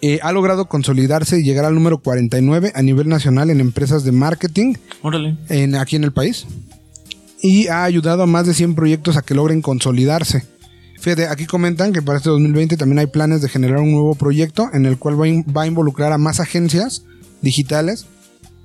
Eh, 0.00 0.20
ha 0.22 0.30
logrado 0.32 0.66
consolidarse 0.66 1.40
y 1.40 1.42
llegar 1.42 1.64
al 1.64 1.74
número 1.74 1.98
49 1.98 2.72
a 2.74 2.82
nivel 2.82 3.08
nacional 3.08 3.50
en 3.50 3.60
empresas 3.60 4.04
de 4.04 4.12
marketing 4.12 4.74
Órale. 5.02 5.36
en, 5.48 5.74
aquí 5.74 5.96
en 5.96 6.04
el 6.04 6.12
país 6.12 6.46
y 7.42 7.66
ha 7.68 7.82
ayudado 7.84 8.22
a 8.22 8.26
más 8.26 8.46
de 8.46 8.54
100 8.54 8.74
proyectos 8.76 9.16
a 9.16 9.22
que 9.22 9.34
logren 9.34 9.60
consolidarse. 9.62 10.44
Fíjate, 11.00 11.26
aquí 11.28 11.46
comentan 11.46 11.92
que 11.92 12.02
para 12.02 12.18
este 12.18 12.30
2020 12.30 12.76
también 12.76 12.98
hay 13.00 13.06
planes 13.06 13.40
de 13.42 13.48
generar 13.48 13.78
un 13.78 13.92
nuevo 13.92 14.14
proyecto 14.14 14.68
en 14.72 14.86
el 14.86 14.98
cual 14.98 15.20
va 15.20 15.28
in- 15.28 15.44
va 15.56 15.62
a 15.62 15.66
involucrar 15.66 16.12
a 16.12 16.18
más 16.18 16.40
agencias 16.40 17.02
digitales 17.42 18.06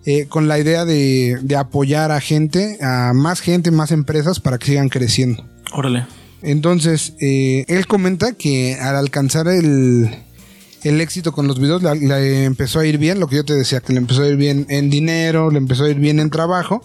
eh, 0.05 0.25
con 0.27 0.47
la 0.47 0.59
idea 0.59 0.85
de, 0.85 1.37
de 1.41 1.55
apoyar 1.55 2.11
a 2.11 2.19
gente, 2.19 2.77
a 2.81 3.13
más 3.13 3.39
gente, 3.39 3.71
más 3.71 3.91
empresas 3.91 4.39
para 4.39 4.57
que 4.57 4.65
sigan 4.67 4.89
creciendo. 4.89 5.45
Órale. 5.71 6.05
Entonces, 6.41 7.13
eh, 7.21 7.65
él 7.67 7.87
comenta 7.87 8.33
que 8.33 8.75
al 8.75 8.95
alcanzar 8.97 9.47
el, 9.47 10.09
el 10.83 10.99
éxito 11.01 11.31
con 11.31 11.47
los 11.47 11.59
videos, 11.59 11.81
le 11.81 12.43
empezó 12.45 12.79
a 12.79 12.85
ir 12.85 12.97
bien, 12.97 13.19
lo 13.19 13.27
que 13.27 13.37
yo 13.37 13.45
te 13.45 13.53
decía, 13.53 13.79
que 13.79 13.93
le 13.93 13.99
empezó 13.99 14.23
a 14.23 14.27
ir 14.27 14.35
bien 14.35 14.65
en 14.69 14.89
dinero, 14.89 15.49
le 15.51 15.57
empezó 15.57 15.85
a 15.85 15.89
ir 15.89 15.97
bien 15.97 16.19
en 16.19 16.29
trabajo, 16.29 16.81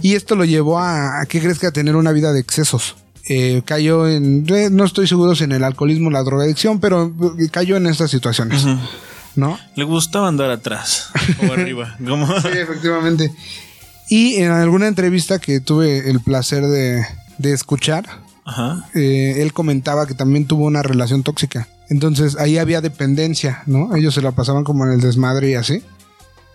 y 0.00 0.14
esto 0.14 0.36
lo 0.36 0.44
llevó 0.44 0.78
a, 0.78 1.20
a 1.20 1.26
¿qué 1.26 1.40
crees 1.40 1.58
que 1.58 1.66
a 1.66 1.72
tener 1.72 1.96
una 1.96 2.12
vida 2.12 2.32
de 2.32 2.40
excesos? 2.40 2.96
Eh, 3.28 3.62
cayó 3.64 4.08
en, 4.08 4.44
eh, 4.48 4.68
no 4.70 4.84
estoy 4.84 5.06
seguro 5.06 5.34
si 5.34 5.44
en 5.44 5.52
el 5.52 5.62
alcoholismo, 5.64 6.10
la 6.10 6.22
drogadicción, 6.24 6.80
pero 6.80 7.12
eh, 7.38 7.48
cayó 7.50 7.76
en 7.76 7.86
estas 7.86 8.10
situaciones. 8.10 8.64
¿no? 9.36 9.58
Le 9.76 9.84
gustaba 9.84 10.28
andar 10.28 10.50
atrás 10.50 11.08
o 11.48 11.52
arriba. 11.52 11.96
¿Cómo? 12.06 12.26
Sí, 12.40 12.48
efectivamente. 12.52 13.32
Y 14.08 14.34
en 14.36 14.50
alguna 14.50 14.88
entrevista 14.88 15.38
que 15.38 15.60
tuve 15.60 16.10
el 16.10 16.20
placer 16.20 16.66
de, 16.66 17.06
de 17.38 17.52
escuchar, 17.52 18.04
Ajá. 18.44 18.86
eh, 18.94 19.36
él 19.38 19.52
comentaba 19.52 20.06
que 20.06 20.14
también 20.14 20.46
tuvo 20.46 20.66
una 20.66 20.82
relación 20.82 21.22
tóxica. 21.22 21.68
Entonces 21.92 22.38
ahí 22.38 22.56
había 22.56 22.80
dependencia, 22.80 23.62
¿no? 23.66 23.94
Ellos 23.94 24.14
se 24.14 24.22
la 24.22 24.32
pasaban 24.32 24.64
como 24.64 24.86
en 24.86 24.92
el 24.92 25.02
desmadre 25.02 25.50
y 25.50 25.54
así. 25.56 25.82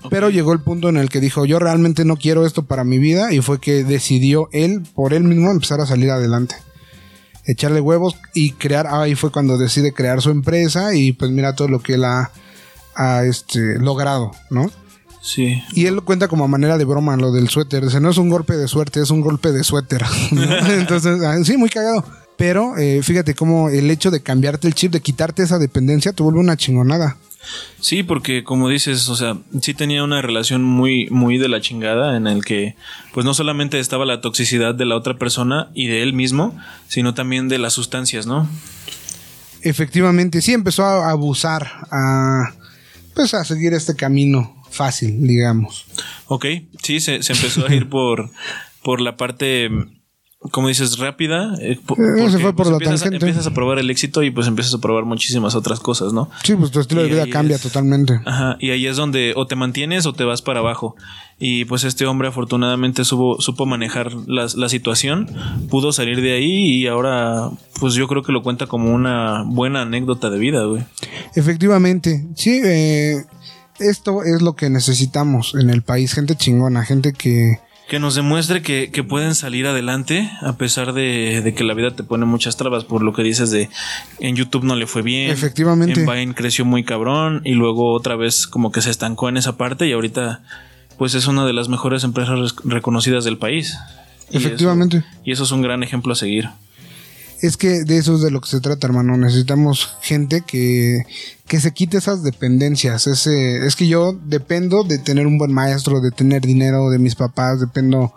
Pero 0.10 0.32
llegó 0.32 0.52
el 0.52 0.62
punto 0.62 0.90
en 0.90 0.98
el 0.98 1.10
que 1.10 1.20
dijo, 1.20 1.46
yo 1.46 1.60
realmente 1.60 2.06
no 2.06 2.18
quiero 2.18 2.44
esto 2.44 2.64
para 2.64 2.84
mi 2.84 2.98
vida 2.98 3.32
y 3.32 3.42
fue 3.42 3.60
que 3.60 3.84
decidió 3.84 4.50
él, 4.52 4.82
por 4.96 5.14
él 5.14 5.26
mismo, 5.26 5.52
empezar 5.52 5.80
a 5.80 5.86
salir 5.86 6.10
adelante. 6.10 6.56
Echarle 7.46 7.82
huevos 7.82 8.16
y 8.34 8.54
crear, 8.54 8.88
ahí 8.88 9.14
fue 9.14 9.32
cuando 9.32 9.60
decide 9.60 9.94
crear 9.94 10.22
su 10.22 10.32
empresa 10.32 10.96
y 10.96 11.12
pues 11.12 11.30
mira 11.30 11.54
todo 11.54 11.68
lo 11.68 11.82
que 11.82 11.94
él 11.94 12.06
ha, 12.06 12.32
ha, 12.96 13.24
este, 13.24 13.78
logrado, 13.78 14.32
¿no? 14.50 14.72
Sí. 15.22 15.62
Y 15.74 15.86
él 15.86 15.96
lo 15.96 16.04
cuenta 16.04 16.28
como 16.28 16.46
a 16.46 16.48
manera 16.48 16.80
de 16.80 16.86
broma 16.86 17.16
lo 17.16 17.32
del 17.32 17.48
suéter. 17.50 17.86
Dice, 17.86 18.00
no 18.00 18.10
es 18.10 18.18
un 18.18 18.30
golpe 18.30 18.58
de 18.58 18.68
suerte, 18.68 19.02
es 19.02 19.12
un 19.12 19.22
golpe 19.22 19.52
de 19.52 19.64
suéter. 19.64 20.04
¿no? 20.32 20.42
Entonces, 20.72 21.22
ah, 21.24 21.38
sí, 21.44 21.58
muy 21.58 21.70
cagado. 21.70 22.04
Pero 22.38 22.78
eh, 22.78 23.02
fíjate 23.04 23.34
cómo 23.34 23.70
el 23.70 23.90
hecho 23.90 24.12
de 24.12 24.22
cambiarte 24.22 24.68
el 24.68 24.76
chip, 24.76 24.92
de 24.92 25.02
quitarte 25.02 25.44
esa 25.44 25.58
dependencia, 25.58 26.14
te 26.14 26.24
vuelve 26.24 26.40
una 26.40 26.56
chingonada. 26.56 27.18
Sí, 27.80 28.04
porque 28.04 28.44
como 28.44 28.70
dices, 28.70 29.08
o 29.10 29.16
sea, 29.16 29.38
sí 29.62 29.74
tenía 29.74 30.04
una 30.04 30.22
relación 30.22 30.64
muy, 30.64 31.08
muy 31.10 31.38
de 31.38 31.48
la 31.48 31.62
chingada 31.62 32.18
en 32.18 32.28
el 32.28 32.44
que, 32.44 32.76
pues 33.14 33.26
no 33.26 33.34
solamente 33.34 33.80
estaba 33.80 34.06
la 34.06 34.22
toxicidad 34.22 34.76
de 34.76 34.86
la 34.86 34.96
otra 34.96 35.18
persona 35.18 35.70
y 35.74 35.88
de 35.88 36.04
él 36.04 36.14
mismo, 36.14 36.58
sino 36.88 37.14
también 37.14 37.48
de 37.48 37.58
las 37.58 37.74
sustancias, 37.74 38.26
¿no? 38.28 38.50
Efectivamente, 39.62 40.42
sí 40.42 40.54
empezó 40.54 40.84
a 40.84 41.10
abusar, 41.10 41.72
a 41.92 42.54
pues 43.14 43.34
a 43.34 43.44
seguir 43.44 43.74
este 43.74 43.96
camino 43.96 44.56
fácil, 44.70 45.28
digamos. 45.28 45.86
Ok, 46.28 46.46
sí, 46.84 47.00
se, 47.00 47.24
se 47.24 47.34
empezó 47.34 47.66
a 47.66 47.74
ir 47.74 47.90
por, 47.90 48.30
por 48.84 49.02
la 49.02 49.18
parte, 49.18 49.70
como 50.52 50.68
dices, 50.68 50.98
rápida. 51.00 51.56
eh, 51.62 51.80
Eh, 51.80 52.30
se 52.30 52.38
fue 52.40 52.54
por 52.54 52.56
pues, 52.56 52.68
la 52.70 52.74
empiezas, 52.76 53.02
tangente. 53.02 53.26
empiezas 53.26 53.48
a 53.48 53.54
probar 53.54 53.80
el 53.80 53.90
éxito 53.90 54.22
y 54.24 54.32
pues 54.32 54.48
empiezas 54.48 54.74
a 54.76 54.78
probar 54.78 55.04
muchísimas 55.06 55.56
otras 55.56 55.80
cosas, 55.80 56.14
¿no? 56.14 56.30
Sí, 56.44 56.56
pues 56.56 56.72
tu 56.72 56.80
estilo 56.80 57.02
de 57.04 57.10
vida 57.10 57.28
cambia 57.30 57.56
es- 57.56 57.62
totalmente. 57.64 58.20
Ajá, 58.26 58.56
y 58.60 58.70
ahí 58.70 58.86
es 58.88 58.96
donde 58.98 59.34
o 59.36 59.48
te 59.48 59.56
mantienes 59.56 60.06
o 60.06 60.14
te 60.14 60.24
vas 60.24 60.42
para 60.42 60.60
abajo. 60.60 60.96
Y 61.40 61.66
pues 61.66 61.84
este 61.84 62.06
hombre 62.06 62.28
afortunadamente 62.30 63.04
supo, 63.04 63.42
supo 63.42 63.66
manejar 63.66 64.12
la, 64.28 64.48
la 64.56 64.70
situación, 64.70 65.28
pudo 65.70 65.92
salir 65.92 66.22
de 66.22 66.34
ahí 66.34 66.78
y 66.82 66.88
ahora 66.88 67.50
pues 67.80 67.94
yo 67.96 68.08
creo 68.08 68.24
que 68.24 68.32
lo 68.32 68.42
cuenta 68.44 68.68
como 68.68 68.94
una 68.94 69.44
buena 69.46 69.82
anécdota 69.82 70.30
de 70.30 70.40
vida, 70.40 70.64
güey. 70.66 70.84
Efectivamente, 71.36 72.26
sí, 72.36 72.60
eh, 72.64 73.24
esto 73.80 74.24
es 74.24 74.42
lo 74.42 74.54
que 74.56 74.70
necesitamos 74.70 75.54
en 75.54 75.70
el 75.70 75.84
país, 75.84 76.14
gente 76.14 76.36
chingona, 76.36 76.84
gente 76.84 77.14
que... 77.14 77.60
Que 77.90 78.00
nos 78.00 78.16
demuestre 78.16 78.62
que, 78.62 78.90
que 78.92 79.04
pueden 79.04 79.34
salir 79.34 79.66
adelante 79.66 80.30
a 80.42 80.58
pesar 80.58 80.92
de, 80.92 81.42
de 81.42 81.54
que 81.54 81.64
la 81.64 81.74
vida 81.74 81.92
te 81.92 82.04
pone 82.04 82.26
muchas 82.26 82.58
trabas 82.58 82.84
por 82.84 83.02
lo 83.02 83.14
que 83.14 83.24
dices 83.24 83.50
de 83.50 83.70
en 84.20 84.36
YouTube 84.36 84.66
no 84.66 84.76
le 84.76 84.88
fue 84.88 85.04
bien. 85.04 85.32
Efectivamente. 85.32 86.02
En 86.02 86.06
Vine 86.06 86.34
creció 86.36 86.66
muy 86.66 86.84
cabrón 86.84 87.42
y 87.46 87.54
luego 87.54 87.94
otra 87.94 88.18
vez 88.18 88.46
como 88.46 88.72
que 88.74 88.82
se 88.82 88.90
estancó 88.90 89.30
en 89.30 89.38
esa 89.38 89.56
parte 89.56 89.88
y 89.88 89.94
ahorita 89.94 90.42
pues 90.98 91.14
es 91.16 91.28
una 91.28 91.46
de 91.46 91.54
las 91.54 91.70
mejores 91.70 92.04
empresas 92.04 92.38
res- 92.40 92.56
reconocidas 92.66 93.24
del 93.24 93.38
país. 93.38 93.78
Y 94.30 94.38
Efectivamente. 94.38 94.98
eso- 94.98 95.08
y 95.24 95.32
eso 95.32 95.44
es 95.46 95.52
un 95.52 95.62
gran 95.62 95.82
ejemplo 95.82 96.12
a 96.12 96.16
seguir. 96.18 96.50
Es 97.42 97.56
que 97.58 97.84
de 97.84 97.98
eso 97.98 98.16
es 98.16 98.22
de 98.22 98.32
lo 98.32 98.42
que 98.42 98.50
se 98.50 98.62
trata, 98.62 98.88
hermano. 98.88 99.16
Necesitamos 99.18 99.96
gente 100.02 100.42
que, 100.46 101.04
que 101.48 101.60
se 101.60 101.74
quite 101.74 101.98
esas 101.98 102.24
dependencias. 102.24 103.08
Ese, 103.08 103.66
es 103.66 103.76
que 103.76 103.88
yo 103.88 104.14
dependo 104.26 104.84
de 104.84 104.98
tener 104.98 105.28
un 105.28 105.38
buen 105.38 105.54
maestro, 105.54 106.02
de 106.02 106.12
tener 106.12 106.42
dinero 106.42 106.90
de 106.90 107.00
mis 107.00 107.16
papás, 107.16 107.60
dependo 107.60 108.14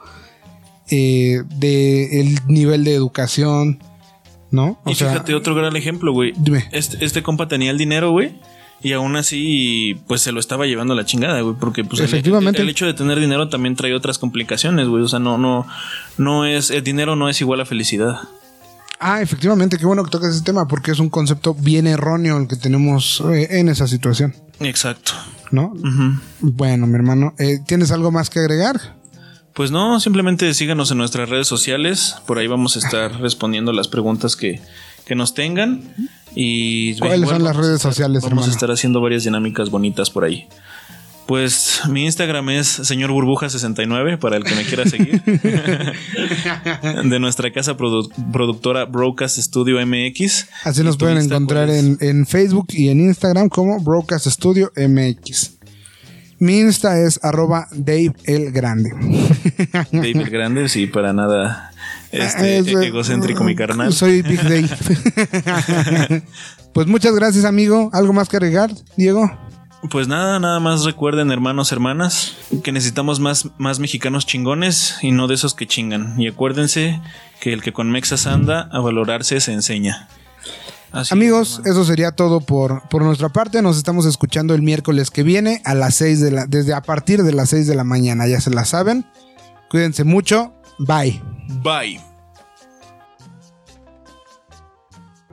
eh, 0.90 1.42
de 1.56 2.20
el 2.20 2.38
nivel 2.48 2.84
de 2.84 2.94
educación, 2.94 3.82
¿no? 4.50 4.80
y 4.86 4.94
fíjate, 4.94 5.34
otro 5.34 5.54
gran 5.54 5.76
ejemplo, 5.76 6.12
güey. 6.12 6.32
Dime. 6.36 6.68
Este, 6.72 7.04
este 7.04 7.22
compa 7.22 7.46
tenía 7.46 7.70
el 7.70 7.78
dinero, 7.78 8.10
güey. 8.10 8.32
Y 8.82 8.94
aún 8.94 9.14
así, 9.16 10.00
pues 10.08 10.22
se 10.22 10.32
lo 10.32 10.40
estaba 10.40 10.64
llevando 10.64 10.94
a 10.94 10.96
la 10.96 11.04
chingada, 11.04 11.42
güey. 11.42 11.54
Porque 11.60 11.84
pues 11.84 12.00
el- 12.00 12.06
Efectivamente. 12.06 12.62
El, 12.62 12.68
hecho 12.70 12.86
de 12.86 12.94
tener 12.94 13.20
dinero 13.20 13.50
también 13.50 13.76
trae 13.76 13.94
otras 13.94 14.18
complicaciones, 14.18 14.88
güey. 14.88 15.02
O 15.02 15.08
sea, 15.08 15.18
no, 15.18 15.36
no, 15.36 15.66
no 16.16 16.46
es, 16.46 16.70
el 16.70 16.82
dinero 16.82 17.14
no 17.14 17.28
es 17.28 17.40
igual 17.42 17.60
a 17.60 17.66
felicidad. 17.66 18.20
Ah, 19.00 19.22
efectivamente, 19.22 19.78
qué 19.78 19.86
bueno 19.86 20.04
que 20.04 20.10
tocas 20.10 20.34
ese 20.34 20.44
tema, 20.44 20.68
porque 20.68 20.90
es 20.90 20.98
un 20.98 21.08
concepto 21.08 21.54
bien 21.54 21.86
erróneo 21.86 22.36
el 22.36 22.46
que 22.46 22.56
tenemos 22.56 23.22
eh, 23.32 23.48
en 23.58 23.70
esa 23.70 23.88
situación, 23.88 24.34
Exacto. 24.60 25.12
¿no? 25.50 25.72
Bueno, 26.40 26.86
mi 26.86 26.96
hermano, 26.96 27.32
eh, 27.38 27.60
¿tienes 27.66 27.92
algo 27.92 28.10
más 28.10 28.28
que 28.28 28.40
agregar? 28.40 28.78
Pues 29.54 29.70
no, 29.70 29.98
simplemente 30.00 30.52
síganos 30.52 30.90
en 30.90 30.98
nuestras 30.98 31.28
redes 31.30 31.48
sociales. 31.48 32.16
Por 32.26 32.38
ahí 32.38 32.46
vamos 32.46 32.76
a 32.76 32.78
estar 32.78 33.20
respondiendo 33.20 33.72
las 33.72 33.88
preguntas 33.88 34.36
que, 34.36 34.60
que 35.06 35.14
nos 35.14 35.34
tengan. 35.34 35.82
Y 36.34 36.96
¿Cuáles 36.98 37.20
igual 37.20 37.36
son 37.36 37.44
las 37.44 37.56
redes 37.56 37.80
sociales, 37.82 38.22
Vamos 38.22 38.26
hermano? 38.32 38.46
a 38.46 38.54
estar 38.54 38.70
haciendo 38.70 39.00
varias 39.00 39.24
dinámicas 39.24 39.70
bonitas 39.70 40.10
por 40.10 40.24
ahí. 40.24 40.46
Pues 41.30 41.82
mi 41.88 42.06
Instagram 42.06 42.50
es 42.50 42.66
señor 42.66 43.12
burbuja69 43.12 44.18
para 44.18 44.36
el 44.36 44.42
que 44.42 44.52
me 44.56 44.64
quiera 44.64 44.84
seguir. 44.84 45.22
de 47.04 47.20
nuestra 47.20 47.52
casa 47.52 47.76
produ- 47.76 48.10
productora 48.32 48.84
Broadcast 48.86 49.38
Studio 49.38 49.76
MX. 49.86 50.48
Así 50.64 50.80
¿Y 50.80 50.84
nos 50.84 50.96
pueden 50.96 51.18
encontrar 51.18 51.68
cuál 51.68 51.78
es? 51.78 51.84
en, 51.84 51.98
en 52.00 52.26
Facebook 52.26 52.66
y 52.70 52.88
en 52.88 52.98
Instagram 52.98 53.48
como 53.48 53.78
Broadcast 53.78 54.26
Studio 54.26 54.72
MX. 54.76 55.52
Mi 56.40 56.58
Insta 56.58 56.98
es 56.98 57.20
arroba 57.22 57.68
Dave 57.76 58.12
el 58.24 58.50
Grande. 58.50 58.90
David 59.92 60.26
Grande, 60.32 60.68
sí, 60.68 60.88
para 60.88 61.12
nada 61.12 61.70
este, 62.10 62.58
Es, 62.58 62.66
egocéntrico 62.66 63.44
mi 63.44 63.54
carnal. 63.54 63.92
Soy 63.92 64.22
Big 64.22 64.42
Dave. 64.42 64.68
pues 66.74 66.88
muchas 66.88 67.14
gracias, 67.14 67.44
amigo. 67.44 67.88
¿Algo 67.92 68.12
más 68.12 68.28
que 68.28 68.36
agregar, 68.36 68.72
Diego? 68.96 69.30
Pues 69.88 70.08
nada, 70.08 70.38
nada 70.38 70.60
más 70.60 70.84
recuerden, 70.84 71.30
hermanos, 71.30 71.72
hermanas, 71.72 72.36
que 72.62 72.70
necesitamos 72.70 73.18
más, 73.18 73.48
más 73.56 73.78
mexicanos 73.78 74.26
chingones 74.26 74.98
y 75.00 75.10
no 75.10 75.26
de 75.26 75.34
esos 75.34 75.54
que 75.54 75.66
chingan. 75.66 76.20
Y 76.20 76.28
acuérdense 76.28 77.00
que 77.40 77.54
el 77.54 77.62
que 77.62 77.72
con 77.72 77.90
Mexas 77.90 78.26
anda, 78.26 78.68
a 78.72 78.80
valorarse 78.80 79.40
se 79.40 79.52
enseña. 79.52 80.08
Así 80.92 81.14
Amigos, 81.14 81.60
es, 81.64 81.72
eso 81.72 81.84
sería 81.84 82.12
todo 82.12 82.40
por, 82.40 82.88
por 82.88 83.02
nuestra 83.02 83.30
parte. 83.30 83.62
Nos 83.62 83.78
estamos 83.78 84.04
escuchando 84.04 84.54
el 84.54 84.60
miércoles 84.60 85.10
que 85.10 85.22
viene 85.22 85.62
a 85.64 85.74
las 85.74 85.94
6 85.94 86.20
de 86.20 86.30
la, 86.30 86.46
desde 86.46 86.74
a 86.74 86.82
partir 86.82 87.22
de 87.22 87.32
las 87.32 87.48
6 87.50 87.66
de 87.66 87.74
la 87.74 87.84
mañana, 87.84 88.26
ya 88.26 88.40
se 88.40 88.50
la 88.50 88.66
saben. 88.66 89.06
Cuídense 89.70 90.04
mucho. 90.04 90.52
Bye. 90.78 91.22
Bye. 91.62 92.00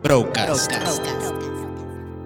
Broadcast. 0.04 0.72
Broadcast. 0.72 1.57